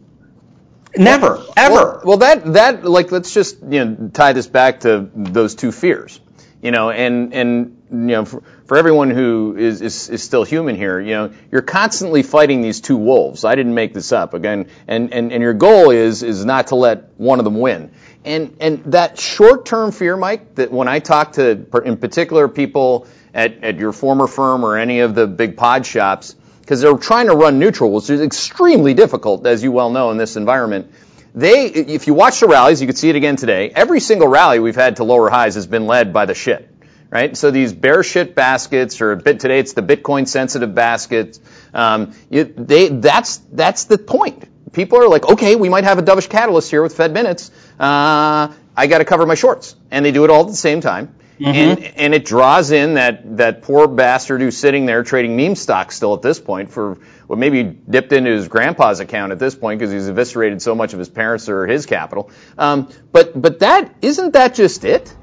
Never, 0.96 1.44
ever. 1.58 1.74
Well, 1.74 2.02
well, 2.06 2.18
that 2.18 2.54
that 2.54 2.84
like 2.84 3.14
let's 3.14 3.34
just 3.34 3.62
you 3.62 3.86
know 3.86 4.10
tie 4.14 4.34
this 4.34 4.48
back 4.48 4.82
to 4.82 5.10
those 5.16 5.56
two 5.56 5.72
fears, 5.72 6.20
you 6.62 6.72
know, 6.72 6.90
and 6.90 7.34
and 7.34 7.81
know 7.92 8.26
for, 8.26 8.42
for 8.66 8.78
everyone 8.78 9.10
who 9.10 9.56
is, 9.58 9.82
is 9.82 10.10
is 10.10 10.24
still 10.24 10.44
human 10.44 10.76
here, 10.76 11.00
you 11.00 11.14
know, 11.14 11.34
you're 11.52 11.62
constantly 11.62 12.24
fighting 12.24 12.62
these 12.62 12.82
two 12.82 12.98
wolves. 12.98 13.44
I 13.44 13.56
didn't 13.56 13.74
make 13.74 13.94
this 13.94 14.12
up 14.12 14.34
again, 14.34 14.68
and 14.88 15.14
and 15.14 15.32
and 15.32 15.42
your 15.42 15.54
goal 15.54 15.92
is 15.92 16.24
is 16.24 16.46
not 16.46 16.68
to 16.68 16.76
let 16.76 17.18
one 17.18 17.39
of 17.39 17.46
them 17.46 17.60
win. 17.60 17.92
And 18.24 18.56
and 18.60 18.84
that 18.86 19.20
short-term 19.20 19.92
fear, 19.92 20.16
Mike, 20.16 20.56
that 20.56 20.72
when 20.72 20.88
I 20.88 21.00
talk 21.00 21.34
to 21.34 21.66
in 21.84 21.98
particular 21.98 22.48
people 22.48 23.08
at, 23.34 23.64
at 23.64 23.78
your 23.78 23.92
former 23.92 24.28
firm 24.28 24.64
or 24.64 24.78
any 24.78 25.00
of 25.00 25.16
the 25.16 25.28
big 25.28 25.58
pod 25.58 25.86
shops, 25.86 26.36
because 26.62 26.82
they're 26.82 26.98
trying 26.98 27.28
to 27.28 27.36
run 27.36 27.60
neutral, 27.60 27.92
which 27.92 28.10
is 28.10 28.22
extremely 28.22 28.94
difficult, 28.94 29.46
as 29.46 29.64
you 29.64 29.72
well 29.72 29.89
know, 29.89 30.12
in 30.12 30.18
this 30.18 30.38
environment. 30.38 30.92
They, 31.34 31.68
if 31.68 32.08
you 32.08 32.14
watch 32.14 32.42
the 32.42 32.48
rallies, 32.48 32.82
you 32.82 32.88
could 32.88 32.98
see 32.98 33.10
it 33.10 33.16
again 33.16 33.38
today. 33.38 33.70
Every 33.70 34.02
single 34.02 34.28
rally 34.28 34.60
we've 34.60 34.76
had 34.76 34.98
to 34.98 35.06
lower 35.06 35.30
highs 35.30 35.56
has 35.56 35.66
been 35.66 35.88
led 35.88 36.12
by 36.12 36.26
the 36.26 36.34
shit, 36.34 36.70
right? 37.12 37.38
So 37.38 37.51
these 37.51 37.74
bear 37.74 38.01
shit 38.01 38.34
baskets, 38.34 39.01
or 39.01 39.16
bit 39.16 39.39
today 39.39 39.59
it's 39.59 39.74
the 39.74 39.84
Bitcoin 39.84 40.28
sensitive 40.28 40.74
baskets. 40.74 41.39
Um, 41.74 42.16
you, 42.30 42.45
they, 42.45 42.88
that's 42.88 43.38
that's 43.51 43.84
the 43.84 43.97
point. 43.99 44.47
People 44.72 44.99
are 44.99 45.09
like, 45.09 45.28
okay, 45.30 45.55
we 45.55 45.70
might 45.70 45.84
have 45.84 45.99
a 45.99 46.01
dovish 46.01 46.30
catalyst 46.30 46.72
here 46.72 46.82
with 46.82 46.95
Fed 46.95 47.14
minutes. 47.14 47.51
Uh, 47.78 48.53
I 48.76 48.88
got 48.88 48.99
to 48.99 49.05
cover 49.05 49.26
my 49.26 49.36
shorts, 49.36 49.76
and 49.91 50.05
they 50.05 50.14
do 50.14 50.24
it 50.24 50.30
all 50.30 50.41
at 50.41 50.47
the 50.47 50.55
same 50.55 50.80
time. 50.80 51.14
Mm-hmm. 51.41 51.84
And, 51.84 51.97
and 51.97 52.14
it 52.14 52.24
draws 52.24 52.70
in 52.70 52.93
that, 52.93 53.38
that 53.38 53.64
poor 53.64 53.88
bastard 53.88 54.41
who's 54.41 54.55
sitting 54.55 54.86
there 54.86 55.03
trading 55.03 55.36
meme 55.36 55.55
stocks 55.55 55.95
still 55.95 56.14
at 56.14 56.22
this 56.22 56.39
point 56.39 56.72
for 56.72 56.99
what 57.26 57.39
maybe 57.39 57.64
dipped 57.64 58.14
into 58.14 58.30
his 58.30 58.47
grandpa's 58.47 58.99
account 58.99 59.32
at 59.32 59.39
this 59.39 59.55
point 59.55 59.80
because 59.80 59.91
he's 59.91 60.07
eviscerated 60.07 60.62
so 60.62 60.76
much 60.76 60.93
of 60.93 60.99
his 60.99 61.09
parents 61.09 61.49
or 61.49 61.66
his 61.66 61.88
capital. 61.88 62.30
Um, 62.59 62.89
but 63.12 63.41
but 63.41 63.59
that 63.59 63.95
isn't 64.03 64.34
that 64.34 64.53
just 64.53 64.86
it? 64.86 65.16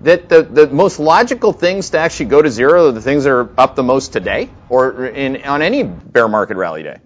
That 0.00 0.28
the, 0.28 0.42
the 0.42 0.66
most 0.66 0.98
logical 0.98 1.52
things 1.52 1.90
to 1.90 1.98
actually 1.98 2.26
go 2.26 2.42
to 2.42 2.50
zero 2.50 2.88
are 2.88 2.92
the 2.92 3.00
things 3.00 3.24
that 3.24 3.30
are 3.30 3.48
up 3.58 3.74
the 3.74 3.82
most 3.82 4.12
today 4.12 4.50
or 4.68 5.06
in 5.06 5.42
on 5.44 5.62
any 5.62 5.82
bear 5.82 6.28
market 6.28 6.56
rally 6.56 6.82
day. 6.82 6.98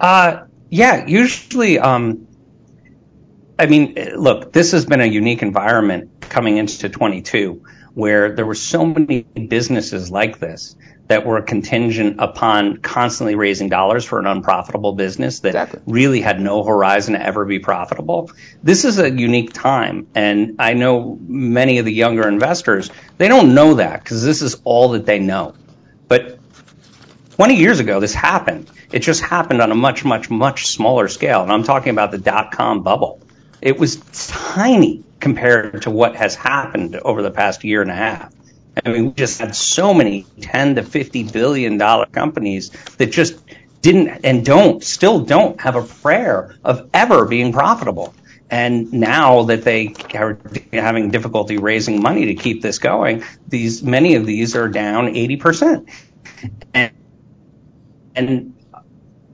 Uh, 0.00 0.44
yeah, 0.70 1.06
usually 1.06 1.78
um, 1.78 2.26
I 3.58 3.66
mean, 3.66 3.94
look, 4.16 4.52
this 4.52 4.72
has 4.72 4.84
been 4.84 5.00
a 5.00 5.06
unique 5.06 5.42
environment 5.42 6.10
coming 6.20 6.58
into 6.58 6.88
22 6.88 7.64
where 7.94 8.34
there 8.34 8.44
were 8.44 8.54
so 8.54 8.84
many 8.84 9.22
businesses 9.22 10.10
like 10.10 10.38
this 10.38 10.76
that 11.08 11.24
were 11.24 11.40
contingent 11.40 12.16
upon 12.18 12.78
constantly 12.78 13.34
raising 13.34 13.68
dollars 13.68 14.04
for 14.04 14.18
an 14.18 14.26
unprofitable 14.26 14.92
business 14.92 15.40
that 15.40 15.50
exactly. 15.50 15.80
really 15.86 16.20
had 16.20 16.40
no 16.40 16.64
horizon 16.64 17.14
to 17.14 17.22
ever 17.22 17.44
be 17.44 17.58
profitable. 17.58 18.30
This 18.62 18.84
is 18.84 18.98
a 18.98 19.08
unique 19.10 19.52
time. 19.52 20.08
And 20.14 20.56
I 20.58 20.74
know 20.74 21.18
many 21.20 21.78
of 21.78 21.84
the 21.84 21.92
younger 21.92 22.26
investors, 22.26 22.90
they 23.18 23.28
don't 23.28 23.54
know 23.54 23.74
that 23.74 24.02
because 24.02 24.24
this 24.24 24.42
is 24.42 24.60
all 24.64 24.90
that 24.90 25.06
they 25.06 25.20
know. 25.20 25.54
But 26.08 26.40
20 27.36 27.54
years 27.54 27.78
ago, 27.78 28.00
this 28.00 28.14
happened. 28.14 28.70
It 28.90 29.00
just 29.00 29.22
happened 29.22 29.60
on 29.60 29.70
a 29.70 29.74
much, 29.74 30.04
much, 30.04 30.28
much 30.30 30.66
smaller 30.66 31.06
scale. 31.06 31.42
And 31.42 31.52
I'm 31.52 31.64
talking 31.64 31.90
about 31.90 32.10
the 32.10 32.18
dot 32.18 32.50
com 32.50 32.82
bubble. 32.82 33.20
It 33.62 33.78
was 33.78 33.96
tiny 33.96 35.04
compared 35.20 35.82
to 35.82 35.90
what 35.90 36.16
has 36.16 36.34
happened 36.34 36.96
over 36.96 37.22
the 37.22 37.30
past 37.30 37.64
year 37.64 37.82
and 37.82 37.90
a 37.90 37.94
half. 37.94 38.32
I 38.84 38.90
mean, 38.90 39.06
we 39.06 39.12
just 39.12 39.40
had 39.40 39.54
so 39.56 39.94
many 39.94 40.26
10 40.40 40.76
to 40.76 40.82
50 40.82 41.24
billion 41.24 41.78
dollar 41.78 42.06
companies 42.06 42.70
that 42.98 43.10
just 43.10 43.38
didn't 43.80 44.24
and 44.24 44.44
don't, 44.44 44.82
still 44.82 45.20
don't 45.20 45.60
have 45.60 45.76
a 45.76 45.82
prayer 45.82 46.56
of 46.64 46.90
ever 46.92 47.24
being 47.24 47.52
profitable. 47.52 48.14
And 48.50 48.92
now 48.92 49.44
that 49.44 49.62
they 49.62 49.94
are 50.14 50.38
having 50.72 51.10
difficulty 51.10 51.56
raising 51.56 52.00
money 52.00 52.26
to 52.26 52.34
keep 52.34 52.62
this 52.62 52.78
going, 52.78 53.24
these, 53.48 53.82
many 53.82 54.14
of 54.14 54.26
these 54.26 54.54
are 54.54 54.68
down 54.68 55.08
80%. 55.14 55.90
And, 56.74 56.92
and 58.14 58.54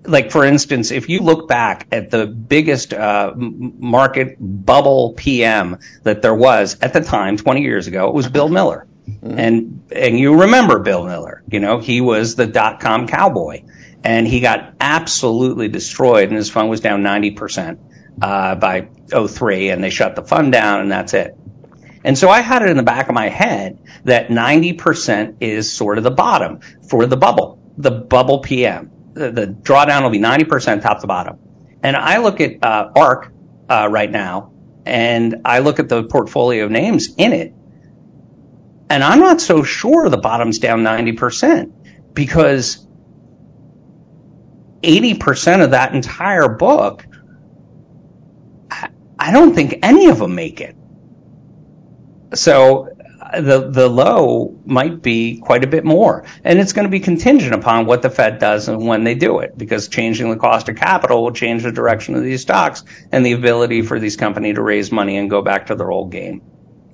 like 0.05 0.31
for 0.31 0.45
instance, 0.45 0.91
if 0.91 1.09
you 1.09 1.21
look 1.21 1.47
back 1.49 1.87
at 1.93 2.11
the 2.11 2.27
biggest 2.27 2.95
uh, 2.95 3.33
market 3.37 4.37
bubble 4.39 5.13
PM 5.15 5.79
that 6.03 6.23
there 6.23 6.35
was 6.35 6.79
at 6.81 6.93
the 6.93 7.01
time, 7.01 7.37
20 7.37 7.63
years 7.63 7.87
ago, 7.87 8.09
it 8.09 8.15
was 8.15 8.29
Bill 8.29 8.49
Miller, 8.49 8.87
mm-hmm. 9.13 9.39
and 9.39 9.83
and 9.95 10.19
you 10.19 10.43
remember 10.43 10.79
Bill 10.79 11.05
Miller. 11.05 11.43
You 11.51 11.61
know, 11.61 11.79
he 11.79 12.01
was 12.01 12.35
the 12.35 12.47
dot 12.47 12.81
com 12.81 13.07
cowboy, 13.07 13.65
and 14.05 14.27
he 14.27 14.41
got 14.41 14.75
absolutely 14.81 15.69
destroyed, 15.69 16.29
and 16.29 16.37
his 16.37 16.51
fund 16.51 16.71
was 16.71 16.81
down 16.81 17.03
90 17.03 17.31
percent 17.33 17.81
uh, 18.21 18.55
by 18.55 18.89
03, 19.11 19.71
and 19.71 19.83
they 19.83 19.91
shut 19.91 20.17
the 20.17 20.23
fund 20.23 20.53
down, 20.53 20.81
and 20.81 20.91
that's 20.93 21.15
it. 21.15 21.37
And 22.05 22.19
so 22.19 22.29
I 22.29 22.41
had 22.41 22.63
it 22.63 22.69
in 22.69 22.77
the 22.77 22.83
back 22.83 23.09
of 23.09 23.15
my 23.15 23.29
head 23.29 23.79
that 24.05 24.27
90% 24.27 25.37
is 25.39 25.73
sort 25.73 25.99
of 25.99 26.05
the 26.05 26.11
bottom 26.11 26.59
for 26.89 27.07
the 27.07 27.17
bubble, 27.17 27.61
the 27.79 27.93
bubble 27.93 28.41
PM 28.41 28.91
the, 29.15 29.31
the 29.31 29.47
drawdown 29.47 30.03
will 30.03 30.11
be 30.11 30.19
90% 30.19 30.83
top 30.83 31.01
to 31.01 31.07
bottom. 31.07 31.39
And 31.83 31.97
I 31.97 32.19
look 32.19 32.41
at 32.41 32.63
uh, 32.65 32.93
ARK 32.95 33.33
uh, 33.69 33.89
right 33.91 34.11
now, 34.11 34.53
and 34.87 35.43
I 35.45 35.61
look 35.61 35.79
at 35.79 35.89
the 35.89 36.05
portfolio 36.05 36.65
of 36.65 36.71
names 36.71 37.15
in 37.17 37.33
it, 37.33 37.55
and 38.93 39.03
I'm 39.03 39.21
not 39.21 39.41
so 39.41 39.63
sure 39.63 40.11
the 40.11 40.19
bottom's 40.19 40.59
down 40.59 40.83
90% 40.83 41.73
because 42.13 42.87
80% 44.83 45.65
of 45.65 45.71
that 45.71 45.95
entire 45.95 46.51
book, 46.51 47.07
I 49.19 49.33
don't 49.33 49.55
think 49.55 49.79
any 49.83 50.09
of 50.09 50.19
them 50.19 50.35
make 50.35 50.61
it. 50.61 50.77
So 52.35 52.91
the 53.33 53.71
the 53.71 53.89
low 53.89 54.61
might 54.67 55.01
be 55.01 55.39
quite 55.39 55.65
a 55.65 55.67
bit 55.67 55.87
more, 55.87 56.27
and 56.45 56.59
it's 56.59 56.75
going 56.75 56.85
to 56.85 56.91
be 56.91 57.01
contingent 57.01 57.55
upon 57.55 57.87
what 57.87 58.03
the 58.03 58.11
Fed 58.11 58.41
does 58.41 58.69
and 58.69 58.87
when 58.87 59.05
they 59.05 59.15
do 59.15 59.39
it, 59.39 59.57
because 59.57 59.89
changing 59.89 60.29
the 60.29 60.37
cost 60.37 60.69
of 60.69 60.77
capital 60.77 61.23
will 61.23 61.33
change 61.33 61.63
the 61.63 61.73
direction 61.73 62.15
of 62.15 62.23
these 62.23 62.43
stocks 62.43 62.85
and 63.11 63.25
the 63.25 63.33
ability 63.33 63.81
for 63.81 63.99
these 63.99 64.19
companies 64.19 64.57
to 64.57 64.63
raise 64.63 64.93
money 64.93 65.17
and 65.17 65.31
go 65.31 65.41
back 65.41 65.69
to 65.69 65.77
their 65.77 65.91
old 65.91 66.13
game. 66.13 66.43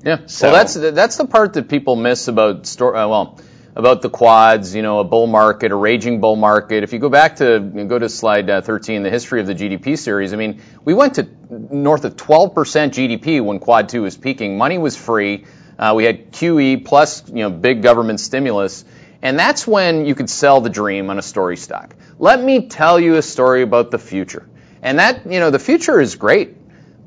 Yeah, 0.04 0.26
so 0.26 0.48
well, 0.48 0.56
that's 0.56 0.74
that's 0.74 1.16
the 1.16 1.26
part 1.26 1.54
that 1.54 1.68
people 1.68 1.96
miss 1.96 2.28
about 2.28 2.66
store. 2.66 2.94
Uh, 2.94 3.08
well, 3.08 3.38
about 3.78 4.02
the 4.02 4.10
quads, 4.10 4.74
you 4.74 4.82
know, 4.82 4.98
a 4.98 5.04
bull 5.04 5.28
market, 5.28 5.70
a 5.70 5.76
raging 5.76 6.20
bull 6.20 6.34
market. 6.34 6.82
If 6.82 6.92
you 6.92 6.98
go 6.98 7.08
back 7.08 7.36
to 7.36 7.60
go 7.60 7.98
to 7.98 8.08
slide 8.08 8.50
uh, 8.50 8.60
13, 8.60 9.04
the 9.04 9.10
history 9.10 9.40
of 9.40 9.46
the 9.46 9.54
GDP 9.54 9.96
series. 9.96 10.32
I 10.32 10.36
mean, 10.36 10.60
we 10.84 10.94
went 10.94 11.14
to 11.14 11.28
north 11.48 12.04
of 12.04 12.16
12% 12.16 12.54
GDP 12.54 13.42
when 13.42 13.60
Quad 13.60 13.88
2 13.88 14.02
was 14.02 14.16
peaking. 14.16 14.58
Money 14.58 14.78
was 14.78 14.96
free. 14.96 15.44
Uh, 15.78 15.94
we 15.96 16.04
had 16.04 16.32
QE 16.32 16.84
plus 16.84 17.28
you 17.28 17.42
know 17.44 17.50
big 17.50 17.82
government 17.82 18.18
stimulus, 18.18 18.84
and 19.22 19.38
that's 19.38 19.64
when 19.64 20.06
you 20.06 20.16
could 20.16 20.28
sell 20.28 20.60
the 20.60 20.70
dream 20.70 21.08
on 21.08 21.18
a 21.18 21.22
story 21.22 21.56
stock. 21.56 21.94
Let 22.18 22.42
me 22.42 22.66
tell 22.66 22.98
you 22.98 23.14
a 23.14 23.22
story 23.22 23.62
about 23.62 23.92
the 23.92 23.98
future, 23.98 24.48
and 24.82 24.98
that 24.98 25.30
you 25.30 25.38
know 25.38 25.50
the 25.50 25.60
future 25.60 26.00
is 26.00 26.16
great, 26.16 26.56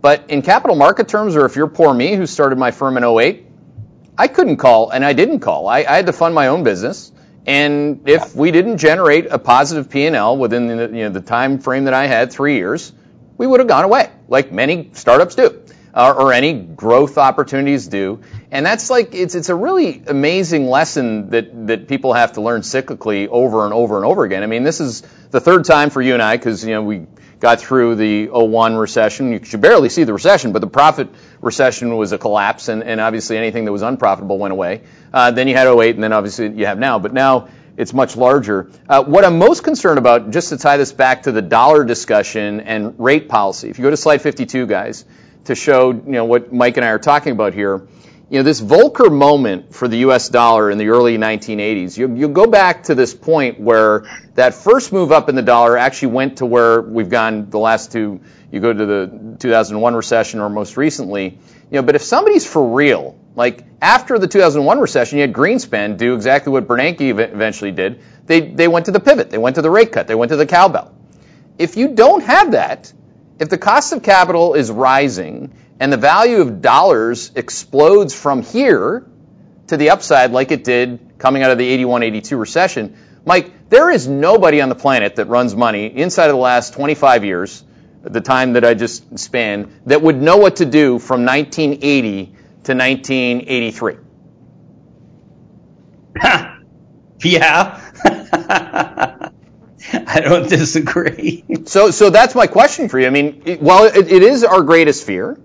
but 0.01 0.29
in 0.29 0.41
capital 0.41 0.75
market 0.75 1.07
terms, 1.07 1.35
or 1.35 1.45
if 1.45 1.55
you're 1.55 1.67
poor 1.67 1.93
me 1.93 2.15
who 2.15 2.25
started 2.25 2.57
my 2.57 2.71
firm 2.71 2.97
in 2.97 3.03
08, 3.03 3.45
I 4.17 4.27
couldn't 4.27 4.57
call, 4.57 4.89
and 4.89 5.05
I 5.05 5.13
didn't 5.13 5.39
call. 5.39 5.67
I, 5.67 5.79
I 5.79 5.95
had 5.95 6.07
to 6.07 6.13
fund 6.13 6.35
my 6.35 6.47
own 6.47 6.63
business. 6.63 7.11
And 7.45 8.07
if 8.07 8.35
we 8.35 8.51
didn't 8.51 8.77
generate 8.77 9.27
a 9.27 9.39
positive 9.39 9.89
P&L 9.89 10.37
within 10.37 10.67
the, 10.67 10.75
you 10.87 11.03
know, 11.03 11.09
the 11.09 11.21
time 11.21 11.59
frame 11.59 11.85
that 11.85 11.93
I 11.93 12.05
had, 12.05 12.31
three 12.31 12.55
years, 12.55 12.93
we 13.37 13.47
would 13.47 13.59
have 13.59 13.67
gone 13.67 13.83
away, 13.83 14.11
like 14.27 14.51
many 14.51 14.91
startups 14.93 15.35
do 15.35 15.61
or 15.93 16.31
any 16.31 16.53
growth 16.53 17.17
opportunities 17.17 17.87
do. 17.87 18.21
And 18.49 18.65
that's 18.65 18.89
like 18.89 19.13
it's 19.13 19.35
it's 19.35 19.49
a 19.49 19.55
really 19.55 20.03
amazing 20.07 20.67
lesson 20.67 21.29
that 21.31 21.67
that 21.67 21.87
people 21.87 22.13
have 22.13 22.33
to 22.33 22.41
learn 22.41 22.61
cyclically 22.61 23.27
over 23.27 23.65
and 23.65 23.73
over 23.73 23.97
and 23.97 24.05
over 24.05 24.23
again. 24.23 24.43
I 24.43 24.47
mean, 24.47 24.63
this 24.63 24.79
is 24.79 25.01
the 25.31 25.39
third 25.39 25.65
time 25.65 25.89
for 25.89 26.01
you 26.01 26.13
and 26.13 26.21
I 26.21 26.37
because 26.37 26.65
you 26.65 26.73
know 26.73 26.81
we 26.81 27.07
got 27.41 27.59
through 27.59 27.95
the 27.95 28.27
01 28.27 28.75
recession. 28.75 29.33
You 29.33 29.39
could 29.39 29.59
barely 29.59 29.89
see 29.89 30.05
the 30.05 30.13
recession, 30.13 30.53
but 30.53 30.59
the 30.59 30.67
profit 30.67 31.09
recession 31.41 31.97
was 31.97 32.13
a 32.13 32.17
collapse, 32.17 32.69
and, 32.69 32.83
and 32.83 33.01
obviously 33.01 33.35
anything 33.35 33.65
that 33.65 33.71
was 33.71 33.81
unprofitable 33.81 34.37
went 34.37 34.53
away. 34.53 34.83
Uh, 35.11 35.31
then 35.31 35.47
you 35.47 35.55
had 35.55 35.67
08, 35.67 35.95
and 35.95 36.03
then 36.03 36.13
obviously 36.13 36.49
you 36.49 36.67
have 36.67 36.77
now. 36.77 36.99
But 36.99 37.13
now 37.13 37.49
it's 37.75 37.93
much 37.93 38.15
larger. 38.15 38.69
Uh, 38.87 39.03
what 39.03 39.25
I'm 39.25 39.39
most 39.39 39.63
concerned 39.63 39.97
about, 39.97 40.29
just 40.29 40.49
to 40.49 40.57
tie 40.57 40.77
this 40.77 40.93
back 40.93 41.23
to 41.23 41.31
the 41.31 41.41
dollar 41.41 41.83
discussion 41.83 42.61
and 42.61 42.93
rate 42.99 43.27
policy, 43.27 43.69
if 43.69 43.79
you 43.79 43.83
go 43.83 43.89
to 43.89 43.97
slide 43.97 44.21
52, 44.21 44.67
guys, 44.67 45.03
to 45.45 45.55
show 45.55 45.91
you 45.91 46.01
know 46.11 46.25
what 46.25 46.53
Mike 46.53 46.77
and 46.77 46.85
I 46.85 46.89
are 46.89 46.99
talking 46.99 47.31
about 47.33 47.55
here 47.55 47.87
you 48.31 48.37
know, 48.37 48.43
this 48.43 48.61
Volcker 48.61 49.11
moment 49.11 49.75
for 49.75 49.89
the 49.89 49.97
U.S. 49.97 50.29
dollar 50.29 50.71
in 50.71 50.77
the 50.77 50.87
early 50.87 51.17
1980s, 51.17 51.97
you, 51.97 52.15
you 52.15 52.29
go 52.29 52.47
back 52.47 52.83
to 52.83 52.95
this 52.95 53.13
point 53.13 53.59
where 53.59 54.05
that 54.35 54.53
first 54.53 54.93
move 54.93 55.11
up 55.11 55.27
in 55.27 55.35
the 55.35 55.41
dollar 55.41 55.77
actually 55.77 56.13
went 56.13 56.37
to 56.37 56.45
where 56.45 56.81
we've 56.81 57.09
gone 57.09 57.49
the 57.49 57.59
last 57.59 57.91
two, 57.91 58.21
you 58.49 58.61
go 58.61 58.71
to 58.71 58.85
the 58.85 59.35
2001 59.37 59.95
recession 59.95 60.39
or 60.39 60.49
most 60.49 60.77
recently, 60.77 61.25
you 61.25 61.39
know, 61.71 61.81
but 61.81 61.95
if 61.95 62.03
somebody's 62.03 62.47
for 62.47 62.73
real, 62.73 63.19
like 63.35 63.65
after 63.81 64.17
the 64.17 64.29
2001 64.29 64.79
recession, 64.79 65.17
you 65.17 65.23
had 65.23 65.33
Greenspan 65.33 65.97
do 65.97 66.15
exactly 66.15 66.53
what 66.53 66.69
Bernanke 66.69 67.01
eventually 67.01 67.71
did. 67.71 68.01
They, 68.27 68.39
they 68.39 68.69
went 68.69 68.85
to 68.85 68.93
the 68.93 69.01
pivot, 69.01 69.29
they 69.29 69.39
went 69.39 69.57
to 69.57 69.61
the 69.61 69.69
rate 69.69 69.91
cut, 69.91 70.07
they 70.07 70.15
went 70.15 70.29
to 70.29 70.37
the 70.37 70.45
cowbell. 70.47 70.95
If 71.57 71.75
you 71.75 71.89
don't 71.89 72.23
have 72.23 72.53
that, 72.53 72.93
if 73.39 73.49
the 73.49 73.57
cost 73.57 73.91
of 73.91 74.03
capital 74.03 74.53
is 74.53 74.71
rising 74.71 75.53
and 75.81 75.91
the 75.91 75.97
value 75.97 76.41
of 76.41 76.61
dollars 76.61 77.31
explodes 77.33 78.13
from 78.13 78.43
here 78.43 79.03
to 79.65 79.77
the 79.77 79.89
upside 79.89 80.29
like 80.31 80.51
it 80.51 80.63
did 80.63 81.17
coming 81.17 81.41
out 81.41 81.49
of 81.49 81.57
the 81.57 81.67
81 81.67 82.03
82 82.03 82.37
recession, 82.37 82.95
Mike, 83.25 83.69
there 83.69 83.89
is 83.89 84.07
nobody 84.07 84.61
on 84.61 84.69
the 84.69 84.75
planet 84.75 85.15
that 85.15 85.25
runs 85.25 85.55
money 85.55 85.87
inside 85.87 86.25
of 86.25 86.33
the 86.33 86.41
last 86.41 86.75
25 86.75 87.25
years, 87.25 87.63
the 88.03 88.21
time 88.21 88.53
that 88.53 88.63
I 88.63 88.75
just 88.75 89.17
spanned, 89.17 89.81
that 89.87 90.03
would 90.03 90.21
know 90.21 90.37
what 90.37 90.57
to 90.57 90.65
do 90.65 90.99
from 90.99 91.25
1980 91.25 92.25
to 92.65 92.75
1983. 92.75 93.95
yeah. 97.23 97.81
I 99.93 100.19
don't 100.19 100.47
disagree. 100.47 101.43
so, 101.65 101.89
so 101.89 102.11
that's 102.11 102.35
my 102.35 102.45
question 102.45 102.87
for 102.87 102.99
you. 102.99 103.07
I 103.07 103.09
mean, 103.09 103.41
it, 103.45 103.59
while 103.63 103.85
it, 103.85 104.11
it 104.11 104.21
is 104.21 104.43
our 104.43 104.61
greatest 104.61 105.07
fear, 105.07 105.39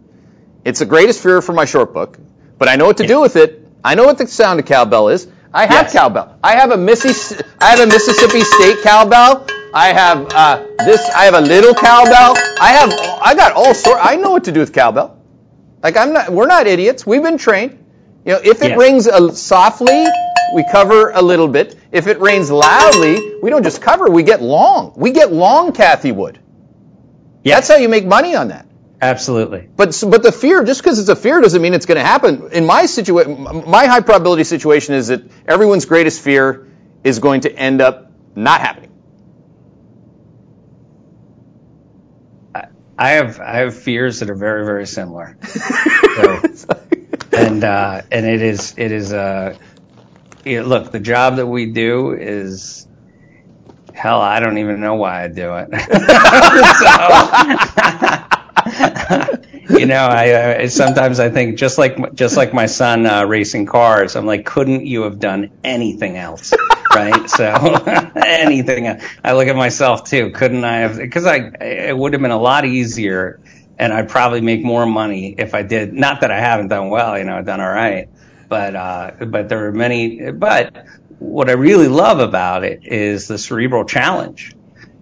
it's 0.67 0.81
the 0.81 0.87
greatest 0.87 1.23
fear 1.23 1.41
for 1.41 1.53
my 1.53 1.65
short 1.65 1.95
book, 1.95 2.19
but 2.59 2.69
I 2.69 2.75
know 2.75 2.87
what 2.87 2.97
to 2.97 3.07
do 3.07 3.21
with 3.21 3.37
it. 3.37 3.65
I 3.85 3.95
know 3.95 4.05
what 4.05 4.19
the 4.19 4.27
sound 4.27 4.59
of 4.59 4.67
cowbell 4.67 5.11
is. 5.11 5.29
I 5.55 5.63
have 5.63 5.85
yes. 5.85 5.93
cowbell. 5.93 6.37
I 6.43 6.57
have 6.57 6.73
a 6.73 6.77
Mississippi, 6.77 7.49
I 7.61 7.71
have 7.71 7.79
a 7.79 7.87
Mississippi 7.87 8.41
State 8.41 8.83
cowbell. 8.83 9.47
I 9.73 9.93
have 9.93 10.27
uh, 10.35 10.67
this. 10.79 11.09
I 11.11 11.25
have 11.27 11.35
a 11.35 11.41
little 11.41 11.73
cowbell. 11.73 12.35
I 12.61 12.73
have. 12.73 12.91
I 13.23 13.35
got 13.37 13.53
all 13.53 13.75
sort. 13.75 13.99
I 14.03 14.17
know 14.17 14.33
what 14.33 14.43
to 14.45 14.53
do 14.53 14.59
with 14.59 14.73
cowbell. 14.73 15.23
Like 15.85 15.97
I'm 15.97 16.13
not. 16.13 16.31
We're 16.31 16.49
not 16.49 16.67
idiots. 16.67 17.07
We've 17.07 17.23
been 17.23 17.39
trained. 17.39 17.79
You 18.25 18.33
know, 18.33 18.41
if 18.43 18.61
it 18.61 18.71
yes. 18.71 18.79
rings 18.79 19.07
uh, 19.07 19.31
softly, 19.31 20.05
we 20.53 20.65
cover 20.73 21.11
a 21.11 21.23
little 21.23 21.47
bit. 21.47 21.77
If 21.93 22.09
it 22.09 22.19
rains 22.19 22.51
loudly, 22.51 23.37
we 23.41 23.51
don't 23.51 23.63
just 23.63 23.81
cover. 23.81 24.11
We 24.11 24.25
get 24.25 24.43
long. 24.43 24.95
We 24.97 25.13
get 25.13 25.33
long, 25.33 25.73
Cathie 25.73 26.11
Wood. 26.11 26.41
That's 27.45 27.69
how 27.69 27.77
you 27.77 27.89
make 27.89 28.05
money 28.05 28.35
on 28.35 28.49
that. 28.49 28.67
Absolutely. 29.01 29.69
But 29.77 30.03
but 30.09 30.23
the 30.23 30.33
fear, 30.33 30.65
just 30.65 30.83
because 30.83 30.99
it's 30.99 31.09
a 31.11 31.17
fear, 31.17 31.41
doesn't 31.41 31.61
mean 31.61 31.75
it's 31.75 31.87
going 31.87 31.99
to 31.99 32.05
happen. 32.05 32.51
In 32.53 32.65
my 32.65 32.87
situation, 32.87 33.43
my 33.67 33.87
high 33.87 34.01
probability 34.01 34.45
situation 34.45 34.95
is 34.95 35.09
that 35.09 35.23
everyone's 35.47 35.85
greatest 35.85 36.23
fear 36.23 36.67
is 37.05 37.19
going 37.19 37.43
to 37.43 37.53
end 37.55 37.83
up 37.83 38.11
not 38.35 38.61
happening. 38.61 38.91
I 42.99 43.11
have 43.11 43.39
I 43.41 43.59
have 43.59 43.77
fears 43.77 44.21
that 44.21 44.31
are 44.31 44.35
very 44.35 44.65
very 44.65 44.87
similar. 44.87 45.37
so, 45.45 46.41
and 47.33 47.63
uh, 47.63 48.01
and 48.11 48.25
it 48.25 48.41
is 48.41 48.75
it 48.79 48.91
is 48.91 49.13
uh, 49.13 49.57
it, 50.45 50.63
look 50.63 50.93
the 50.93 51.01
job 51.01 51.37
that 51.37 51.47
we 51.47 51.67
do 51.67 52.13
is 52.13 52.87
hell 53.93 54.21
I 54.21 54.41
don't 54.41 54.57
even 54.59 54.81
know 54.81 54.95
why 54.95 55.25
I 55.25 55.29
do 55.29 55.57
it. 55.57 55.69
so, 56.81 58.23
you 59.71 59.87
know, 59.87 60.07
I, 60.07 60.61
I, 60.61 60.67
sometimes 60.67 61.21
I 61.21 61.31
think 61.31 61.59
just 61.59 61.79
like 61.79 62.15
just 62.15 62.37
like 62.37 62.55
my 62.55 62.67
son 62.67 63.07
uh, 63.07 63.25
racing 63.25 63.67
cars, 63.67 64.17
I'm 64.17 64.27
like, 64.27 64.47
couldn't 64.47 64.87
you 64.87 65.03
have 65.03 65.19
done 65.19 65.51
anything 65.65 66.17
else? 66.17 66.53
right? 66.97 67.29
So 67.29 67.45
anything. 68.17 69.01
I 69.23 69.33
look 69.35 69.49
at 69.49 69.57
myself 69.57 70.05
too. 70.05 70.31
Couldn't 70.31 70.65
I 70.65 70.79
have? 70.79 70.97
Because 70.97 71.27
I 71.27 71.37
it 71.61 71.97
would 71.97 72.13
have 72.15 72.23
been 72.23 72.31
a 72.31 72.41
lot 72.41 72.65
easier, 72.65 73.41
and 73.79 73.93
I'd 73.93 74.09
probably 74.09 74.41
make 74.41 74.65
more 74.65 74.87
money 74.87 75.35
if 75.37 75.55
I 75.55 75.63
did. 75.63 75.93
Not 75.93 76.23
that 76.23 76.31
I 76.31 76.41
haven't 76.41 76.69
done 76.69 76.89
well. 76.89 77.19
You 77.19 77.25
know, 77.25 77.37
I've 77.37 77.47
done 77.47 77.61
all 77.61 77.71
right, 77.71 78.09
but 78.49 78.75
uh, 78.75 79.11
but 79.27 79.49
there 79.49 79.67
are 79.67 79.73
many. 79.73 80.31
But 80.33 80.87
what 81.19 81.49
I 81.49 81.53
really 81.53 81.89
love 81.89 82.19
about 82.19 82.65
it 82.65 82.87
is 82.87 83.29
the 83.29 83.39
cerebral 83.39 83.85
challenge 83.85 84.55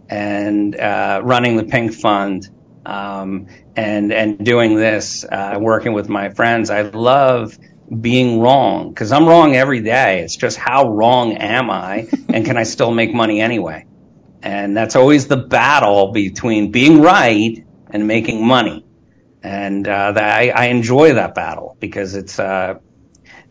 and 0.08 0.76
uh, 0.76 1.20
running 1.24 1.56
the 1.56 1.64
Pink 1.64 1.92
Fund 1.92 2.48
um, 2.86 3.46
and 3.76 4.12
and 4.12 4.44
doing 4.44 4.76
this, 4.76 5.24
uh, 5.24 5.56
working 5.60 5.92
with 5.92 6.08
my 6.08 6.30
friends. 6.30 6.70
I 6.70 6.82
love 6.82 7.58
being 8.00 8.40
wrong 8.40 8.88
because 8.88 9.12
I'm 9.12 9.26
wrong 9.26 9.54
every 9.54 9.80
day. 9.80 10.20
It's 10.20 10.36
just 10.36 10.56
how 10.56 10.88
wrong 10.90 11.32
am 11.36 11.70
I, 11.70 12.08
and 12.28 12.44
can 12.44 12.56
I 12.56 12.64
still 12.64 12.90
make 12.90 13.14
money 13.14 13.40
anyway? 13.40 13.86
And 14.42 14.76
that's 14.76 14.96
always 14.96 15.26
the 15.26 15.36
battle 15.36 16.12
between 16.12 16.70
being 16.70 17.00
right 17.00 17.64
and 17.90 18.06
making 18.06 18.46
money. 18.46 18.84
And 19.42 19.86
uh, 19.86 20.12
that, 20.12 20.38
I, 20.38 20.48
I, 20.50 20.64
enjoy 20.66 21.14
that 21.14 21.34
battle 21.34 21.76
because 21.78 22.14
it's 22.14 22.38
uh, 22.38 22.74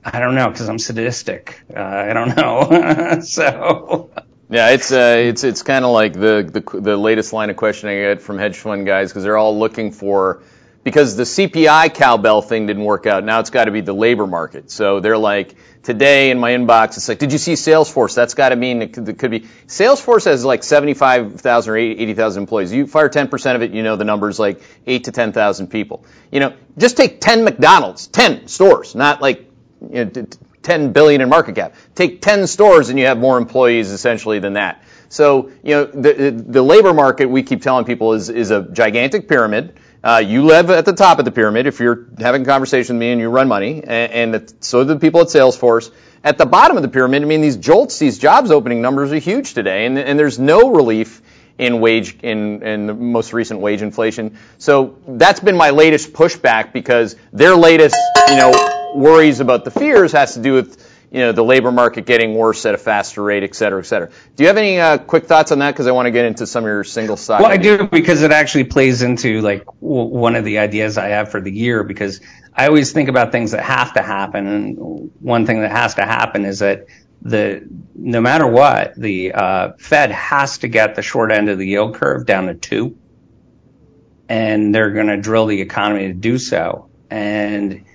I 0.03 0.19
don't 0.19 0.35
know 0.35 0.49
because 0.49 0.67
I'm 0.67 0.79
sadistic. 0.79 1.61
Uh, 1.75 1.79
I 1.79 2.13
don't 2.13 2.35
know. 2.35 3.19
so 3.21 4.09
yeah, 4.49 4.69
it's 4.69 4.91
uh, 4.91 5.15
it's 5.19 5.43
it's 5.43 5.63
kind 5.63 5.85
of 5.85 5.91
like 5.91 6.13
the, 6.13 6.49
the 6.51 6.79
the 6.79 6.97
latest 6.97 7.33
line 7.33 7.49
of 7.49 7.55
questioning 7.55 7.97
I 7.97 8.01
get 8.13 8.21
from 8.21 8.37
hedge 8.37 8.57
fund 8.57 8.85
guys 8.85 9.09
because 9.09 9.23
they're 9.23 9.37
all 9.37 9.57
looking 9.57 9.91
for 9.91 10.43
because 10.83 11.15
the 11.15 11.23
CPI 11.23 11.93
cowbell 11.93 12.41
thing 12.41 12.67
didn't 12.67 12.83
work 12.83 13.05
out. 13.05 13.23
Now 13.23 13.39
it's 13.39 13.49
got 13.49 13.65
to 13.65 13.71
be 13.71 13.81
the 13.81 13.93
labor 13.93 14.27
market. 14.27 14.69
So 14.69 14.99
they're 14.99 15.17
like 15.17 15.55
today 15.81 16.29
in 16.29 16.39
my 16.39 16.51
inbox, 16.51 16.97
it's 16.97 17.07
like, 17.07 17.19
did 17.19 17.31
you 17.31 17.37
see 17.37 17.53
Salesforce? 17.53 18.15
That's 18.15 18.33
got 18.33 18.49
to 18.49 18.55
mean 18.55 18.81
it 18.81 18.93
could, 18.93 19.07
it 19.07 19.17
could, 19.17 19.31
be 19.31 19.41
Salesforce 19.67 20.25
has 20.25 20.43
like 20.43 20.63
75,000 20.63 21.71
or 21.71 21.77
80,000 21.77 22.43
employees. 22.43 22.73
You 22.73 22.87
fire 22.87 23.09
10% 23.09 23.55
of 23.55 23.61
it, 23.61 23.71
you 23.71 23.83
know 23.83 23.95
the 23.95 24.05
numbers 24.05 24.39
like 24.39 24.61
eight 24.85 25.05
to 25.05 25.11
10,000 25.11 25.67
people. 25.67 26.05
You 26.31 26.41
know, 26.41 26.53
just 26.77 26.97
take 26.97 27.21
10 27.21 27.43
McDonald's, 27.43 28.07
10 28.07 28.47
stores, 28.47 28.95
not 28.95 29.21
like 29.21 29.49
you 29.89 30.05
know, 30.05 30.25
10 30.63 30.93
billion 30.93 31.21
in 31.21 31.29
market 31.29 31.55
cap. 31.55 31.75
Take 31.95 32.21
10 32.21 32.47
stores 32.47 32.89
and 32.89 32.97
you 32.97 33.05
have 33.05 33.17
more 33.17 33.37
employees 33.37 33.91
essentially 33.91 34.39
than 34.39 34.53
that. 34.53 34.83
So, 35.09 35.51
you 35.61 35.75
know, 35.75 35.85
the, 35.85 36.31
the 36.31 36.61
labor 36.61 36.93
market, 36.93 37.27
we 37.27 37.43
keep 37.43 37.61
telling 37.61 37.85
people, 37.85 38.13
is, 38.13 38.29
is 38.29 38.49
a 38.49 38.63
gigantic 38.63 39.27
pyramid. 39.27 39.77
Uh, 40.03 40.21
you 40.25 40.43
live 40.43 40.69
at 40.69 40.85
the 40.85 40.93
top 40.93 41.19
of 41.19 41.25
the 41.25 41.31
pyramid 41.31 41.67
if 41.67 41.79
you're 41.79 42.07
having 42.17 42.41
a 42.41 42.45
conversation 42.45 42.95
with 42.95 43.01
me 43.01 43.11
and 43.11 43.21
you 43.21 43.29
run 43.29 43.47
money, 43.47 43.83
and, 43.83 44.35
and 44.35 44.53
so 44.59 44.83
do 44.83 44.93
the 44.93 44.99
people 44.99 45.21
at 45.21 45.27
Salesforce. 45.27 45.91
At 46.23 46.37
the 46.37 46.45
bottom 46.45 46.77
of 46.77 46.83
the 46.83 46.89
pyramid, 46.89 47.21
I 47.21 47.25
mean, 47.25 47.41
these 47.41 47.57
JOLTS, 47.57 47.99
these 47.99 48.17
jobs 48.17 48.49
opening 48.49 48.81
numbers 48.81 49.13
are 49.13 49.17
huge 49.17 49.53
today, 49.53 49.85
and, 49.85 49.97
and 49.99 50.17
there's 50.17 50.39
no 50.39 50.71
relief 50.71 51.21
in 51.57 51.79
wage 51.79 52.17
in, 52.23 52.63
in 52.63 52.87
the 52.87 52.93
most 52.93 53.33
recent 53.33 53.59
wage 53.59 53.81
inflation. 53.81 54.37
So 54.57 54.97
that's 55.07 55.39
been 55.39 55.55
my 55.55 55.69
latest 55.69 56.11
pushback 56.11 56.73
because 56.73 57.15
their 57.31 57.55
latest, 57.55 57.95
you 58.29 58.35
know, 58.35 58.72
worries 58.95 59.39
about 59.39 59.65
the 59.65 59.71
fears 59.71 60.11
has 60.11 60.33
to 60.35 60.41
do 60.41 60.53
with 60.53 60.89
you 61.11 61.19
know 61.19 61.31
the 61.31 61.43
labor 61.43 61.71
market 61.71 62.07
getting 62.07 62.33
worse 62.33 62.65
at 62.65 62.73
a 62.73 62.77
faster 62.77 63.21
rate, 63.21 63.43
et 63.43 63.53
cetera, 63.53 63.79
et 63.79 63.85
cetera. 63.85 64.09
Do 64.35 64.43
you 64.43 64.47
have 64.47 64.57
any 64.57 64.79
uh, 64.79 64.97
quick 64.97 65.25
thoughts 65.25 65.51
on 65.51 65.59
that? 65.59 65.71
Because 65.71 65.85
I 65.85 65.91
want 65.91 66.07
to 66.07 66.11
get 66.11 66.25
into 66.25 66.47
some 66.47 66.63
of 66.63 66.67
your 66.67 66.83
single 66.83 67.17
stock. 67.17 67.39
Well, 67.39 67.51
ideas. 67.51 67.79
I 67.79 67.83
do 67.83 67.87
because 67.89 68.23
it 68.23 68.31
actually 68.31 68.63
plays 68.63 69.03
into 69.03 69.41
like 69.41 69.65
w- 69.65 70.09
one 70.09 70.35
of 70.35 70.43
the 70.43 70.57
ideas 70.57 70.97
I 70.97 71.09
have 71.09 71.29
for 71.29 71.39
the 71.39 71.51
year. 71.51 71.83
Because 71.83 72.19
I 72.53 72.67
always 72.67 72.91
think 72.91 73.09
about 73.09 73.31
things 73.31 73.51
that 73.51 73.63
have 73.63 73.93
to 73.93 74.01
happen, 74.01 74.47
and 74.47 75.11
one 75.19 75.45
thing 75.45 75.61
that 75.61 75.71
has 75.71 75.95
to 75.95 76.01
happen 76.03 76.45
is 76.45 76.59
that 76.59 76.87
the 77.21 77.63
no 77.95 78.19
matter 78.19 78.47
what, 78.47 78.95
the 78.95 79.33
uh, 79.33 79.73
Fed 79.77 80.09
has 80.09 80.57
to 80.59 80.67
get 80.67 80.95
the 80.95 81.03
short 81.03 81.31
end 81.31 81.47
of 81.47 81.59
the 81.59 81.67
yield 81.67 81.93
curve 81.93 82.25
down 82.25 82.47
to 82.47 82.55
two, 82.55 82.97
and 84.27 84.73
they're 84.73 84.91
going 84.91 85.07
to 85.07 85.17
drill 85.17 85.45
the 85.45 85.61
economy 85.61 86.07
to 86.07 86.13
do 86.13 86.39
so. 86.39 86.89
And 87.11 87.85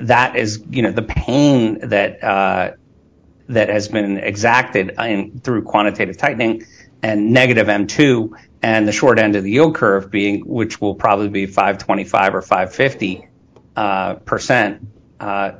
that 0.00 0.36
is, 0.36 0.62
you 0.70 0.82
know, 0.82 0.90
the 0.92 1.02
pain 1.02 1.88
that 1.88 2.22
uh, 2.22 2.72
that 3.48 3.68
has 3.68 3.88
been 3.88 4.16
exacted 4.18 4.90
in, 4.98 5.40
through 5.40 5.62
quantitative 5.62 6.16
tightening 6.16 6.64
and 7.02 7.32
negative 7.32 7.66
M2 7.66 8.30
and 8.62 8.86
the 8.86 8.92
short 8.92 9.18
end 9.18 9.36
of 9.36 9.44
the 9.44 9.50
yield 9.50 9.74
curve 9.74 10.10
being, 10.10 10.46
which 10.46 10.80
will 10.80 10.94
probably 10.94 11.28
be 11.28 11.46
525 11.46 12.34
or 12.34 12.42
550 12.42 13.28
uh, 13.76 14.14
percent. 14.14 14.86
Uh, 15.18 15.52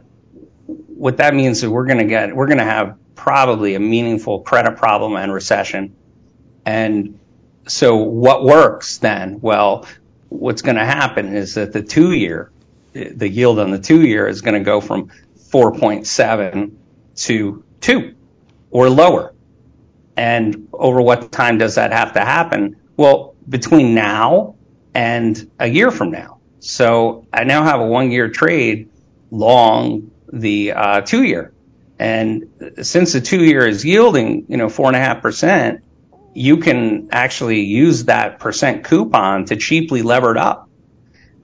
what 0.67 1.17
that 1.17 1.35
means 1.35 1.63
is 1.63 1.69
we're 1.69 1.87
going 1.87 1.99
to 1.99 2.05
get, 2.05 2.35
we're 2.35 2.47
going 2.47 2.59
to 2.59 2.65
have 2.65 2.97
probably 3.15 3.75
a 3.75 3.81
meaningful 3.81 4.41
credit 4.41 4.77
problem 4.77 5.17
and 5.17 5.33
recession. 5.33 5.95
And 6.65 7.19
so 7.67 7.97
what 7.97 8.45
works 8.45 8.99
then? 8.99 9.41
Well, 9.41 9.87
what's 10.29 10.63
going 10.63 10.77
to 10.77 10.85
happen 10.85 11.35
is 11.35 11.55
that 11.55 11.73
the 11.73 11.83
two 11.83 12.13
year 12.13 12.53
the 12.93 13.29
yield 13.29 13.59
on 13.59 13.71
the 13.71 13.79
two-year 13.79 14.27
is 14.27 14.41
going 14.41 14.55
to 14.55 14.65
go 14.65 14.81
from 14.81 15.11
4.7 15.51 16.73
to 17.17 17.65
2 17.81 18.15
or 18.71 18.89
lower. 18.89 19.35
And 20.17 20.69
over 20.73 21.01
what 21.01 21.33
time 21.33 21.59
does 21.59 21.77
that 21.77 21.93
have 21.93 22.15
to 22.15 22.21
happen? 22.21 22.77
Well, 22.97 23.35
between 23.49 23.95
now 23.95 24.57
and 24.95 25.51
a 25.59 25.67
year 25.67 25.91
from 25.91 26.11
now. 26.11 26.39
So 26.61 27.27
I 27.33 27.45
now 27.45 27.65
have 27.65 27.81
a 27.81 27.87
one-year 27.87 28.29
trade 28.29 28.91
long 29.31 30.11
the 30.33 30.73
uh, 30.73 31.01
two 31.03 31.23
year. 31.23 31.53
And 31.99 32.49
since 32.83 33.13
the 33.13 33.21
two 33.21 33.45
year 33.45 33.67
is 33.67 33.85
yielding, 33.85 34.47
you 34.49 34.57
know, 34.57 34.69
four 34.69 34.87
and 34.87 34.97
a 34.97 35.01
half 35.01 35.21
percent, 35.21 35.83
you 36.33 36.59
can 36.59 37.09
actually 37.13 37.61
use 37.61 38.05
that 38.05 38.39
percent 38.39 38.85
coupon 38.85 39.47
to 39.47 39.57
cheaply 39.57 40.03
lever 40.03 40.33
it 40.33 40.37
up 40.39 40.70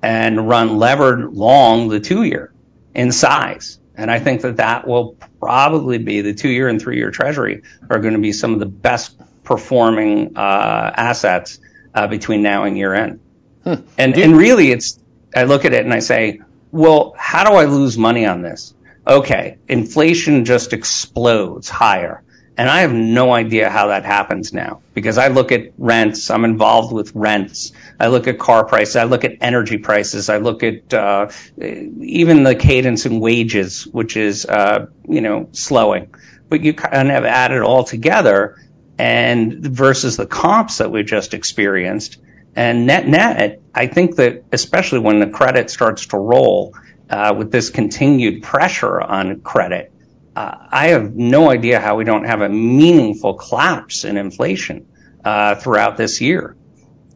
and 0.07 0.49
run 0.49 0.79
levered 0.79 1.35
long 1.35 1.89
the 1.89 1.99
two 1.99 2.23
year 2.23 2.53
in 2.95 3.11
size. 3.11 3.81
And 3.97 4.09
I 4.09 4.21
think 4.21 4.43
that 4.43 4.59
that 4.59 4.87
will 4.87 5.17
probably 5.41 5.99
be 5.99 6.21
the 6.21 6.33
two 6.33 6.49
year 6.49 6.69
and 6.69 6.81
three 6.81 6.97
year 6.97 7.11
treasury 7.11 7.63
are 7.91 7.99
going 7.99 8.15
to 8.15 8.21
be 8.21 8.33
some 8.33 8.55
of 8.55 8.61
the 8.61 8.67
best 8.67 9.19
performing 9.43 10.37
uh, 10.37 10.93
assets 10.97 11.59
uh, 11.93 12.07
between 12.07 12.41
now 12.43 12.65
and 12.65 12.79
year 12.79 12.95
end. 12.95 13.19
Hmm. 13.65 13.75
And, 13.99 14.17
and 14.17 14.37
really, 14.37 14.71
it's 14.71 15.01
I 15.35 15.43
look 15.43 15.65
at 15.65 15.73
it 15.73 15.85
and 15.85 15.93
I 15.93 15.99
say, 15.99 16.41
well, 16.71 17.17
how 17.19 17.43
do 17.43 17.57
I 17.57 17.65
lose 17.65 17.99
money 17.99 18.27
on 18.27 18.43
this? 18.43 18.75
Okay, 19.09 19.59
inflation 19.67 20.45
just 20.45 20.73
explodes 20.73 21.69
higher. 21.69 22.23
And 22.57 22.71
I 22.71 22.81
have 22.81 22.93
no 22.93 23.33
idea 23.33 23.69
how 23.69 23.89
that 23.89 24.05
happens 24.05 24.53
now 24.53 24.81
because 24.95 25.19
I 25.19 25.29
look 25.29 25.53
at 25.53 25.73
rents. 25.77 26.31
I'm 26.31 26.45
involved 26.45 26.93
with 26.93 27.13
rents. 27.15 27.73
I 27.99 28.09
look 28.09 28.29
at 28.29 28.39
car 28.39 28.65
prices. 28.65 28.97
I 28.97 29.05
look 29.05 29.25
at 29.25 29.37
energy 29.41 29.79
prices. 29.79 30.29
I 30.29 30.39
look 30.39 30.63
at 30.63 30.93
uh, 30.93 31.31
even 31.59 32.43
the 32.43 32.55
cadence 32.55 33.07
in 33.07 33.21
wages, 33.21 33.87
which 33.87 34.17
is 34.17 34.47
uh, 34.47 34.87
you 35.09 35.21
know 35.21 35.49
slowing. 35.53 36.15
But 36.49 36.63
you 36.63 36.75
kind 36.75 37.11
of 37.11 37.25
add 37.25 37.53
it 37.53 37.63
all 37.63 37.85
together, 37.85 38.63
and 38.99 39.55
versus 39.67 40.17
the 40.17 40.27
comps 40.27 40.79
that 40.79 40.91
we 40.91 41.03
just 41.03 41.35
experienced, 41.35 42.19
and 42.55 42.87
net 42.87 43.07
net, 43.07 43.61
I 43.75 43.87
think 43.87 44.17
that 44.17 44.45
especially 44.53 45.01
when 45.01 45.21
the 45.21 45.29
credit 45.29 45.71
starts 45.71 46.07
to 46.07 46.19
roll 46.19 46.75
uh, 47.11 47.35
with 47.37 47.51
this 47.51 47.71
continued 47.71 48.43
pressure 48.43 49.01
on 49.01 49.41
credit 49.41 49.93
uh, 50.37 50.69
I 50.71 50.89
have 50.89 51.17
no 51.17 51.51
idea 51.51 51.81
how 51.81 51.97
we 51.97 52.05
don't 52.05 52.25
have 52.25 52.43
a 52.43 52.49
meaningful 52.49 53.35
collapse 53.35 54.05
in 54.05 54.19
inflation 54.19 54.87
uh, 55.25 55.55
throughout 55.55 55.97
this 55.97 56.21
year. 56.21 56.55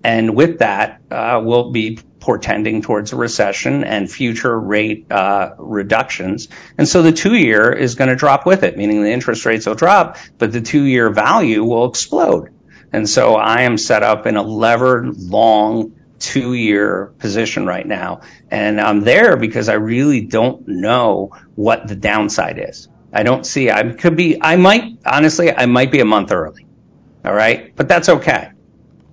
And 0.03 0.34
with 0.34 0.61
that, 0.61 1.03
uh, 1.11 1.40
we'll 1.44 1.70
be 1.70 1.98
portending 2.20 2.82
towards 2.82 3.12
a 3.12 3.16
recession 3.16 3.82
and 3.82 4.11
future 4.11 4.59
rate 4.59 5.11
uh, 5.11 5.55
reductions. 5.59 6.48
And 6.78 6.88
so 6.88 7.03
the 7.03 7.12
two 7.12 7.34
year 7.34 7.72
is 7.72 7.94
going 7.94 8.09
to 8.11 8.16
drop 8.16 8.46
with 8.46 8.62
it, 8.62 8.76
meaning 8.76 9.03
the 9.03 9.11
interest 9.11 9.46
rates 9.46 9.66
will 9.66 9.74
drop, 9.74 10.18
but 10.38 10.53
the 10.53 10.61
two 10.61 10.82
year 10.82 11.11
value 11.11 11.64
will 11.64 11.88
explode. 11.88 12.51
And 12.92 13.09
so 13.09 13.36
I 13.36 13.62
am 13.62 13.78
set 13.78 14.03
up 14.03 14.26
in 14.26 14.36
a 14.36 14.42
levered 14.42 15.16
long 15.16 15.96
two 16.18 16.53
year 16.53 17.14
position 17.18 17.66
right 17.66 17.86
now. 17.86 18.20
And 18.51 18.80
I'm 18.80 19.01
there 19.01 19.36
because 19.36 19.68
I 19.68 19.74
really 19.74 20.20
don't 20.20 20.66
know 20.68 21.30
what 21.55 21.88
the 21.88 21.96
downside 21.96 22.59
is. 22.59 22.88
I 23.12 23.22
don't 23.22 23.44
see. 23.44 23.70
I 23.70 23.92
could 23.92 24.16
be. 24.16 24.40
I 24.40 24.57
might 24.57 24.98
honestly. 25.05 25.51
I 25.51 25.66
might 25.66 25.90
be 25.90 26.01
a 26.01 26.05
month 26.05 26.30
early. 26.30 26.66
All 27.24 27.34
right, 27.34 27.74
but 27.74 27.88
that's 27.88 28.09
okay. 28.09 28.53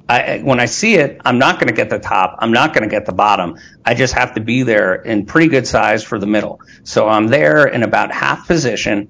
I, 0.10 0.39
when 0.39 0.60
I 0.60 0.66
see 0.68 0.95
it, 0.95 1.22
I'm 1.26 1.38
not 1.38 1.55
going 1.55 1.68
to 1.68 1.74
get 1.74 1.89
the 1.89 1.99
top. 1.99 2.38
I'm 2.39 2.53
not 2.53 2.74
going 2.74 2.84
to 2.84 2.89
get 2.89 3.05
the 3.05 3.14
bottom. 3.14 3.58
I 3.86 3.93
just 3.93 4.14
have 4.14 4.36
to 4.36 4.41
be 4.41 4.64
there 4.64 4.95
in 4.95 5.26
pretty 5.26 5.49
good 5.49 5.68
size 5.68 6.03
for 6.03 6.18
the 6.18 6.28
middle. 6.28 6.62
So 6.84 7.10
I'm 7.10 7.28
there 7.28 7.68
in 7.68 7.84
about 7.84 8.12
half 8.14 8.47
position, 8.47 9.10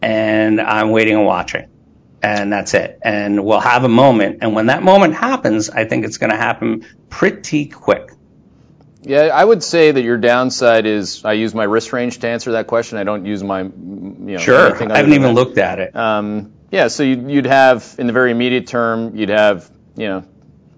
and 0.00 0.60
I'm 0.60 0.90
waiting 0.90 1.14
and 1.14 1.24
watching, 1.24 1.68
and 2.22 2.52
that's 2.52 2.74
it. 2.74 2.98
And 3.02 3.44
we'll 3.44 3.60
have 3.60 3.84
a 3.84 3.88
moment, 3.88 4.38
and 4.42 4.52
when 4.52 4.66
that 4.66 4.82
moment 4.82 5.14
happens, 5.14 5.70
I 5.70 5.84
think 5.84 6.04
it's 6.04 6.18
going 6.18 6.30
to 6.30 6.36
happen 6.36 6.86
pretty 7.08 7.66
quick. 7.66 8.10
Yeah, 9.02 9.30
I 9.34 9.44
would 9.44 9.62
say 9.62 9.90
that 9.90 10.02
your 10.02 10.16
downside 10.16 10.86
is 10.86 11.24
I 11.24 11.32
use 11.34 11.54
my 11.54 11.64
risk 11.64 11.92
range 11.92 12.18
to 12.20 12.28
answer 12.28 12.52
that 12.52 12.68
question. 12.68 12.98
I 12.98 13.04
don't 13.04 13.26
use 13.26 13.42
my, 13.42 13.62
you 13.62 13.70
know, 13.70 14.38
sure. 14.38 14.74
I 14.74 14.96
haven't 14.96 15.12
even 15.12 15.22
that. 15.22 15.32
looked 15.34 15.58
at 15.58 15.80
it. 15.80 15.94
Um, 15.94 16.52
yeah, 16.70 16.88
so 16.88 17.02
you'd, 17.02 17.28
you'd 17.30 17.46
have 17.46 17.96
in 17.98 18.06
the 18.06 18.12
very 18.12 18.30
immediate 18.30 18.68
term, 18.68 19.16
you'd 19.16 19.28
have, 19.28 19.68
you 19.96 20.08
know, 20.08 20.24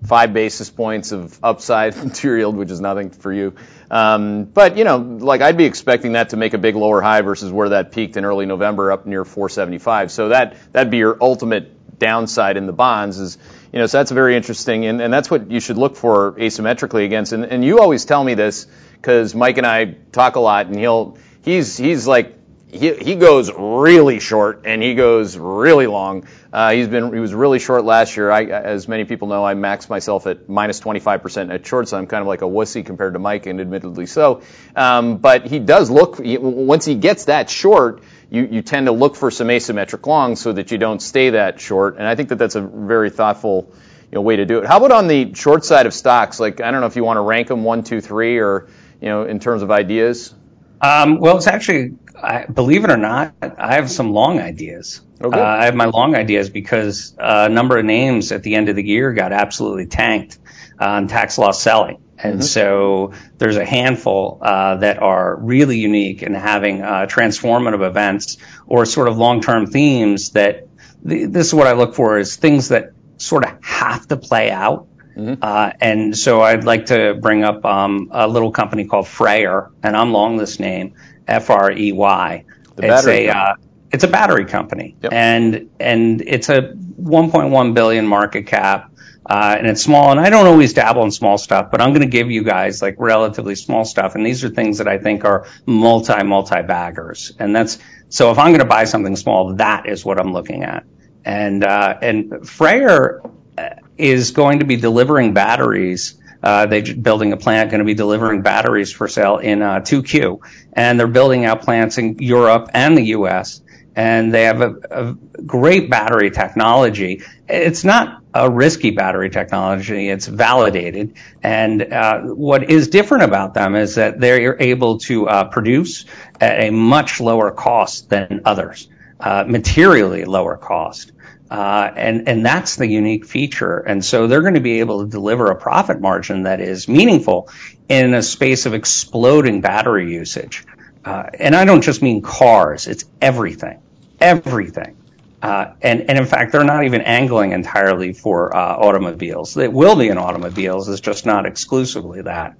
five 0.07 0.33
basis 0.33 0.71
points 0.71 1.13
of 1.13 1.39
upside 1.43 2.15
to 2.15 2.37
yield, 2.37 2.57
which 2.57 2.71
is 2.71 2.81
nothing 2.81 3.11
for 3.11 3.33
you. 3.33 3.55
Um, 3.91 4.45
but 4.45 4.77
you 4.77 4.85
know, 4.85 4.99
like 4.99 5.41
I'd 5.41 5.57
be 5.57 5.65
expecting 5.65 6.13
that 6.13 6.31
to 6.31 6.37
make 6.37 6.55
a 6.55 6.59
big 6.59 6.77
lower 6.77 7.01
high 7.01 7.23
versus 7.23 7.51
where 7.53 7.71
that 7.71 7.93
peaked 7.93 8.17
in 8.17 8.25
early 8.25 8.47
November 8.47 8.93
up 8.93 9.07
near 9.07 9.25
475. 9.25 10.11
So 10.11 10.29
that 10.31 10.57
that'd 10.73 10.91
be 10.91 10.99
your 10.99 11.17
ultimate 11.21 11.99
downside 11.99 12.57
in 12.57 12.67
the 12.67 12.73
bonds 12.73 13.19
is 13.19 13.39
you 13.75 13.81
know, 13.81 13.87
so 13.87 13.99
that's 13.99 14.13
very 14.13 14.37
interesting, 14.37 14.87
and, 14.87 15.01
and 15.03 15.13
that's 15.13 15.29
what 15.29 15.51
you 15.51 15.59
should 15.59 15.79
look 15.79 15.97
for 15.97 16.35
asymmetrically 16.35 17.05
against. 17.05 17.33
And, 17.33 17.45
and 17.45 17.65
you 17.65 17.81
always 17.81 18.05
tell 18.05 18.23
me 18.23 18.35
this 18.35 18.69
because 18.93 19.35
Mike 19.35 19.59
and 19.59 19.67
I 19.67 19.97
talk 20.13 20.37
a 20.37 20.41
lot, 20.41 20.67
and 20.67 20.79
he'll 20.79 21.19
he's 21.43 21.77
he's 21.77 22.07
like 22.07 22.39
he 22.71 22.95
he 22.95 23.17
goes 23.17 23.51
really 23.53 24.21
short 24.21 24.63
and 24.65 24.81
he 24.81 24.95
goes 24.95 25.37
really 25.37 25.89
long. 25.89 26.29
Uh, 26.55 26.71
he's 26.71 26.87
been 26.87 27.13
he 27.13 27.19
was 27.19 27.35
really 27.35 27.59
short 27.59 27.85
last 27.85 28.17
year. 28.17 28.31
I, 28.31 28.45
as 28.45 28.87
many 28.87 29.05
people 29.05 29.27
know, 29.27 29.45
I 29.45 29.55
maxed 29.55 29.91
myself 29.91 30.27
at 30.29 30.49
minus 30.49 30.81
25% 30.81 31.53
at 31.53 31.67
short, 31.67 31.89
so 31.89 31.99
I'm 31.99 32.07
kind 32.07 32.21
of 32.21 32.29
like 32.29 32.43
a 32.43 32.47
wussy 32.47 32.87
compared 32.87 33.15
to 33.15 33.19
Mike, 33.19 33.47
and 33.47 33.61
admittedly 33.61 34.07
so. 34.07 34.43
Um, 34.77 35.17
but 35.17 35.47
he 35.47 35.59
does 35.59 35.91
look 35.91 36.21
once 36.21 36.85
he 36.85 36.95
gets 36.95 37.25
that 37.25 37.51
short 37.51 38.03
you, 38.31 38.49
you 38.51 38.63
tend 38.63 38.87
to 38.87 38.93
look 38.93 39.17
for 39.17 39.31
some 39.31 39.49
asymmetric 39.49 40.07
longs 40.07 40.41
so 40.41 40.53
that 40.53 40.71
you 40.71 40.79
don't 40.79 41.01
stay 41.01 41.31
that 41.31 41.61
short. 41.61 41.97
And 41.99 42.07
I 42.07 42.15
think 42.15 42.31
that 42.31 42.37
that's 42.37 42.57
a 42.57 42.61
very 42.61 43.11
thoughtful 43.11 43.73
you 44.11 44.17
know, 44.17 44.23
way 44.23 44.37
to 44.37 44.45
do 44.45 44.59
it. 44.59 44.67
How 44.67 44.79
about 44.79 44.93
on 44.93 45.07
the 45.07 45.35
short 45.35 45.65
side 45.65 45.87
of 45.87 45.95
stocks? 45.95 46.41
Like, 46.41 46.61
I 46.61 46.71
don't 46.71 46.81
know 46.81 46.87
if 46.87 46.97
you 46.97 47.05
want 47.05 47.19
to 47.19 47.23
rank 47.23 47.49
them 47.49 47.65
one, 47.65 47.85
two, 47.85 48.01
three, 48.01 48.39
or, 48.39 48.69
you 49.01 49.09
know, 49.09 49.25
in 49.25 49.39
terms 49.39 49.63
of 49.63 49.71
ideas. 49.71 50.35
Um, 50.81 51.19
well, 51.21 51.37
it's 51.37 51.47
actually, 51.47 51.95
I, 52.25 52.47
believe 52.47 52.85
it 52.85 52.91
or 52.91 52.97
not, 52.97 53.35
I 53.43 53.75
have 53.75 53.91
some 53.91 54.11
long 54.13 54.41
ideas. 54.41 55.01
Okay. 55.21 55.39
Oh, 55.39 55.43
uh, 55.43 55.45
I 55.45 55.67
have 55.67 55.75
my 55.75 55.87
long 55.87 56.15
ideas 56.15 56.51
because 56.51 57.15
a 57.19 57.49
number 57.49 57.79
of 57.79 57.85
names 57.85 58.33
at 58.33 58.43
the 58.43 58.55
end 58.55 58.69
of 58.69 58.77
the 58.77 58.85
year 58.85 59.13
got 59.13 59.33
absolutely 59.33 59.87
tanked 59.87 60.39
on 60.79 61.07
tax 61.09 61.39
loss 61.39 61.63
selling. 61.63 62.01
And 62.19 62.35
mm-hmm. 62.35 62.43
so 62.43 63.13
there's 63.39 63.57
a 63.57 63.65
handful 63.65 64.39
uh, 64.41 64.77
that 64.77 65.03
are 65.03 65.37
really 65.37 65.79
unique 65.79 66.23
in 66.23 66.35
having 66.35 66.83
uh, 66.83 67.07
transformative 67.07 67.87
events 67.87 68.39
or 68.67 68.87
sort 68.87 69.09
of 69.09 69.17
long-term 69.17 69.67
themes 69.67 70.31
that 70.31 70.69
th- 71.07 71.31
this 71.31 71.49
is 71.49 71.55
what 71.55 71.67
I 71.67 71.73
look 71.73 71.95
for 71.95 72.19
is 72.19 72.37
things 72.37 72.69
that 72.69 72.93
sort 73.19 73.45
of 73.45 73.63
have 73.63 74.07
to 74.09 74.17
play 74.17 74.51
out. 74.51 74.89
Mm-hmm. 75.17 75.35
Uh, 75.43 75.71
and 75.81 76.17
so 76.17 76.41
I'd 76.41 76.65
like 76.65 76.87
to 76.87 77.15
bring 77.15 77.45
up 77.45 77.65
um, 77.65 78.09
a 78.11 78.27
little 78.27 78.51
company 78.51 78.87
called 78.87 79.07
FREYR, 79.07 79.71
and 79.83 79.97
I'm 79.97 80.13
long 80.13 80.39
this 80.39 80.59
name, 80.59 80.95
F-R-E-Y. 81.27 82.45
It's 82.77 83.07
a 83.07 83.29
uh, 83.29 83.55
it's 83.93 84.03
a 84.03 84.09
battery 84.09 84.45
company, 84.47 84.97
yep. 85.03 85.13
and 85.13 85.71
and 85.79 86.21
it's 86.21 86.49
a 86.49 86.73
1.1 86.73 87.75
billion 87.75 88.07
market 88.07 88.47
cap. 88.47 88.91
Uh, 89.27 89.55
and 89.57 89.67
it's 89.67 89.83
small, 89.83 90.11
and 90.11 90.21
I 90.21 90.29
don't 90.29 90.47
always 90.47 90.75
dabble 90.75 91.03
in 91.05 91.11
small 91.11 91.39
stuff, 91.39 91.71
but 91.71 91.81
I'm 91.81 91.91
going 91.91 92.03
to 92.03 92.07
give 92.07 92.31
you 92.31 92.45
guys 92.45 92.83
like 92.83 92.97
relatively 92.99 93.55
small 93.55 93.87
stuff, 93.87 94.17
and 94.17 94.27
these 94.27 94.45
are 94.45 94.51
things 94.51 94.79
that 94.79 94.89
I 94.89 94.99
think 94.99 95.25
are 95.25 95.47
multi 95.65 96.23
multi 96.23 96.61
baggers, 96.61 97.33
and 97.39 97.57
that's 97.57 97.79
so 98.11 98.31
if 98.31 98.39
I'm 98.39 98.49
going 98.49 98.59
to 98.59 98.67
buy 98.67 98.85
something 98.85 99.17
small, 99.17 99.55
that 99.55 99.89
is 99.89 100.05
what 100.05 100.21
I'm 100.21 100.35
looking 100.35 100.63
at, 100.63 100.85
and 101.25 101.65
uh, 101.65 101.97
and 102.03 102.33
FREYR 102.33 103.31
uh, 103.57 103.69
is 103.97 104.33
going 104.33 104.59
to 104.59 104.67
be 104.67 104.77
delivering 104.77 105.33
batteries. 105.33 106.21
Uh, 106.45 106.67
they're 106.67 106.95
building 106.95 107.33
a 107.33 107.37
plant 107.37 107.71
going 107.71 107.81
to 107.81 107.85
be 107.85 107.95
delivering 107.95 108.43
batteries 108.43 108.93
for 108.93 109.09
sale 109.09 109.39
in 109.39 109.63
uh, 109.63 109.81
2Q, 109.81 110.41
and 110.75 111.01
they're 111.01 111.09
building 111.09 111.45
out 111.45 111.63
plants 111.63 111.99
in 111.99 112.19
Europe 112.19 112.69
and 112.75 112.97
the 112.97 113.03
U.S 113.07 113.63
and 113.97 114.35
they 114.35 114.45
have 114.45 114.61
a, 114.61 115.17
great 115.47 115.91
battery 115.91 116.31
technology. 116.31 117.23
It's 117.49 117.85
not 117.85 118.23
a 118.33 118.51
risky 118.51 118.91
battery 118.91 119.31
technology; 119.31 120.09
it's 120.09 120.27
validated. 120.27 121.15
And 121.43 121.83
uh, 121.93 122.23
what 122.23 122.71
is 122.71 122.89
different 122.89 123.25
about 123.25 123.55
them 123.55 123.75
is 123.75 123.97
that 123.97 124.19
they're 124.21 124.61
able 124.61 124.99
to 125.01 125.29
uh, 125.29 125.45
produce 125.45 126.07
at 126.41 126.65
a 126.65 126.71
much 126.71 127.21
lower 127.21 127.51
cost 127.51 128.09
than 128.11 128.43
others, 128.45 128.89
uh, 129.21 129.45
materially 129.47 130.25
lower 130.25 130.57
cost. 130.57 131.13
Uh, 131.51 131.91
and 131.95 132.29
and 132.29 132.45
that's 132.45 132.77
the 132.77 132.87
unique 132.87 133.27
feature. 133.27 133.79
And 133.79 134.05
so 134.05 134.27
they're 134.27 134.43
going 134.43 134.55
to 134.55 134.61
be 134.61 134.81
able 134.81 135.05
to 135.05 135.11
deliver 135.11 135.51
a 135.51 135.57
profit 135.57 136.01
margin 136.01 136.45
that 136.45 136.61
is 136.61 136.89
meaningful 136.89 137.51
in 137.89 138.15
a 138.15 138.23
space 138.23 138.67
of 138.67 138.75
exploding 138.75 139.61
battery 139.61 140.13
usage. 140.13 140.65
Uh, 141.05 141.25
and 141.39 141.55
I 141.55 141.65
don't 141.67 141.83
just 141.83 142.03
mean 142.03 142.23
cars; 142.23 142.87
it's 142.87 143.05
everything 143.21 143.81
everything. 144.25 144.97
Uh, 145.43 145.75
and, 145.83 146.09
and 146.09 146.19
in 146.19 146.25
fact, 146.25 146.53
they're 146.53 146.65
not 146.65 146.85
even 146.85 147.03
angling 147.03 147.53
entirely 147.53 148.15
for 148.15 148.57
uh, 148.57 148.77
automobiles. 148.77 149.57
It 149.59 149.73
will 149.73 149.97
be 149.97 150.09
in 150.09 150.17
automobiles, 150.17 150.89
it's 150.89 151.01
just 151.01 151.27
not 151.27 151.45
exclusively 151.45 152.23
that. 152.23 152.59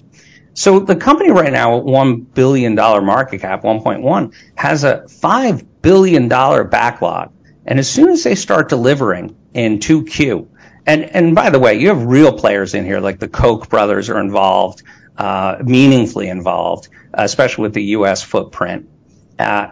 So 0.53 0.81
the 0.81 0.95
company 0.95 1.31
right 1.31 1.53
now, 1.53 1.81
$1 1.81 2.35
billion 2.35 2.75
market 2.75 3.41
cap, 3.41 3.63
1.1, 3.63 4.35
has 4.55 4.85
a 4.85 5.05
$5 5.09 5.67
billion 5.81 6.29
backlog. 6.29 7.33
And 7.67 7.79
as 7.79 7.91
soon 7.91 8.11
as 8.11 8.25
they 8.25 8.35
start 8.35 8.69
delivering 8.69 9.37
in 9.55 9.79
2Q, 9.79 10.49
and, 10.87 11.05
and 11.05 11.35
by 11.35 11.51
the 11.51 11.59
way, 11.59 11.79
you 11.79 11.89
have 11.89 12.05
real 12.05 12.33
players 12.33 12.75
in 12.75 12.85
here, 12.85 13.01
like 13.01 13.19
the 13.19 13.29
Koch 13.29 13.69
brothers 13.69 14.11
are 14.11 14.21
involved. 14.21 14.83
Uh, 15.17 15.63
meaningfully 15.63 16.27
involved, 16.27 16.89
especially 17.13 17.63
with 17.63 17.73
the 17.73 17.85
U.S. 17.85 18.25
footprint, 18.25 18.91
uh, 19.39 19.69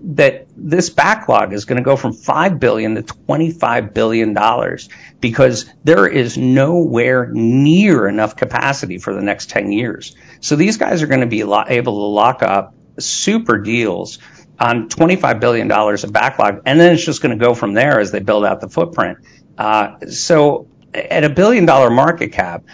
that 0.00 0.46
this 0.56 0.90
backlog 0.90 1.52
is 1.52 1.66
going 1.66 1.76
to 1.76 1.82
go 1.82 1.96
from 1.96 2.12
5 2.14 2.58
billion 2.58 2.94
to 2.94 3.02
$25 3.02 3.92
billion 3.92 4.78
because 5.20 5.66
there 5.84 6.06
is 6.06 6.38
nowhere 6.38 7.28
near 7.30 8.08
enough 8.08 8.36
capacity 8.36 8.98
for 8.98 9.14
the 9.14 9.20
next 9.20 9.50
10 9.50 9.72
years. 9.72 10.16
So 10.40 10.56
these 10.56 10.78
guys 10.78 11.02
are 11.02 11.06
going 11.06 11.20
to 11.20 11.26
be 11.26 11.42
able 11.42 11.92
to 11.92 12.06
lock 12.06 12.42
up 12.42 12.74
super 12.98 13.58
deals 13.58 14.18
on 14.58 14.88
$25 14.88 15.40
billion 15.40 15.70
of 15.70 16.12
backlog, 16.12 16.62
and 16.66 16.78
then 16.78 16.94
it's 16.94 17.04
just 17.04 17.22
going 17.22 17.36
to 17.36 17.44
go 17.44 17.54
from 17.54 17.74
there 17.74 18.00
as 18.00 18.12
they 18.12 18.20
build 18.20 18.44
out 18.44 18.60
the 18.60 18.68
footprint. 18.68 19.18
Uh, 19.58 19.98
so 20.06 20.68
at 20.92 21.24
a 21.24 21.28
billion-dollar 21.28 21.90
market 21.90 22.32
cap, 22.32 22.64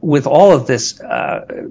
with 0.00 0.26
all 0.26 0.52
of 0.52 0.66
this 0.66 1.00
uh, 1.00 1.68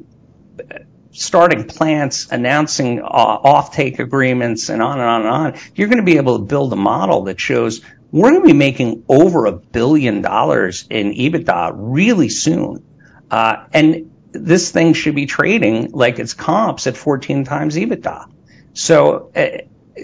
starting 1.12 1.66
plants, 1.66 2.32
announcing 2.32 3.02
uh, 3.02 3.06
offtake 3.40 4.00
agreements, 4.00 4.70
and 4.70 4.82
on 4.82 5.00
and 5.00 5.08
on 5.08 5.22
and 5.22 5.30
on, 5.30 5.60
you're 5.76 5.88
going 5.88 5.98
to 5.98 6.04
be 6.04 6.18
able 6.18 6.40
to 6.40 6.46
build 6.46 6.74
a 6.74 6.78
model 6.78 7.24
that 7.26 7.40
shows 7.40 7.82
we're 8.12 8.30
going 8.30 8.42
to 8.42 8.48
be 8.48 8.54
making 8.54 9.04
over 9.10 9.48
a 9.48 9.54
$1 9.54 9.72
billion 9.72 10.18
in 10.18 10.22
EBITDA 10.24 11.74
really 11.76 12.30
soon. 12.30 12.84
And 13.32 14.12
this 14.32 14.72
thing 14.72 14.94
should 14.94 15.16
be 15.16 15.26
trading 15.26 15.92
like 15.92 16.20
its 16.20 16.34
comps 16.34 16.88
at 16.88 16.98
14 16.98 17.44
times 17.44 17.76
EBITDA. 17.76 18.33
So 18.74 19.32
eh, 19.36 19.62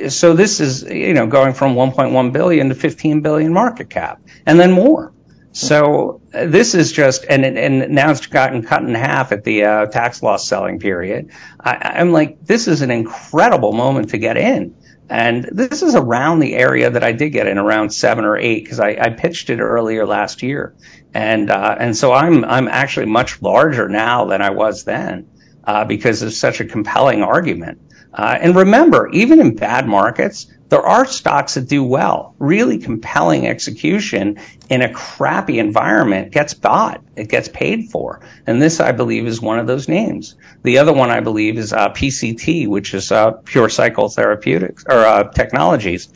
so 0.10 0.34
this 0.34 0.60
is 0.60 0.84
you 0.84 1.14
know, 1.14 1.28
going 1.28 1.54
from 1.54 1.76
1.1 1.76 2.32
billion 2.32 2.70
to 2.70 2.76
15 2.76 3.22
billion 3.22 3.54
market 3.54 3.90
cap, 3.90 4.22
and 4.46 4.60
then 4.60 4.72
more. 4.72 5.14
So 5.52 6.22
eh, 6.32 6.46
this 6.46 6.76
is 6.76 6.92
just, 6.92 7.26
and 7.28 7.44
and 7.44 7.90
now 7.90 8.12
it's 8.12 8.26
gotten 8.28 8.64
cut 8.64 8.84
in 8.84 8.94
half 8.94 9.32
at 9.32 9.44
the 9.44 9.66
uh, 9.66 9.86
tax 9.88 10.22
loss 10.22 10.48
selling 10.48 10.80
period. 10.80 11.32
I'm 11.60 12.12
like, 12.12 12.46
this 12.46 12.68
is 12.68 12.82
an 12.82 12.92
incredible 12.92 13.74
moment 13.74 14.12
to 14.12 14.18
get 14.18 14.38
in. 14.38 14.76
And 15.12 15.50
this 15.52 15.82
is 15.82 15.96
around 15.96 16.38
the 16.38 16.54
area 16.54 16.92
that 16.92 17.04
I 17.04 17.14
did 17.14 17.32
get 17.32 17.48
in, 17.48 17.58
around 17.58 17.90
seven 17.90 18.26
or 18.26 18.38
eight, 18.38 18.64
because 18.64 18.80
I 18.80 19.10
pitched 19.10 19.50
it 19.50 19.60
earlier 19.60 20.06
last 20.06 20.44
year. 20.44 20.76
And 21.16 21.50
uh, 21.50 21.76
and 21.80 21.98
so 21.98 22.14
I'm 22.14 22.46
I'm 22.46 22.68
actually 22.68 23.08
much 23.08 23.42
larger 23.42 23.90
now 23.90 24.26
than 24.26 24.44
I 24.44 24.52
was 24.52 24.84
then 24.84 25.28
uh, 25.64 25.86
because 25.86 26.22
of 26.22 26.32
such 26.32 26.60
a 26.60 26.66
compelling 26.66 27.24
argument. 27.24 27.82
Uh, 28.14 28.38
and 28.42 28.56
remember, 28.56 29.10
even 29.10 29.40
in 29.40 29.56
bad 29.56 29.88
markets, 29.88 30.48
there 30.70 30.82
are 30.82 31.06
stocks 31.06 31.56
that 31.56 31.68
do 31.68 31.84
well. 31.84 32.36
Really 32.38 32.78
compelling 32.78 33.48
execution 33.48 34.40
in 34.70 34.82
a 34.82 34.94
crappy 34.94 35.58
environment 35.58 36.32
gets 36.32 36.54
bought. 36.54 37.02
It 37.16 37.28
gets 37.28 37.48
paid 37.50 37.90
for. 37.90 38.22
And 38.46 38.62
this, 38.62 38.80
I 38.80 38.92
believe, 38.92 39.26
is 39.26 39.42
one 39.42 39.58
of 39.60 39.68
those 39.68 39.88
names. 39.88 40.36
The 40.64 40.78
other 40.78 40.94
one, 40.94 41.10
I 41.10 41.22
believe, 41.22 41.58
is 41.58 41.74
uh, 41.74 41.90
PCT, 41.90 42.68
which 42.68 42.94
is 42.94 43.12
uh, 43.12 43.32
Pure 43.32 43.70
Cycle 43.70 44.10
Therapeutics 44.10 44.86
or 44.88 45.00
uh, 45.00 45.32
Technologies. 45.32 46.10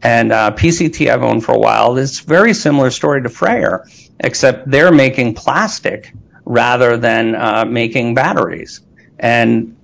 And 0.00 0.30
PCT 0.30 1.10
I've 1.10 1.24
owned 1.24 1.44
for 1.44 1.54
a 1.54 1.58
while. 1.58 1.98
It's 1.98 2.20
a 2.20 2.24
very 2.24 2.54
similar 2.54 2.90
story 2.92 3.22
to 3.22 3.28
FREYR, 3.28 3.84
except 4.20 4.70
they're 4.70 4.92
making 4.92 5.34
plastic 5.34 6.12
rather 6.44 6.96
than 6.96 7.72
making 7.72 8.14
batteries. 8.14 8.80
And 9.18 9.76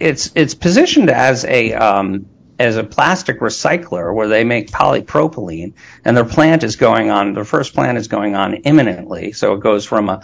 it's 0.00 0.32
it's 0.34 0.54
positioned 0.54 1.10
as 1.10 1.44
a 1.44 1.74
um 1.74 2.26
as 2.58 2.76
a 2.76 2.84
plastic 2.84 3.40
recycler 3.40 4.14
where 4.14 4.28
they 4.28 4.44
make 4.44 4.70
polypropylene, 4.70 5.72
and 6.04 6.14
their 6.14 6.26
plant 6.26 6.62
is 6.62 6.76
going 6.76 7.10
on, 7.10 7.32
their 7.32 7.44
first 7.44 7.74
plant 7.74 7.96
is 7.96 8.08
going 8.08 8.34
on 8.34 8.54
imminently. 8.54 9.32
So 9.32 9.54
it 9.54 9.60
goes 9.60 9.86
from 9.86 10.10
a 10.10 10.22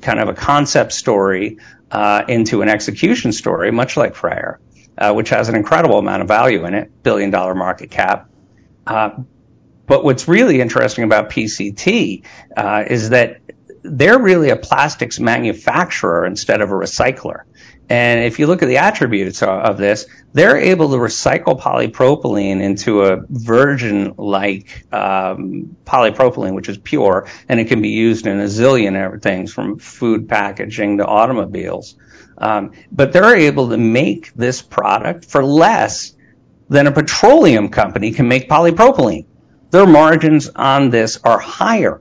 kind 0.00 0.20
of 0.20 0.28
a 0.28 0.34
concept 0.34 0.92
story 0.92 1.58
uh, 1.90 2.24
into 2.28 2.62
an 2.62 2.70
execution 2.70 3.32
story, 3.32 3.70
much 3.72 3.98
like 3.98 4.14
FREYR, 4.14 4.58
uh, 4.96 5.12
which 5.12 5.28
has 5.28 5.50
an 5.50 5.54
incredible 5.54 5.98
amount 5.98 6.22
of 6.22 6.28
value 6.28 6.64
in 6.64 6.72
it, 6.72 7.02
billion-dollar 7.02 7.54
market 7.54 7.90
cap. 7.90 8.30
Uh, 8.86 9.10
but 9.86 10.02
what's 10.02 10.28
really 10.28 10.62
interesting 10.62 11.04
about 11.04 11.28
PCT 11.28 12.24
is 12.88 13.10
that 13.10 13.40
they're 13.82 14.18
really 14.18 14.50
a 14.50 14.56
plastics 14.56 15.18
manufacturer 15.18 16.24
instead 16.24 16.60
of 16.60 16.70
a 16.70 16.74
recycler. 16.74 17.42
And 17.90 18.24
if 18.24 18.38
you 18.38 18.46
look 18.46 18.62
at 18.62 18.66
the 18.66 18.76
attributes 18.76 19.42
of 19.42 19.76
this, 19.76 20.06
they're 20.32 20.56
able 20.56 20.90
to 20.90 20.96
recycle 20.96 21.60
polypropylene 21.60 22.62
into 22.62 23.02
a 23.02 23.22
virgin-like 23.28 24.86
um, 24.92 25.76
polypropylene, 25.84 26.54
which 26.54 26.68
is 26.68 26.78
pure, 26.78 27.26
and 27.48 27.58
it 27.58 27.66
can 27.66 27.82
be 27.82 27.88
used 27.88 28.28
in 28.28 28.38
a 28.38 28.44
zillion 28.44 29.20
things 29.20 29.52
from 29.52 29.80
food 29.80 30.28
packaging 30.28 30.98
to 30.98 31.04
automobiles. 31.04 31.96
Um, 32.38 32.72
but 32.92 33.12
they're 33.12 33.36
able 33.36 33.70
to 33.70 33.76
make 33.76 34.32
this 34.34 34.62
product 34.62 35.24
for 35.24 35.44
less 35.44 36.14
than 36.68 36.86
a 36.86 36.92
petroleum 36.92 37.70
company 37.70 38.12
can 38.12 38.28
make 38.28 38.48
polypropylene. 38.48 39.26
Their 39.72 39.86
margins 39.86 40.48
on 40.54 40.90
this 40.90 41.18
are 41.24 41.40
higher. 41.40 42.00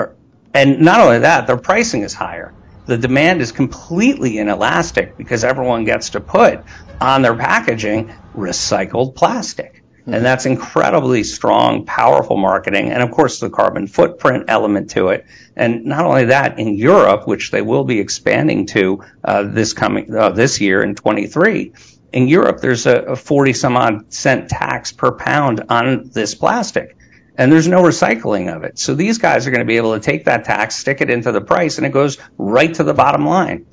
Er, 0.00 0.16
and 0.52 0.80
not 0.80 0.98
only 1.00 1.20
that, 1.20 1.46
their 1.46 1.56
pricing 1.56 2.02
is 2.02 2.14
higher. 2.14 2.52
The 2.90 2.98
demand 2.98 3.40
is 3.40 3.52
completely 3.52 4.38
inelastic 4.38 5.16
because 5.16 5.44
everyone 5.44 5.84
gets 5.84 6.10
to 6.10 6.20
put 6.20 6.64
on 7.00 7.22
their 7.22 7.36
packaging 7.36 8.12
recycled 8.34 9.14
plastic. 9.14 9.84
And 10.06 10.24
that's 10.24 10.44
incredibly 10.44 11.22
strong, 11.22 11.84
powerful 11.84 12.36
marketing. 12.36 12.90
And 12.90 13.00
of 13.00 13.12
course, 13.12 13.38
the 13.38 13.48
carbon 13.48 13.86
footprint 13.86 14.46
element 14.48 14.90
to 14.90 15.10
it. 15.10 15.24
And 15.54 15.84
not 15.84 16.04
only 16.04 16.24
that, 16.24 16.58
in 16.58 16.74
Europe, 16.74 17.28
which 17.28 17.52
they 17.52 17.62
will 17.62 17.84
be 17.84 18.00
expanding 18.00 18.66
to 18.74 19.04
this 19.44 19.72
coming 19.72 20.12
uh, 20.12 20.30
this 20.30 20.60
year 20.60 20.82
in 20.82 20.96
23, 20.96 21.72
in 22.12 22.26
Europe, 22.26 22.58
there's 22.60 22.86
a 22.86 23.02
40-some-odd 23.12 24.12
cent 24.12 24.48
tax 24.48 24.90
per 24.90 25.12
pound 25.12 25.62
on 25.68 26.10
this 26.12 26.34
plastic. 26.34 26.96
And 27.36 27.50
there's 27.50 27.68
no 27.68 27.82
recycling 27.82 28.54
of 28.54 28.64
it. 28.64 28.78
So 28.78 28.94
these 28.94 29.18
guys 29.18 29.46
are 29.46 29.50
going 29.50 29.60
to 29.60 29.66
be 29.66 29.76
able 29.76 29.94
to 29.94 30.00
take 30.00 30.24
that 30.24 30.44
tax, 30.44 30.76
stick 30.76 31.00
it 31.00 31.10
into 31.10 31.32
the 31.32 31.40
price, 31.40 31.78
and 31.78 31.86
it 31.86 31.92
goes 31.92 32.18
right 32.36 32.72
to 32.74 32.84
the 32.84 32.94
bottom 32.94 33.24
line. 33.24 33.66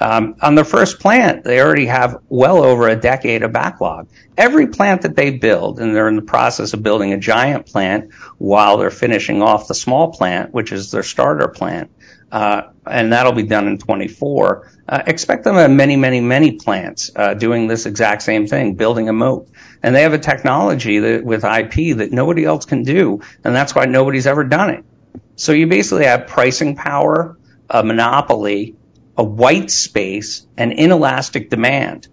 Um, 0.00 0.34
on 0.42 0.56
the 0.56 0.64
first 0.64 0.98
plant, 0.98 1.44
they 1.44 1.60
already 1.60 1.86
have 1.86 2.18
well 2.28 2.64
over 2.64 2.88
a 2.88 2.96
decade 2.96 3.44
of 3.44 3.52
backlog. 3.52 4.08
Every 4.36 4.66
plant 4.66 5.02
that 5.02 5.14
they 5.14 5.30
build, 5.30 5.78
and 5.78 5.94
they're 5.94 6.08
in 6.08 6.16
the 6.16 6.22
process 6.22 6.74
of 6.74 6.82
building 6.82 7.12
a 7.12 7.18
giant 7.18 7.66
plant 7.66 8.12
while 8.38 8.78
they're 8.78 8.90
finishing 8.90 9.42
off 9.42 9.68
the 9.68 9.76
small 9.76 10.12
plant, 10.12 10.52
which 10.52 10.72
is 10.72 10.90
their 10.90 11.04
starter 11.04 11.46
plant, 11.46 11.92
uh, 12.32 12.62
and 12.84 13.12
that'll 13.12 13.32
be 13.32 13.44
done 13.44 13.68
in 13.68 13.78
2024, 14.88 15.12
expect 15.12 15.44
them 15.44 15.56
have 15.56 15.70
many, 15.70 15.96
many, 15.96 16.20
many 16.20 16.52
plants 16.52 17.10
uh, 17.14 17.34
doing 17.34 17.66
this 17.66 17.86
exact 17.86 18.22
same 18.22 18.46
thing, 18.46 18.74
building 18.74 19.08
a 19.08 19.12
moat. 19.12 19.48
And 19.82 19.94
they 19.94 20.02
have 20.02 20.12
a 20.12 20.18
technology 20.18 21.20
with 21.20 21.44
IP 21.44 21.96
that 21.96 22.12
nobody 22.12 22.44
else 22.44 22.64
can 22.64 22.82
do, 22.82 23.20
and 23.44 23.54
that's 23.54 23.74
why 23.74 23.86
nobody's 23.86 24.26
ever 24.26 24.44
done 24.44 24.70
it. 24.70 24.84
So 25.36 25.52
you 25.52 25.66
basically 25.66 26.04
have 26.04 26.26
pricing 26.26 26.76
power, 26.76 27.38
a 27.68 27.82
monopoly, 27.82 28.76
a 29.16 29.24
white 29.24 29.70
space, 29.70 30.46
and 30.56 30.72
inelastic 30.72 31.50
demand. 31.50 32.08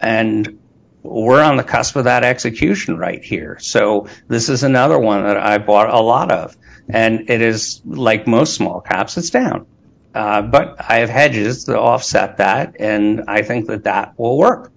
And 0.00 0.58
we're 1.02 1.42
on 1.42 1.56
the 1.56 1.64
cusp 1.64 1.96
of 1.96 2.04
that 2.04 2.24
execution 2.24 2.98
right 2.98 3.22
here. 3.22 3.58
So 3.60 4.08
this 4.28 4.48
is 4.48 4.62
another 4.62 4.98
one 4.98 5.22
that 5.22 5.36
I 5.36 5.58
bought 5.58 5.88
a 5.88 6.00
lot 6.00 6.32
of. 6.32 6.56
And 6.88 7.30
it 7.30 7.40
is 7.40 7.80
like 7.84 8.26
most 8.26 8.54
small 8.54 8.80
caps, 8.80 9.16
it's 9.16 9.30
down. 9.30 9.66
Uh, 10.16 10.40
but 10.40 10.76
I 10.78 11.00
have 11.00 11.10
hedges 11.10 11.64
to 11.64 11.78
offset 11.78 12.38
that, 12.38 12.76
and 12.80 13.24
I 13.28 13.42
think 13.42 13.66
that 13.66 13.84
that 13.84 14.18
will 14.18 14.38
work 14.38 14.72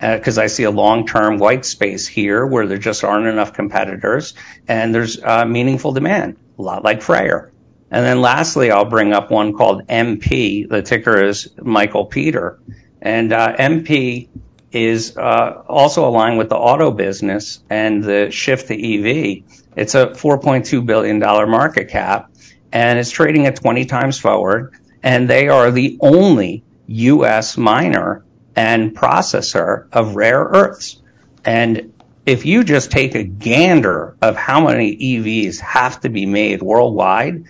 uh, 0.00 0.16
because 0.16 0.38
I 0.38 0.46
see 0.46 0.62
a 0.62 0.70
long-term 0.70 1.36
white 1.36 1.66
space 1.66 2.06
here 2.06 2.46
where 2.46 2.66
there 2.66 2.78
just 2.78 3.04
aren't 3.04 3.26
enough 3.26 3.52
competitors, 3.52 4.32
and 4.66 4.94
there's 4.94 5.22
uh, 5.22 5.44
meaningful 5.44 5.92
demand, 5.92 6.38
a 6.58 6.62
lot 6.62 6.84
like 6.84 7.02
FREYR. 7.02 7.50
And 7.90 8.06
then 8.06 8.22
lastly, 8.22 8.70
I'll 8.70 8.86
bring 8.86 9.12
up 9.12 9.30
one 9.30 9.52
called 9.52 9.86
MP. 9.88 10.66
The 10.66 10.80
ticker 10.80 11.22
is 11.22 11.50
Michael 11.60 12.06
Peter. 12.06 12.58
And 13.02 13.30
MP 13.30 14.28
is 14.72 15.18
also 15.18 16.08
aligned 16.08 16.38
with 16.38 16.48
the 16.48 16.56
auto 16.56 16.92
business 16.92 17.62
and 17.68 18.02
the 18.02 18.30
shift 18.30 18.68
to 18.68 18.74
EV. 18.74 19.42
It's 19.76 19.94
a 19.94 20.06
$4.2 20.06 20.84
billion 20.86 21.18
market 21.18 21.88
cap, 21.88 22.30
and 22.72 22.98
it's 22.98 23.10
trading 23.10 23.46
at 23.46 23.56
20 23.56 23.84
times 23.86 24.18
forward. 24.18 24.74
And 25.02 25.28
they 25.28 25.48
are 25.48 25.70
the 25.70 25.98
only 26.00 26.64
U.S. 26.86 27.56
miner 27.56 28.24
and 28.56 28.94
processor 28.94 29.86
of 29.92 30.16
rare 30.16 30.42
earths. 30.42 31.00
And 31.44 31.92
if 32.26 32.44
you 32.44 32.64
just 32.64 32.90
take 32.90 33.14
a 33.14 33.24
gander 33.24 34.16
of 34.20 34.36
how 34.36 34.66
many 34.66 34.96
EVs 34.96 35.60
have 35.60 36.00
to 36.00 36.08
be 36.08 36.26
made 36.26 36.60
worldwide, 36.60 37.44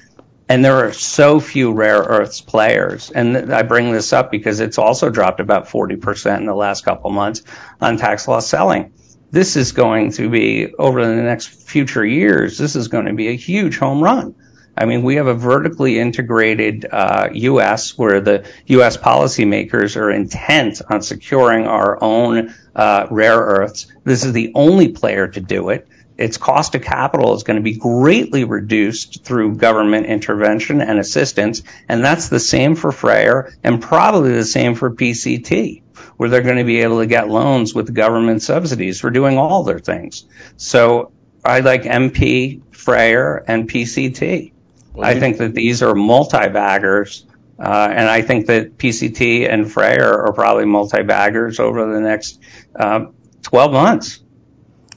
and 0.48 0.64
there 0.64 0.86
are 0.86 0.92
so 0.92 1.40
few 1.40 1.72
rare 1.72 1.98
earths 1.98 2.40
players, 2.40 3.10
and 3.10 3.52
I 3.52 3.62
bring 3.62 3.92
this 3.92 4.12
up 4.12 4.30
because 4.30 4.60
it's 4.60 4.78
also 4.78 5.10
dropped 5.10 5.40
about 5.40 5.66
40% 5.66 6.38
in 6.38 6.46
the 6.46 6.54
last 6.54 6.84
couple 6.84 7.10
months 7.10 7.42
on 7.80 7.96
tax 7.96 8.28
loss 8.28 8.46
selling. 8.46 8.92
This 9.30 9.56
is 9.56 9.72
going 9.72 10.12
to 10.12 10.30
be, 10.30 10.74
over 10.74 11.04
the 11.04 11.22
next 11.22 11.48
future 11.48 12.04
years, 12.04 12.56
this 12.56 12.76
is 12.76 12.88
going 12.88 13.06
to 13.06 13.12
be 13.12 13.28
a 13.28 13.36
huge 13.36 13.78
home 13.78 14.02
run. 14.02 14.34
I 14.78 14.84
mean, 14.84 15.02
we 15.02 15.16
have 15.16 15.26
a 15.26 15.34
vertically 15.34 15.98
integrated 15.98 16.86
uh, 16.90 17.30
U.S. 17.32 17.98
where 17.98 18.20
the 18.20 18.48
U.S. 18.66 18.96
policymakers 18.96 19.96
are 19.96 20.10
intent 20.10 20.80
on 20.88 21.02
securing 21.02 21.66
our 21.66 22.02
own 22.02 22.54
uh, 22.76 23.08
rare 23.10 23.38
earths. 23.38 23.88
This 24.04 24.24
is 24.24 24.32
the 24.32 24.52
only 24.54 24.88
player 24.88 25.26
to 25.26 25.40
do 25.40 25.70
it. 25.70 25.88
Its 26.16 26.36
cost 26.36 26.74
of 26.74 26.82
capital 26.82 27.34
is 27.34 27.42
going 27.42 27.56
to 27.56 27.62
be 27.62 27.76
greatly 27.76 28.44
reduced 28.44 29.24
through 29.24 29.56
government 29.56 30.06
intervention 30.06 30.80
and 30.80 30.98
assistance, 30.98 31.62
and 31.88 32.04
that's 32.04 32.28
the 32.28 32.40
same 32.40 32.74
for 32.74 32.90
FREYR 32.90 33.52
and 33.64 33.82
probably 33.82 34.32
the 34.32 34.44
same 34.44 34.74
for 34.74 34.90
PCT, 34.90 35.82
where 36.16 36.28
they're 36.28 36.42
going 36.42 36.56
to 36.56 36.64
be 36.64 36.82
able 36.82 37.00
to 37.00 37.06
get 37.06 37.28
loans 37.28 37.74
with 37.74 37.94
government 37.94 38.42
subsidies 38.42 39.00
for 39.00 39.10
doing 39.10 39.38
all 39.38 39.64
their 39.64 39.78
things. 39.78 40.24
So 40.56 41.12
I 41.44 41.60
like 41.60 41.82
MP, 41.82 42.62
FREYR, 42.72 43.44
and 43.46 43.68
PCT. 43.68 44.52
I 45.00 45.18
think 45.18 45.38
that 45.38 45.54
these 45.54 45.82
are 45.82 45.94
multi-baggers, 45.94 47.26
uh, 47.58 47.88
and 47.90 48.08
I 48.08 48.22
think 48.22 48.46
that 48.46 48.78
PCT 48.78 49.50
and 49.50 49.66
FREYR 49.66 50.26
are 50.26 50.32
probably 50.32 50.64
multi-baggers 50.64 51.60
over 51.60 51.92
the 51.92 52.00
next 52.00 52.40
uh, 52.74 53.06
12 53.42 53.72
months. 53.72 54.20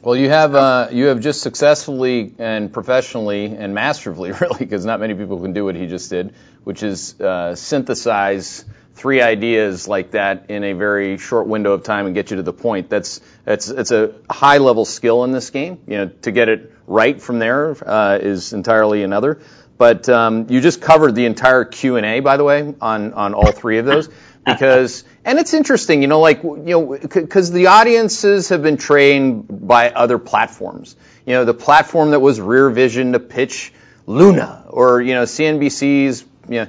Well, 0.04 0.16
you 0.16 0.30
have 0.30 0.56
uh, 0.56 0.88
you 0.92 1.06
have 1.06 1.20
just 1.20 1.42
successfully 1.42 2.34
and 2.40 2.74
professionally 2.74 3.46
and 3.46 3.76
masterfully, 3.76 4.32
really, 4.42 4.58
because 4.58 4.84
not 4.84 5.00
many 5.00 5.14
people 5.14 5.40
can 5.40 5.54
do 5.54 5.64
what 5.64 5.76
he 5.76 5.86
just 5.86 6.10
did, 6.10 6.34
which 6.64 6.82
is 6.82 7.20
uh, 7.22 7.54
synthesize 7.54 8.66
three 8.96 9.22
ideas 9.22 9.88
like 9.88 10.12
that 10.12 10.50
in 10.50 10.64
a 10.64 10.74
very 10.74 11.18
short 11.18 11.48
window 11.48 11.74
of 11.74 11.84
time 11.84 12.06
and 12.08 12.16
get 12.16 12.32
you 12.32 12.38
to 12.38 12.44
the 12.44 12.54
point. 12.54 12.90
That's 12.90 13.22
that's 13.46 13.70
it's 13.70 13.92
a 13.92 14.16
high 14.30 14.58
level 14.58 14.86
skill 14.86 15.24
in 15.24 15.32
this 15.32 15.52
game. 15.52 15.80
You 15.88 15.98
know, 15.98 16.08
to 16.24 16.32
get 16.32 16.50
it 16.50 16.74
right 16.88 17.22
from 17.22 17.40
there 17.40 17.76
uh, 17.88 18.18
is 18.22 18.54
entirely 18.54 19.04
another. 19.04 19.40
But 19.82 20.08
um, 20.10 20.46
you 20.48 20.62
just 20.62 20.80
covered 20.80 21.16
the 21.16 21.26
entire 21.26 21.66
Q 21.66 21.96
and 21.96 22.06
A, 22.06 22.20
by 22.20 22.38
the 22.38 22.44
way, 22.44 22.76
on 22.82 23.14
on 23.14 23.34
all 23.34 23.52
three 23.52 23.80
of 23.80 23.86
those 23.88 24.10
because 24.46 25.04
and 25.26 25.40
it's 25.40 25.56
interesting, 25.56 26.04
you 26.04 26.08
know, 26.08 26.20
like 26.20 26.44
you 26.44 26.62
know, 26.68 27.00
because 27.00 27.50
the 27.50 27.66
audiences 27.66 28.50
have 28.50 28.62
been 28.62 28.78
trained 28.78 29.48
by 29.50 29.90
other 29.90 30.20
platforms. 30.20 30.96
You 31.26 31.34
know, 31.34 31.46
the 31.46 31.56
platform 31.56 32.12
that 32.12 32.20
was 32.20 32.40
Real 32.40 32.70
Vision 32.70 33.14
to 33.14 33.20
pitch 33.20 33.74
Luna, 34.06 34.66
or 34.70 35.02
you 35.02 35.16
know, 35.16 35.24
CNBC's 35.24 36.26
you 36.48 36.66
know 36.66 36.68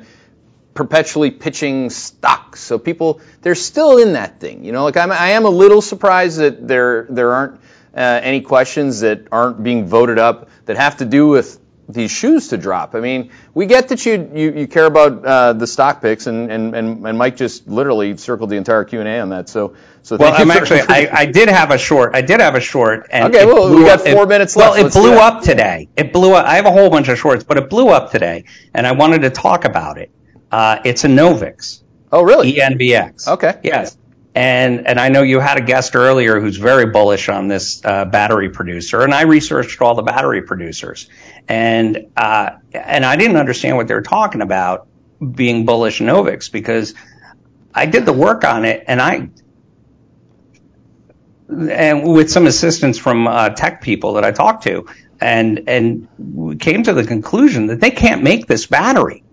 perpetually 0.72 1.30
pitching 1.30 1.90
stocks. 1.90 2.62
So 2.62 2.78
people 2.78 3.20
they're 3.42 3.54
still 3.54 3.98
in 3.98 4.14
that 4.14 4.40
thing. 4.40 4.64
You 4.64 4.72
know, 4.72 4.84
like 4.84 4.96
I'm, 4.96 5.12
I 5.12 5.32
am 5.32 5.44
a 5.44 5.50
little 5.50 5.82
surprised 5.82 6.38
that 6.38 6.66
there 6.66 7.06
there 7.10 7.34
aren't 7.34 7.60
uh, 7.94 8.20
any 8.22 8.40
questions 8.40 9.00
that 9.00 9.26
aren't 9.30 9.62
being 9.62 9.86
voted 9.86 10.18
up 10.18 10.48
that 10.64 10.78
have 10.78 10.96
to 10.96 11.04
do 11.04 11.28
with 11.28 11.58
these 11.92 12.10
shoes 12.10 12.48
to 12.48 12.58
drop. 12.58 12.94
I 12.94 13.00
mean, 13.00 13.30
we 13.54 13.66
get 13.66 13.88
that 13.88 14.04
you 14.06 14.30
you, 14.34 14.52
you 14.52 14.66
care 14.66 14.86
about 14.86 15.24
uh, 15.24 15.52
the 15.52 15.66
stock 15.66 16.00
picks, 16.00 16.26
and, 16.26 16.50
and, 16.50 16.74
and, 16.74 17.06
and 17.06 17.18
Mike 17.18 17.36
just 17.36 17.68
literally 17.68 18.16
circled 18.16 18.50
the 18.50 18.56
entire 18.56 18.84
Q 18.84 19.00
and 19.00 19.08
A 19.08 19.20
on 19.20 19.28
that. 19.30 19.48
So 19.48 19.76
so 20.02 20.16
well, 20.16 20.34
I'm 20.36 20.50
actually 20.50 20.80
I, 20.80 21.08
I 21.12 21.26
did 21.26 21.48
have 21.48 21.70
a 21.70 21.78
short. 21.78 22.14
I 22.14 22.22
did 22.22 22.40
have 22.40 22.54
a 22.54 22.60
short. 22.60 23.06
And 23.10 23.34
okay, 23.34 23.46
well 23.46 23.74
we 23.74 23.84
got 23.84 24.00
four 24.00 24.24
it, 24.24 24.28
minutes 24.28 24.56
left. 24.56 24.76
Well, 24.76 24.86
it 24.86 24.92
blew 24.92 25.14
up 25.14 25.42
today. 25.42 25.88
It 25.96 26.12
blew 26.12 26.34
up. 26.34 26.46
I 26.46 26.56
have 26.56 26.66
a 26.66 26.72
whole 26.72 26.90
bunch 26.90 27.08
of 27.08 27.18
shorts, 27.18 27.44
but 27.44 27.56
it 27.56 27.70
blew 27.70 27.88
up 27.88 28.10
today, 28.10 28.44
and 28.74 28.86
I 28.86 28.92
wanted 28.92 29.22
to 29.22 29.30
talk 29.30 29.64
about 29.64 29.98
it. 29.98 30.10
Uh, 30.50 30.80
it's 30.84 31.02
Enovix. 31.04 31.82
Oh, 32.12 32.22
really? 32.22 32.52
ENVX. 32.54 33.26
Okay. 33.26 33.58
Yes. 33.62 33.96
And 34.34 34.86
and 34.86 34.98
I 34.98 35.10
know 35.10 35.22
you 35.22 35.40
had 35.40 35.58
a 35.58 35.60
guest 35.60 35.94
earlier 35.94 36.40
who's 36.40 36.56
very 36.56 36.86
bullish 36.86 37.28
on 37.28 37.48
this 37.48 37.84
uh, 37.84 38.06
battery 38.06 38.48
producer, 38.48 39.02
and 39.02 39.12
I 39.12 39.22
researched 39.22 39.80
all 39.82 39.94
the 39.94 40.02
battery 40.02 40.40
producers, 40.42 41.08
and 41.48 42.06
uh, 42.16 42.50
and 42.72 43.04
I 43.04 43.16
didn't 43.16 43.36
understand 43.36 43.76
what 43.76 43.88
they 43.88 43.94
were 43.94 44.02
talking 44.02 44.40
about 44.40 44.86
being 45.34 45.64
bullish 45.64 46.00
Enovix 46.00 46.50
because 46.50 46.94
I 47.74 47.86
did 47.86 48.06
the 48.06 48.12
work 48.12 48.44
on 48.44 48.64
it, 48.64 48.84
and 48.86 49.00
I 49.00 49.30
and 51.48 52.04
with 52.04 52.30
some 52.30 52.46
assistance 52.46 52.98
from 52.98 53.26
uh, 53.26 53.50
tech 53.50 53.82
people 53.82 54.14
that 54.14 54.24
I 54.24 54.32
talked 54.32 54.64
to, 54.64 54.86
and 55.20 55.64
and 55.68 56.08
we 56.18 56.56
came 56.56 56.82
to 56.84 56.92
the 56.92 57.04
conclusion 57.04 57.66
that 57.68 57.80
they 57.80 57.90
can't 57.90 58.22
make 58.22 58.46
this 58.46 58.66
battery. 58.66 59.24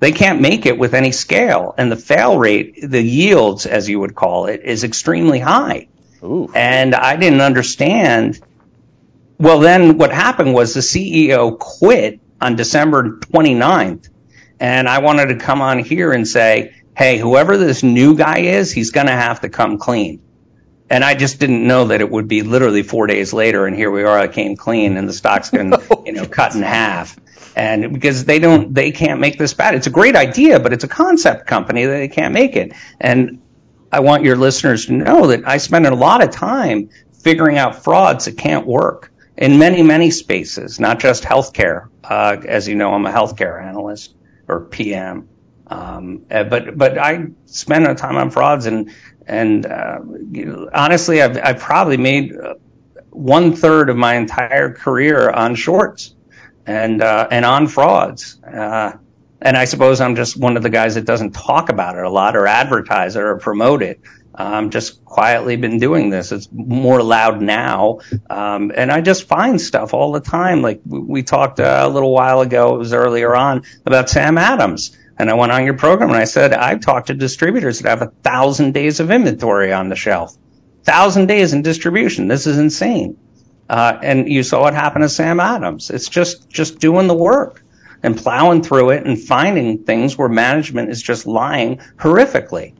They 0.00 0.12
can't 0.12 0.40
make 0.40 0.66
it 0.66 0.78
with 0.78 0.92
any 0.92 1.12
scale, 1.12 1.74
and 1.78 1.90
the 1.90 1.96
fail 1.96 2.38
rate, 2.38 2.76
the 2.82 3.02
yields, 3.02 3.64
as 3.64 3.88
you 3.88 4.00
would 4.00 4.14
call 4.14 4.46
it, 4.46 4.62
is 4.62 4.84
extremely 4.84 5.38
high. 5.38 5.88
Ooh. 6.22 6.50
And 6.54 6.94
I 6.94 7.16
didn't 7.16 7.40
understand. 7.40 8.40
Well, 9.44 9.58
then 9.58 9.98
what 9.98 10.10
happened 10.10 10.54
was 10.54 10.72
the 10.72 10.80
CEO 10.80 11.58
quit 11.58 12.18
on 12.40 12.56
December 12.56 13.18
29th, 13.18 14.08
and 14.58 14.88
I 14.88 15.00
wanted 15.00 15.26
to 15.26 15.36
come 15.36 15.60
on 15.60 15.80
here 15.80 16.12
and 16.12 16.26
say, 16.26 16.74
hey, 16.96 17.18
whoever 17.18 17.58
this 17.58 17.82
new 17.82 18.16
guy 18.16 18.38
is, 18.38 18.72
he's 18.72 18.90
going 18.90 19.06
to 19.06 19.12
have 19.12 19.42
to 19.42 19.50
come 19.50 19.76
clean. 19.76 20.22
And 20.88 21.04
I 21.04 21.14
just 21.14 21.40
didn't 21.40 21.66
know 21.66 21.88
that 21.88 22.00
it 22.00 22.10
would 22.10 22.26
be 22.26 22.40
literally 22.40 22.82
four 22.82 23.06
days 23.06 23.34
later, 23.34 23.66
and 23.66 23.76
here 23.76 23.90
we 23.90 24.04
are. 24.04 24.18
I 24.18 24.28
came 24.28 24.56
clean, 24.56 24.96
and 24.96 25.06
the 25.06 25.12
stock's 25.12 25.50
been, 25.50 25.74
oh, 25.90 26.02
you 26.06 26.12
know, 26.12 26.24
cut 26.24 26.54
in 26.54 26.62
half 26.62 27.20
and 27.54 27.92
because 27.92 28.24
they 28.24 28.38
don't 28.38 28.72
they 28.72 28.90
can't 28.90 29.20
make 29.20 29.38
this 29.38 29.54
bad 29.54 29.76
it's 29.76 29.86
a 29.86 29.90
great 29.90 30.16
idea 30.16 30.58
but 30.58 30.72
it's 30.72 30.82
a 30.82 30.88
concept 30.88 31.46
company 31.46 31.84
that 31.84 31.98
they 31.98 32.08
can't 32.08 32.34
make 32.34 32.56
it 32.56 32.72
and 33.00 33.40
i 33.92 34.00
want 34.00 34.24
your 34.24 34.34
listeners 34.34 34.86
to 34.86 34.92
know 34.92 35.28
that 35.28 35.46
i 35.46 35.56
spend 35.56 35.86
a 35.86 35.94
lot 35.94 36.20
of 36.20 36.32
time 36.32 36.90
figuring 37.22 37.56
out 37.56 37.84
frauds 37.84 38.24
that 38.24 38.36
can't 38.36 38.66
work 38.66 39.13
in 39.36 39.58
many 39.58 39.82
many 39.82 40.10
spaces 40.10 40.80
not 40.80 41.00
just 41.00 41.24
healthcare 41.24 41.88
uh, 42.04 42.36
as 42.46 42.68
you 42.68 42.74
know 42.74 42.92
i'm 42.94 43.06
a 43.06 43.12
healthcare 43.12 43.62
analyst 43.62 44.14
or 44.48 44.60
pm 44.66 45.28
um, 45.68 46.24
uh, 46.30 46.44
but 46.44 46.76
but 46.76 46.98
i 46.98 47.26
spend 47.46 47.86
a 47.86 47.94
time 47.94 48.16
on 48.16 48.30
frauds 48.30 48.66
and 48.66 48.90
and 49.26 49.66
uh, 49.66 49.98
honestly 50.74 51.22
I've, 51.22 51.38
I've 51.42 51.58
probably 51.58 51.96
made 51.96 52.36
uh, 52.36 52.54
one 53.10 53.54
third 53.54 53.90
of 53.90 53.96
my 53.96 54.14
entire 54.16 54.72
career 54.72 55.30
on 55.30 55.54
shorts 55.54 56.14
and 56.66 57.02
uh, 57.02 57.28
and 57.30 57.44
on 57.44 57.66
frauds. 57.66 58.40
Uh, 58.42 58.92
and 59.40 59.56
I 59.56 59.66
suppose 59.66 60.00
I'm 60.00 60.16
just 60.16 60.36
one 60.36 60.56
of 60.56 60.62
the 60.62 60.70
guys 60.70 60.94
that 60.94 61.04
doesn't 61.04 61.32
talk 61.32 61.68
about 61.68 61.96
it 61.96 62.04
a 62.04 62.10
lot 62.10 62.36
or 62.36 62.46
advertise 62.46 63.16
it 63.16 63.22
or 63.22 63.36
promote 63.36 63.82
it. 63.82 64.00
I'm 64.34 64.70
just 64.70 65.04
quietly 65.04 65.56
been 65.56 65.78
doing 65.78 66.10
this. 66.10 66.32
It's 66.32 66.48
more 66.52 67.02
loud 67.02 67.40
now. 67.40 68.00
Um, 68.28 68.72
and 68.74 68.90
I 68.90 69.00
just 69.00 69.24
find 69.24 69.60
stuff 69.60 69.94
all 69.94 70.12
the 70.12 70.20
time. 70.20 70.60
Like 70.60 70.80
we 70.84 71.22
talked 71.22 71.60
uh, 71.60 71.82
a 71.84 71.88
little 71.88 72.12
while 72.12 72.40
ago, 72.40 72.74
it 72.74 72.78
was 72.78 72.92
earlier 72.92 73.34
on, 73.36 73.62
about 73.86 74.10
Sam 74.10 74.36
Adams. 74.36 74.96
And 75.16 75.30
I 75.30 75.34
went 75.34 75.52
on 75.52 75.64
your 75.64 75.74
program 75.74 76.10
and 76.10 76.18
I 76.18 76.24
said, 76.24 76.52
I've 76.52 76.80
talked 76.80 77.06
to 77.06 77.14
distributors 77.14 77.78
that 77.80 77.88
have 77.88 78.02
a 78.02 78.12
thousand 78.22 78.74
days 78.74 78.98
of 78.98 79.12
inventory 79.12 79.72
on 79.72 79.88
the 79.88 79.96
shelf. 79.96 80.36
Thousand 80.82 81.26
days 81.26 81.52
in 81.52 81.62
distribution. 81.62 82.26
This 82.26 82.48
is 82.48 82.58
insane. 82.58 83.16
Uh, 83.68 83.98
and 84.02 84.28
you 84.28 84.42
saw 84.42 84.62
what 84.62 84.74
happened 84.74 85.04
to 85.04 85.08
Sam 85.08 85.40
Adams. 85.40 85.90
It's 85.90 86.08
just 86.08 86.50
just 86.50 86.80
doing 86.80 87.06
the 87.06 87.14
work 87.14 87.62
and 88.02 88.16
plowing 88.16 88.62
through 88.62 88.90
it 88.90 89.06
and 89.06 89.18
finding 89.18 89.84
things 89.84 90.18
where 90.18 90.28
management 90.28 90.90
is 90.90 91.00
just 91.00 91.26
lying 91.26 91.78
horrifically. 91.96 92.74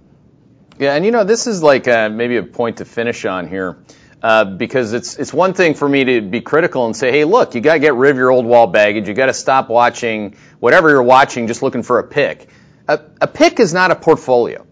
Yeah, 0.85 0.97
and 0.97 1.05
you 1.07 1.12
know 1.12 1.24
this 1.24 1.47
is 1.47 1.62
like 1.62 1.89
uh, 1.89 2.11
maybe 2.11 2.37
a 2.37 2.43
point 2.43 2.76
to 2.76 2.85
finish 2.85 3.24
on 3.24 3.49
here. 3.49 3.78
Uh, 4.22 4.45
because 4.45 4.93
it's 4.93 5.16
it's 5.18 5.32
one 5.32 5.55
thing 5.55 5.72
for 5.72 5.89
me 5.89 6.05
to 6.05 6.20
be 6.20 6.43
critical 6.43 6.85
and 6.85 6.95
say, 6.95 7.11
hey, 7.11 7.24
look, 7.24 7.55
you 7.55 7.62
got 7.62 7.74
to 7.74 7.78
get 7.78 7.95
rid 7.95 8.11
of 8.11 8.18
your 8.18 8.30
old 8.30 8.45
wall 8.45 8.66
baggage. 8.66 9.09
You 9.09 9.14
got 9.14 9.26
to 9.26 9.32
stop 9.32 9.70
watching 9.70 10.37
whatever 10.61 10.91
you're 10.91 11.03
watching, 11.03 11.47
just 11.47 11.62
looking 11.62 11.82
for 11.82 12.01
a 12.01 12.05
pick. 12.05 12.49
A, 12.87 13.01
a 13.22 13.26
pick 13.26 13.61
is 13.61 13.72
not 13.72 13.93
a 13.93 13.95
portfolio. 13.95 14.66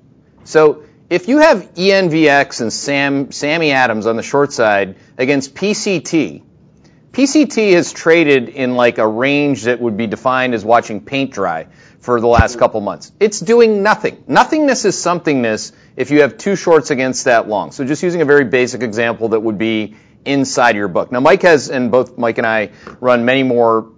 So 0.45 0.85
if 1.09 1.29
you 1.29 1.39
have 1.39 1.73
ENVX 1.77 2.61
and 2.61 2.71
Sam, 2.71 3.33
Sammy 3.33 3.71
Adams 3.71 4.07
on 4.07 4.17
the 4.17 4.23
short 4.23 4.53
side 4.53 4.97
against 5.17 5.55
PCT, 5.55 6.43
PCT 7.13 7.73
has 7.73 7.91
traded 7.91 8.51
in 8.51 8.75
like 8.75 8.99
a 8.99 9.09
range 9.09 9.63
that 9.63 9.81
would 9.81 9.97
be 9.97 10.07
defined 10.07 10.53
as 10.53 10.63
watching 10.63 11.03
paint 11.03 11.33
dry 11.33 11.69
for 12.03 12.21
the 12.21 12.27
last 12.27 12.59
couple 12.59 12.81
months. 12.81 13.13
It's 13.21 13.39
doing 13.39 13.83
nothing. 13.83 14.25
Nothingness 14.27 14.85
is 14.85 14.97
somethingness 14.97 15.73
if 15.97 16.11
you 16.11 16.23
have 16.23 16.37
two 16.37 16.57
shorts 16.57 16.91
against 16.91 17.27
that 17.27 17.49
long. 17.49 17.71
So 17.71 17.85
just 17.85 18.03
using 18.03 18.23
a 18.23 18.25
very 18.25 18.45
basic 18.45 18.83
example 18.83 19.31
that 19.31 19.41
would 19.41 19.57
be 19.57 19.95
inside 20.25 20.75
your 20.75 20.89
book. 20.89 21.13
Now 21.13 21.21
Mike 21.21 21.43
has, 21.43 21.71
and 21.71 21.93
both 21.93 22.19
Mike 22.19 22.39
and 22.39 22.47
I 22.47 22.73
run 23.01 23.25
many 23.25 23.45
more 23.45 23.93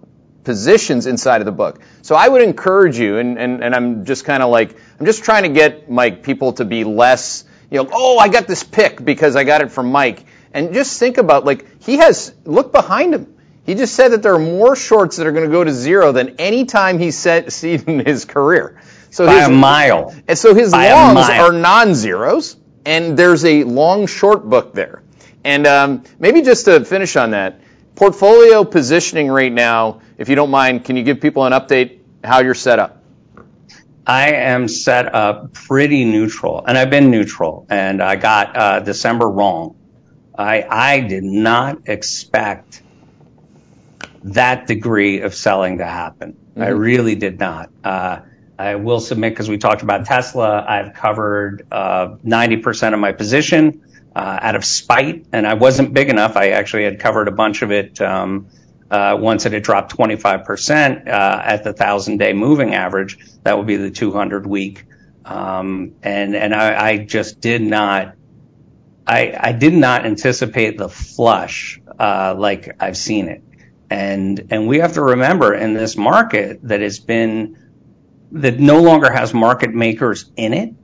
positions 0.44 1.07
inside 1.07 1.40
of 1.40 1.46
the 1.46 1.52
book. 1.52 1.80
So 2.02 2.14
I 2.14 2.28
would 2.28 2.42
encourage 2.42 2.98
you, 2.98 3.16
and, 3.16 3.38
and, 3.38 3.64
and 3.64 3.74
I'm 3.74 4.05
just 4.05 4.26
kind 4.26 4.42
of 4.42 4.50
like, 4.50 4.76
I'm 5.00 5.07
just 5.07 5.24
trying 5.24 5.44
to 5.44 5.48
get 5.48 5.90
Mike 5.90 6.22
people 6.22 6.52
to 6.55 6.66
be 6.66 6.84
less, 6.84 7.44
you 7.70 7.82
know, 7.82 7.88
oh, 7.90 8.18
I 8.18 8.28
got 8.28 8.46
this 8.46 8.62
pick 8.62 9.02
because 9.02 9.34
I 9.34 9.44
got 9.44 9.62
it 9.62 9.72
from 9.72 9.90
Mike. 9.90 10.26
And 10.52 10.74
just 10.74 11.00
think 11.00 11.16
about, 11.16 11.46
like, 11.46 11.82
he 11.82 11.96
has, 11.96 12.34
look 12.44 12.70
behind 12.70 13.14
him. 13.14 13.34
He 13.64 13.74
just 13.74 13.94
said 13.94 14.08
that 14.08 14.22
there 14.22 14.34
are 14.34 14.38
more 14.38 14.76
shorts 14.76 15.16
that 15.16 15.26
are 15.26 15.32
going 15.32 15.44
to 15.44 15.50
go 15.50 15.64
to 15.64 15.72
zero 15.72 16.12
than 16.12 16.36
any 16.38 16.64
time 16.64 16.98
he's 16.98 17.18
set, 17.18 17.52
seen 17.60 17.82
in 17.86 18.04
his 18.04 18.24
career. 18.24 18.80
So 19.10 19.26
By 19.26 19.38
his, 19.38 19.48
a 19.48 19.50
mile. 19.50 20.14
And 20.28 20.36
so 20.36 20.54
his 20.54 20.72
By 20.72 20.92
longs 20.92 21.28
are 21.28 21.52
non-zeros, 21.52 22.56
and 22.84 23.16
there's 23.16 23.44
a 23.44 23.64
long 23.64 24.06
short 24.06 24.48
book 24.48 24.74
there. 24.74 25.02
And 25.44 25.66
um, 25.66 26.04
maybe 26.18 26.42
just 26.42 26.64
to 26.66 26.84
finish 26.84 27.16
on 27.16 27.30
that, 27.30 27.60
portfolio 27.94 28.64
positioning 28.64 29.28
right 29.28 29.52
now 29.52 30.00
if 30.16 30.28
you 30.28 30.36
don't 30.36 30.50
mind, 30.50 30.84
can 30.84 30.96
you 30.96 31.02
give 31.02 31.20
people 31.20 31.44
an 31.44 31.52
update 31.52 31.98
how 32.22 32.40
you're 32.40 32.54
set 32.54 32.78
up? 32.78 33.02
I 34.06 34.32
am 34.32 34.68
set 34.68 35.12
up 35.14 35.52
pretty 35.52 36.04
neutral, 36.04 36.64
and 36.64 36.76
I've 36.76 36.90
been 36.90 37.10
neutral, 37.10 37.66
and 37.70 38.02
I 38.02 38.16
got 38.16 38.56
uh, 38.56 38.80
December 38.80 39.28
wrong. 39.28 39.76
I 40.36 40.62
I 40.68 41.00
did 41.00 41.24
not 41.24 41.88
expect 41.88 42.82
that 44.24 44.66
degree 44.66 45.20
of 45.20 45.34
selling 45.34 45.78
to 45.78 45.86
happen. 45.86 46.32
Mm-hmm. 46.32 46.62
I 46.62 46.68
really 46.68 47.14
did 47.14 47.38
not. 47.38 47.70
Uh, 47.82 48.20
I 48.58 48.76
will 48.76 49.00
submit 49.00 49.32
because 49.32 49.48
we 49.48 49.58
talked 49.58 49.82
about 49.82 50.06
Tesla. 50.06 50.64
I've 50.66 50.94
covered 50.94 51.66
uh, 51.72 52.16
90% 52.24 52.94
of 52.94 53.00
my 53.00 53.12
position 53.12 53.82
uh, 54.14 54.38
out 54.40 54.54
of 54.54 54.64
spite, 54.64 55.26
and 55.32 55.46
I 55.46 55.54
wasn't 55.54 55.92
big 55.92 56.08
enough. 56.08 56.36
I 56.36 56.50
actually 56.50 56.84
had 56.84 57.00
covered 57.00 57.28
a 57.28 57.32
bunch 57.32 57.62
of 57.62 57.72
it 57.72 58.00
um, 58.00 58.48
uh, 58.90 59.16
once 59.18 59.44
it 59.44 59.52
had 59.52 59.62
dropped 59.62 59.96
25% 59.96 61.08
uh, 61.08 61.42
at 61.44 61.64
the 61.64 61.72
thousand 61.72 62.18
day 62.18 62.32
moving 62.32 62.74
average. 62.74 63.18
That 63.42 63.58
would 63.58 63.66
be 63.66 63.76
the 63.76 63.90
200 63.90 64.46
week. 64.46 64.84
Um, 65.24 65.94
and 66.02 66.36
and 66.36 66.54
I, 66.54 66.88
I, 66.88 66.98
just 66.98 67.40
did 67.40 67.62
not. 67.62 68.14
I, 69.06 69.34
I 69.38 69.52
did 69.52 69.72
not 69.72 70.04
anticipate 70.04 70.76
the 70.76 70.88
flush 70.88 71.80
uh, 71.98 72.34
like 72.36 72.76
I've 72.78 72.96
seen 72.96 73.28
it, 73.28 73.42
and 73.95 74.49
and 74.51 74.66
we 74.66 74.80
have 74.80 74.95
to 74.95 75.03
remember 75.03 75.55
in 75.55 75.72
this 75.72 75.97
market 75.97 76.59
that 76.64 76.80
has 76.80 76.99
been 76.99 77.57
that 78.32 78.59
no 78.59 78.82
longer 78.82 79.12
has 79.12 79.32
market 79.32 79.72
makers 79.72 80.32
in 80.36 80.53
it 80.53 80.74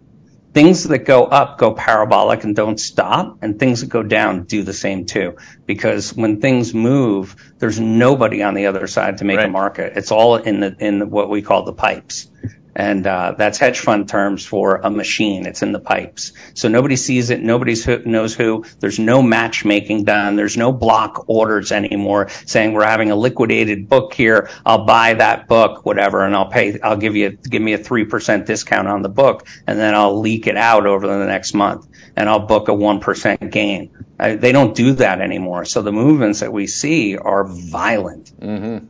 things 0.52 0.84
that 0.84 0.98
go 1.00 1.24
up 1.24 1.58
go 1.58 1.74
parabolic 1.74 2.44
and 2.44 2.54
don't 2.54 2.78
stop 2.78 3.38
and 3.42 3.58
things 3.58 3.80
that 3.80 3.88
go 3.88 4.02
down 4.04 4.44
do 4.44 4.62
the 4.62 4.72
same 4.72 5.06
too. 5.06 5.36
Because 5.66 6.14
when 6.14 6.40
things 6.40 6.72
move 6.72 7.34
there's 7.58 7.80
nobody 7.80 8.44
on 8.44 8.54
the 8.54 8.66
other 8.66 8.86
side 8.86 9.18
to 9.18 9.24
make 9.24 9.38
right. 9.38 9.48
a 9.48 9.52
market. 9.52 9.96
It's 9.96 10.12
all 10.12 10.36
in 10.36 10.60
the 10.60 10.76
in 10.78 11.00
the, 11.00 11.06
what 11.06 11.28
we 11.30 11.42
call 11.42 11.64
the 11.64 11.72
pipes 11.72 12.28
and 12.74 13.06
uh, 13.06 13.34
that's 13.36 13.58
hedge 13.58 13.80
fund 13.80 14.08
terms 14.08 14.44
for 14.44 14.76
a 14.76 14.90
machine. 14.90 15.46
It's 15.46 15.62
in 15.62 15.72
the 15.72 15.80
pipes. 15.80 16.32
So 16.54 16.68
nobody 16.68 16.96
sees 16.96 17.30
it. 17.30 17.40
Nobody 17.42 17.74
knows 18.04 18.34
who. 18.34 18.64
There's 18.78 18.98
no 18.98 19.22
matchmaking 19.22 20.04
done. 20.04 20.36
There's 20.36 20.56
no 20.56 20.72
block 20.72 21.24
orders 21.28 21.72
anymore 21.72 22.28
saying 22.46 22.72
we're 22.72 22.84
having 22.84 23.10
a 23.10 23.16
liquidated 23.16 23.88
book 23.88 24.14
here. 24.14 24.48
I'll 24.64 24.84
buy 24.84 25.14
that 25.14 25.48
book, 25.48 25.84
whatever, 25.84 26.24
and 26.24 26.34
I'll 26.34 26.50
pay. 26.50 26.78
I'll 26.80 26.96
give 26.96 27.16
you 27.16 27.30
give 27.30 27.62
me 27.62 27.72
a 27.72 27.78
three 27.78 28.04
percent 28.04 28.46
discount 28.46 28.88
on 28.88 29.02
the 29.02 29.08
book, 29.08 29.46
and 29.66 29.78
then 29.78 29.94
I'll 29.94 30.20
leak 30.20 30.46
it 30.46 30.56
out 30.56 30.86
over 30.86 31.06
the 31.06 31.26
next 31.26 31.54
month, 31.54 31.88
and 32.16 32.28
I'll 32.28 32.46
book 32.46 32.68
a 32.68 32.74
one 32.74 33.00
percent 33.00 33.50
gain. 33.50 33.90
I, 34.18 34.36
they 34.36 34.52
don't 34.52 34.74
do 34.74 34.92
that 34.94 35.20
anymore. 35.20 35.64
So 35.64 35.82
the 35.82 35.92
movements 35.92 36.40
that 36.40 36.52
we 36.52 36.66
see 36.66 37.16
are 37.16 37.44
violent. 37.44 38.32
Mm-hmm. 38.38 38.86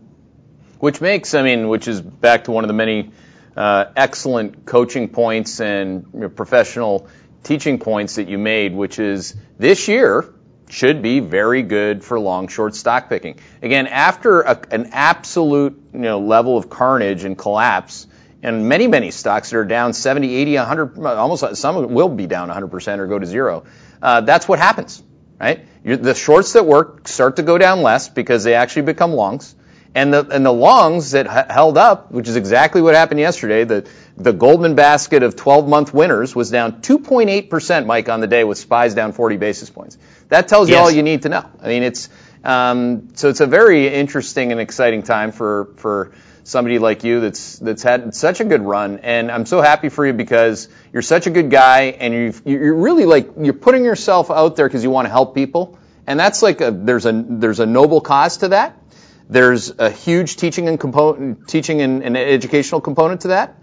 Which 0.81 1.01
makes, 1.01 1.35
I 1.35 1.43
mean, 1.43 1.69
which 1.69 1.89
is 1.89 2.01
back 2.01 2.45
to 2.45 2.53
one 2.53 2.65
of 2.65 2.69
the 2.69 2.75
many 2.75 3.13
excellent 3.57 4.65
coaching 4.67 5.09
points 5.09 5.61
and 5.61 6.07
you 6.13 6.21
know, 6.21 6.29
professional 6.29 7.09
teaching 7.43 7.79
points 7.79 8.17
that 8.17 8.29
you 8.29 8.39
made, 8.39 8.75
which 8.75 8.99
is 8.99 9.35
this 9.59 9.89
year 9.89 10.35
should 10.69 11.03
be 11.03 11.21
very 11.21 11.63
good 11.63 12.05
for 12.05 12.19
long 12.19 12.49
short 12.49 12.75
stock 12.75 13.09
picking. 13.09 13.39
Again, 13.63 13.87
after 13.87 14.43
a, 14.43 14.61
an 14.71 14.91
absolute 14.93 15.81
you 15.93 16.01
know, 16.01 16.21
level 16.21 16.57
of 16.57 16.71
carnage 16.71 17.25
and 17.25 17.37
collapse, 17.37 18.07
and 18.43 18.69
many, 18.69 18.87
many 18.87 19.11
stocks 19.11 19.51
that 19.51 19.59
are 19.59 19.65
down 19.65 19.93
70, 19.93 20.35
80, 20.35 20.57
100, 20.57 20.99
almost 21.05 21.57
some 21.57 21.93
will 21.93 22.09
be 22.09 22.27
down 22.27 22.49
100% 22.49 22.99
or 22.99 23.07
go 23.07 23.19
to 23.19 23.27
zero. 23.27 23.65
Uh, 24.01 24.23
that's 24.23 24.49
what 24.49 24.59
happens, 24.59 25.03
right? 25.39 25.67
You're, 25.85 25.99
the 25.99 26.15
shorts 26.15 26.55
that 26.55 26.65
work 26.65 27.07
start 27.07 27.37
to 27.37 27.43
go 27.43 27.59
down 27.59 27.83
less 27.83 28.09
because 28.09 28.45
they 28.45 28.55
actually 28.55 28.83
become 28.83 29.13
longs. 29.13 29.55
And 29.93 30.15
the, 30.15 30.27
and 30.29 30.47
the 30.47 30.53
longs 30.53 31.11
that 31.13 31.27
h- 31.27 31.51
held 31.51 31.77
up, 31.77 32.13
which 32.13 32.29
is 32.29 32.37
exactly 32.37 32.81
what 32.81 32.95
happened 32.95 33.19
yesterday, 33.19 33.65
the, 33.65 33.89
the 34.17 34.33
Goldman 34.33 34.77
basket 34.77 35.25
of 35.25 35.35
12 35.35 35.69
month 35.69 35.93
winners 35.93 36.35
was 36.35 36.51
down 36.51 36.81
2.8%, 36.81 37.87
Mike, 37.87 38.09
on 38.09 38.21
the 38.21 38.29
day 38.29 38.45
with 38.45 38.59
SPY's 38.59 38.95
down 38.95 39.13
40 39.13 39.37
basis 39.37 39.69
points. 39.69 39.99
That 40.29 40.47
tells 40.47 40.69
you 40.69 40.77
yes. 40.77 40.85
all 40.85 40.91
you 40.93 41.03
need 41.03 41.23
to 41.23 41.29
know. 41.29 41.45
I 41.61 41.69
mean, 41.69 41.83
it's, 41.83 42.09
um, 42.45 43.09
so 43.15 43.29
it's 43.29 43.41
a 43.41 43.47
very 43.47 43.89
interesting 43.89 44.53
and 44.53 44.61
exciting 44.61 45.03
time 45.03 45.33
for, 45.33 45.73
for 45.77 46.13
somebody 46.45 46.79
like 46.79 47.03
you 47.03 47.21
that's, 47.21 47.59
that's 47.59 47.83
had 47.83 48.15
such 48.15 48.41
a 48.41 48.45
good 48.45 48.63
run. 48.63 48.99
And 48.99 49.31
I'm 49.31 49.45
so 49.45 49.61
happy 49.61 49.89
for 49.89 50.07
you 50.07 50.13
because 50.13 50.69
you're 50.93 51.03
such 51.03 51.27
a 51.27 51.31
good 51.31 51.51
guy 51.51 51.83
and 51.83 52.15
you 52.15 52.35
you're 52.45 52.75
really 52.75 53.07
like, 53.07 53.31
you're 53.41 53.55
putting 53.55 53.85
yourself 53.85 54.31
out 54.31 54.55
there 54.55 54.69
because 54.69 54.85
you 54.85 54.91
want 54.91 55.07
to 55.07 55.11
help 55.11 55.35
people. 55.35 55.79
And 56.07 56.19
that's 56.19 56.43
like 56.43 56.61
a, 56.61 56.71
there's 56.71 57.07
a, 57.07 57.13
there's 57.13 57.61
a 57.61 57.67
noble 57.67 58.01
cause 58.01 58.39
to 58.39 58.49
that. 58.49 58.80
There's 59.31 59.79
a 59.79 59.89
huge 59.91 60.37
teaching 60.37 60.67
and 60.67 60.79
component, 60.79 61.47
teaching 61.47 61.81
and, 61.83 62.03
and 62.03 62.17
educational 62.17 62.81
component 62.81 63.21
to 63.21 63.29
that. 63.29 63.55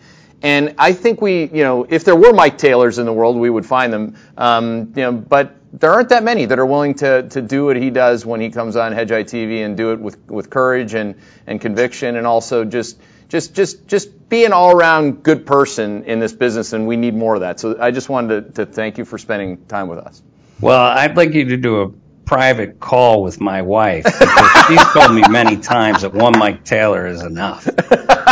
And 0.42 0.76
I 0.78 0.94
think 0.94 1.22
we, 1.22 1.44
you 1.44 1.64
know, 1.64 1.86
if 1.90 2.06
there 2.06 2.16
were 2.16 2.32
Mike 2.32 2.58
Taylors 2.58 3.00
in 3.00 3.06
the 3.06 3.12
world, 3.12 3.36
we 3.36 3.50
would 3.50 3.66
find 3.66 3.92
them. 3.92 4.16
Um, 4.38 4.94
you 4.96 5.02
know, 5.02 5.12
but 5.12 5.58
there 5.74 5.92
aren't 5.92 6.10
that 6.10 6.24
many 6.24 6.46
that 6.46 6.58
are 6.58 6.66
willing 6.66 6.94
to, 6.96 7.28
to 7.30 7.42
do 7.42 7.66
what 7.66 7.76
he 7.76 7.90
does 7.90 8.26
when 8.26 8.40
he 8.40 8.50
comes 8.50 8.78
on 8.78 8.94
Hedgeye 8.94 9.26
TV 9.26 9.66
and 9.66 9.76
do 9.76 9.92
it 9.92 10.00
with, 10.00 10.18
with 10.30 10.50
courage 10.50 10.94
and, 10.94 11.16
and 11.46 11.60
conviction 11.60 12.16
and 12.16 12.26
also 12.26 12.64
just, 12.64 12.98
just, 13.28 13.54
just, 13.54 13.88
just 13.88 14.30
be 14.30 14.46
an 14.46 14.54
all 14.54 14.72
around 14.72 15.22
good 15.22 15.46
person 15.46 16.06
in 16.06 16.20
this 16.20 16.32
business. 16.32 16.72
And 16.72 16.88
we 16.88 16.96
need 16.96 17.14
more 17.14 17.36
of 17.36 17.42
that. 17.42 17.60
So 17.60 17.78
I 17.78 17.92
just 17.92 18.08
wanted 18.08 18.56
to, 18.56 18.66
to 18.66 18.72
thank 18.72 18.98
you 18.98 19.04
for 19.04 19.18
spending 19.18 19.66
time 19.66 19.90
with 19.90 20.00
us. 20.00 20.22
Well, 20.62 20.80
I'd 20.80 21.18
like 21.18 21.34
you 21.34 21.46
to 21.50 21.58
do 21.58 21.82
a 21.82 21.92
private 22.28 22.80
call 22.80 23.24
with 23.24 23.42
my 23.42 23.64
wife 23.64 24.04
because 24.04 24.66
she's 24.68 24.84
told 24.94 25.16
me 25.16 25.24
many 25.30 25.58
times 25.58 26.04
that 26.04 26.14
one 26.14 26.38
Mike 26.38 26.64
Taylor 26.64 27.08
is 27.08 27.24
enough. 27.24 27.68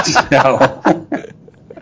So, 0.05 1.07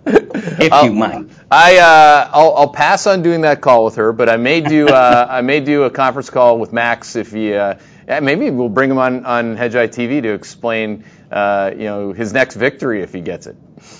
if 0.06 0.72
I'll, 0.72 0.86
you 0.86 0.94
mind, 0.94 1.36
I 1.52 1.78
uh, 1.80 2.30
I'll, 2.32 2.56
I'll, 2.56 2.70
pass 2.70 3.06
on 3.06 3.22
doing 3.22 3.42
that 3.42 3.60
call 3.60 3.84
with 3.84 3.96
her, 3.96 4.14
but 4.14 4.30
I 4.30 4.38
may 4.38 4.62
do 4.62 4.88
uh, 4.88 5.28
I 5.30 5.42
may 5.42 5.60
do 5.60 5.84
a 5.84 5.90
conference 5.90 6.30
call 6.30 6.58
with 6.58 6.72
Max 6.72 7.18
if 7.18 7.34
he. 7.34 7.54
Uh, 7.54 7.76
maybe 8.08 8.50
we'll 8.50 8.70
bring 8.70 8.90
him 8.92 8.98
on 8.98 9.26
on 9.26 9.58
Hedgeye 9.58 9.90
TV 9.90 10.22
to 10.22 10.34
explain, 10.34 11.04
uh, 11.32 11.72
you 11.74 11.84
know, 11.84 12.14
his 12.14 12.32
next 12.32 12.56
victory 12.56 13.02
if 13.02 13.12
he 13.12 13.20
gets 13.20 13.46
it. 13.46 13.58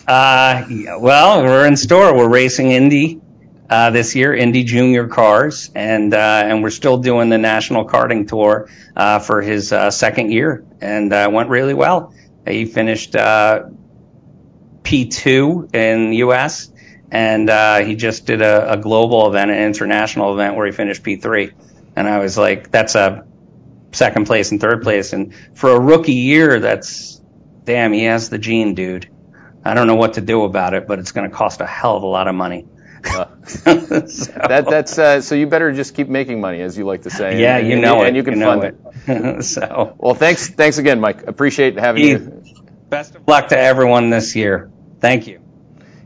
Uh, 0.08 0.64
well, 1.00 1.44
we're 1.44 1.68
in 1.68 1.76
store. 1.76 2.16
We're 2.16 2.30
racing 2.30 2.72
Indy 2.72 3.20
uh, 3.70 3.90
this 3.90 4.16
year, 4.16 4.34
Indy 4.34 4.64
Junior 4.64 5.08
Cars, 5.08 5.72
and 5.74 6.14
uh, 6.14 6.44
and 6.46 6.62
we're 6.62 6.70
still 6.70 6.98
doing 6.98 7.30
the 7.30 7.38
national 7.38 7.88
karting 7.88 8.28
tour 8.28 8.70
uh, 8.96 9.20
for 9.20 9.42
his 9.42 9.72
uh, 9.72 9.90
second 9.90 10.32
year, 10.32 10.66
and 10.82 11.12
uh, 11.12 11.30
went 11.32 11.50
really 11.50 11.74
well. 11.74 12.14
He 12.46 12.66
finished 12.66 13.16
uh, 13.16 13.64
P2 14.84 15.74
in 15.74 16.12
the 16.12 16.18
U.S. 16.18 16.72
and 17.10 17.50
uh 17.50 17.80
he 17.80 17.96
just 17.96 18.26
did 18.26 18.42
a, 18.42 18.74
a, 18.74 18.78
global 18.78 19.28
event, 19.28 19.50
an 19.50 19.58
international 19.58 20.34
event, 20.34 20.56
where 20.56 20.66
he 20.66 20.72
finished 20.72 21.04
P3. 21.04 21.54
And 21.96 22.08
I 22.08 22.20
was 22.20 22.38
like, 22.38 22.70
that's 22.72 22.96
a 22.96 23.26
second 23.92 24.26
place 24.26 24.52
and 24.52 24.60
third 24.60 24.82
place, 24.82 25.14
and 25.14 25.34
for 25.56 25.72
a 25.72 25.80
rookie 25.80 26.14
year, 26.14 26.60
that's 26.60 27.22
damn. 27.64 27.94
He 27.94 28.04
has 28.06 28.30
the 28.30 28.38
gene, 28.38 28.76
dude. 28.76 29.10
I 29.66 29.74
don't 29.74 29.88
know 29.88 29.96
what 29.96 30.14
to 30.14 30.22
do 30.22 30.44
about 30.44 30.74
it, 30.74 30.88
but 30.88 31.00
it's 31.00 31.14
going 31.14 31.30
to 31.30 31.36
cost 31.36 31.62
a 31.62 31.66
hell 31.66 31.96
of 31.96 32.04
a 32.04 32.08
lot 32.08 32.28
of 32.28 32.36
money. 32.36 32.68
Uh, 33.06 33.26
so. 33.46 34.32
That 34.32 34.66
that's 34.70 34.98
uh, 34.98 35.22
so 35.22 35.36
you 35.36 35.48
better 35.48 35.72
just 35.72 35.96
keep 35.96 36.08
making 36.08 36.42
money, 36.42 36.62
as 36.62 36.78
you 36.78 36.86
like 36.86 37.04
to 37.04 37.10
say. 37.10 37.42
Yeah, 37.42 37.58
and, 37.58 37.68
you 37.68 37.80
know 37.80 37.96
and, 37.98 38.04
it, 38.04 38.08
and 38.08 38.18
you 38.18 38.24
can 38.24 38.40
you 38.40 38.46
fund 38.46 38.64
it. 38.64 38.78
it. 39.08 39.44
so 39.46 39.96
well, 39.98 40.14
thanks 40.14 40.50
thanks 40.50 40.78
again, 40.78 41.00
Mike. 41.00 41.28
Appreciate 41.28 41.78
having 41.78 42.04
you. 42.04 42.44
Best 42.90 43.16
of 43.16 43.28
luck 43.28 43.50
to 43.50 43.58
everyone 43.58 44.10
this 44.10 44.36
year. 44.36 44.72
Thank 45.00 45.28
you. 45.28 45.42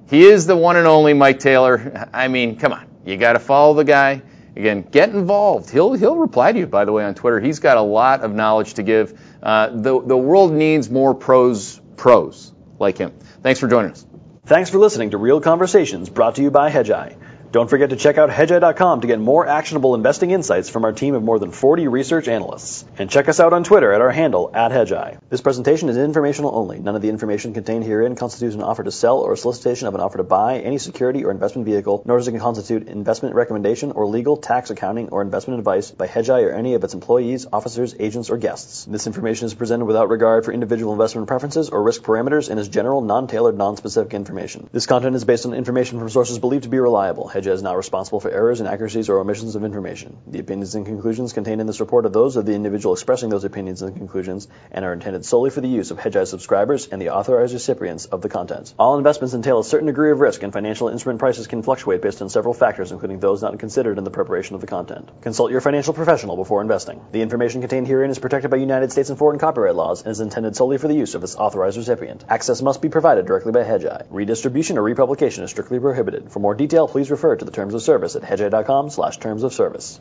He 0.09 0.23
is 0.23 0.47
the 0.47 0.55
one 0.55 0.77
and 0.77 0.87
only 0.87 1.13
Mike 1.13 1.39
Taylor. 1.39 2.09
I 2.13 2.29
mean, 2.29 2.57
come 2.57 2.71
on, 2.71 2.87
you 3.05 3.17
got 3.17 3.33
to 3.33 3.39
follow 3.39 3.73
the 3.73 3.83
guy. 3.83 4.21
Again, 4.55 4.81
get 4.81 5.09
involved. 5.09 5.69
He'll 5.69 5.93
he'll 5.93 6.15
reply 6.15 6.51
to 6.51 6.57
you, 6.57 6.65
by 6.65 6.85
the 6.85 6.91
way, 6.91 7.03
on 7.03 7.13
Twitter. 7.13 7.39
He's 7.39 7.59
got 7.59 7.77
a 7.77 7.81
lot 7.81 8.21
of 8.21 8.33
knowledge 8.33 8.75
to 8.75 8.83
give. 8.83 9.19
Uh, 9.43 9.69
the 9.69 10.01
the 10.01 10.17
world 10.17 10.51
needs 10.51 10.89
more 10.89 11.13
pros 11.13 11.79
pros 11.95 12.53
like 12.79 12.97
him. 12.97 13.11
Thanks 13.43 13.59
for 13.59 13.67
joining 13.67 13.91
us. 13.91 14.06
Thanks 14.47 14.69
for 14.69 14.77
listening 14.77 15.09
to 15.09 15.17
Real 15.17 15.41
Conversations 15.41 16.07
brought 16.07 16.35
to 16.35 16.41
you 16.41 16.49
by 16.49 16.71
Hedgeye. 16.71 17.17
Don't 17.49 17.69
forget 17.69 17.91
to 17.91 17.95
check 17.95 18.17
out 18.17 18.29
hedgeye.com 18.29 19.01
to 19.01 19.07
get 19.07 19.21
more 19.21 19.47
actionable 19.47 19.95
investing 19.95 20.31
insights 20.31 20.69
from 20.69 20.83
our 20.83 20.91
team 20.91 21.15
of 21.15 21.23
more 21.23 21.39
than 21.39 21.51
40 21.51 21.87
research 21.87 22.27
analysts. 22.27 22.83
And 22.97 23.09
check 23.09 23.29
us 23.29 23.39
out 23.39 23.53
on 23.53 23.63
Twitter 23.63 23.93
at 23.93 24.01
our 24.01 24.11
handle, 24.11 24.51
at 24.53 24.71
hedgeye. 24.71 25.17
This 25.29 25.39
presentation 25.39 25.87
is 25.87 25.95
informational 25.95 26.53
only. 26.53 26.79
None 26.79 26.97
of 26.97 27.01
the 27.01 27.07
information 27.07 27.53
contained 27.53 27.85
herein 27.85 28.17
constitutes 28.17 28.55
an 28.55 28.63
offer 28.63 28.83
to 28.83 28.91
sell 28.91 29.19
or 29.19 29.31
a 29.31 29.37
solicitation 29.37 29.87
of 29.87 29.95
an 29.95 30.01
offer 30.01 30.17
to 30.17 30.25
buy 30.25 30.59
any 30.59 30.77
security 30.77 31.23
or 31.23 31.31
investment 31.31 31.65
vehicle, 31.65 32.03
nor 32.05 32.17
does 32.17 32.27
it 32.27 32.37
constitute 32.37 32.89
investment 32.89 33.33
recommendation 33.33 33.93
or 33.93 34.07
legal, 34.07 34.35
tax, 34.35 34.69
accounting, 34.69 35.07
or 35.09 35.21
investment 35.21 35.57
advice 35.57 35.89
by 35.89 36.05
Hedgeye 36.05 36.43
or 36.43 36.51
any 36.51 36.73
of 36.73 36.83
its 36.83 36.95
employees, 36.95 37.47
officers, 37.53 37.95
agents, 37.97 38.29
or 38.29 38.35
guests. 38.35 38.83
This 38.83 39.07
information 39.07 39.45
is 39.45 39.53
presented 39.53 39.85
without 39.85 40.09
regard 40.09 40.43
for 40.43 40.51
individual 40.51 40.91
investment 40.91 41.29
preferences 41.29 41.69
or 41.69 41.81
risk 41.81 42.01
parameters 42.03 42.49
and 42.49 42.59
is 42.59 42.67
general, 42.67 42.99
non-tailored, 42.99 43.57
non-specific 43.57 44.13
information. 44.13 44.69
This 44.73 44.85
content 44.85 45.15
is 45.15 45.23
based 45.23 45.45
on 45.45 45.53
information 45.53 45.97
from 45.97 46.09
sources 46.09 46.39
believed 46.39 46.63
to 46.63 46.69
be 46.69 46.79
reliable. 46.79 47.29
Hedgeye 47.37 47.51
is 47.51 47.61
not 47.61 47.77
responsible 47.77 48.19
for 48.19 48.31
errors, 48.31 48.61
inaccuracies, 48.61 49.09
or 49.09 49.19
omissions 49.19 49.55
of 49.55 49.63
information. 49.63 50.17
The 50.25 50.39
opinions 50.39 50.73
and 50.73 50.87
conclusions 50.87 51.33
contained 51.33 51.61
in 51.61 51.67
this 51.67 51.79
report 51.79 52.07
are 52.07 52.09
those 52.09 52.35
of 52.35 52.47
the 52.47 52.53
individual 52.53 52.93
expressing 52.93 53.29
those 53.29 53.43
opinions 53.43 53.83
and 53.83 53.95
conclusions 53.95 54.47
and 54.71 54.83
are 54.83 54.93
intended 54.93 55.23
solely 55.23 55.51
for 55.51 55.61
the 55.61 55.67
use 55.67 55.91
of 55.91 55.99
Hedgeye 55.99 56.25
subscribers 56.25 56.87
and 56.87 56.99
the 56.99 57.09
authorized 57.09 57.53
recipients 57.53 58.05
of 58.05 58.23
the 58.23 58.29
content. 58.29 58.73
All 58.79 58.97
investments 58.97 59.35
entail 59.35 59.59
a 59.59 59.63
certain 59.63 59.85
degree 59.85 60.11
of 60.11 60.19
risk, 60.19 60.41
and 60.41 60.51
financial 60.51 60.89
instrument 60.89 61.19
prices 61.19 61.45
can 61.45 61.61
fluctuate 61.61 62.01
based 62.01 62.23
on 62.23 62.29
several 62.29 62.55
factors, 62.55 62.91
including 62.91 63.19
those 63.19 63.43
not 63.43 63.59
considered 63.59 63.99
in 63.99 64.03
the 64.03 64.09
preparation 64.09 64.55
of 64.55 64.61
the 64.61 64.67
content. 64.67 65.11
Consult 65.21 65.51
your 65.51 65.61
financial 65.61 65.93
professional 65.93 66.37
before 66.37 66.61
investing. 66.61 66.99
The 67.11 67.21
information 67.21 67.61
contained 67.61 67.85
herein 67.87 68.09
is 68.09 68.17
protected 68.17 68.49
by 68.49 68.57
United 68.57 68.91
States 68.91 69.09
and 69.09 69.19
foreign 69.19 69.37
copyright 69.37 69.75
laws 69.75 70.01
and 70.01 70.11
is 70.11 70.21
intended 70.21 70.55
solely 70.55 70.79
for 70.79 70.87
the 70.87 70.95
use 70.95 71.13
of 71.13 71.23
its 71.23 71.35
authorized 71.35 71.77
recipient. 71.77 72.25
Access 72.27 72.63
must 72.63 72.81
be 72.81 72.89
provided 72.89 73.27
directly 73.27 73.51
by 73.51 73.63
Hedgeye. 73.63 74.07
Redistribution 74.09 74.79
or 74.79 74.81
republication 74.83 75.43
is 75.43 75.51
strictly 75.51 75.79
prohibited. 75.79 76.31
For 76.31 76.39
more 76.39 76.55
detail, 76.55 76.87
please 76.87 77.11
refer 77.27 77.39
to 77.39 77.45
the 77.45 77.51
terms 77.51 77.73
of 77.73 77.81
service 77.81 78.15
at 78.15 78.21
hedgeye.com 78.21 78.89
slash 78.89 79.17
terms 79.17 79.43
of 79.43 79.53
service. 79.53 79.99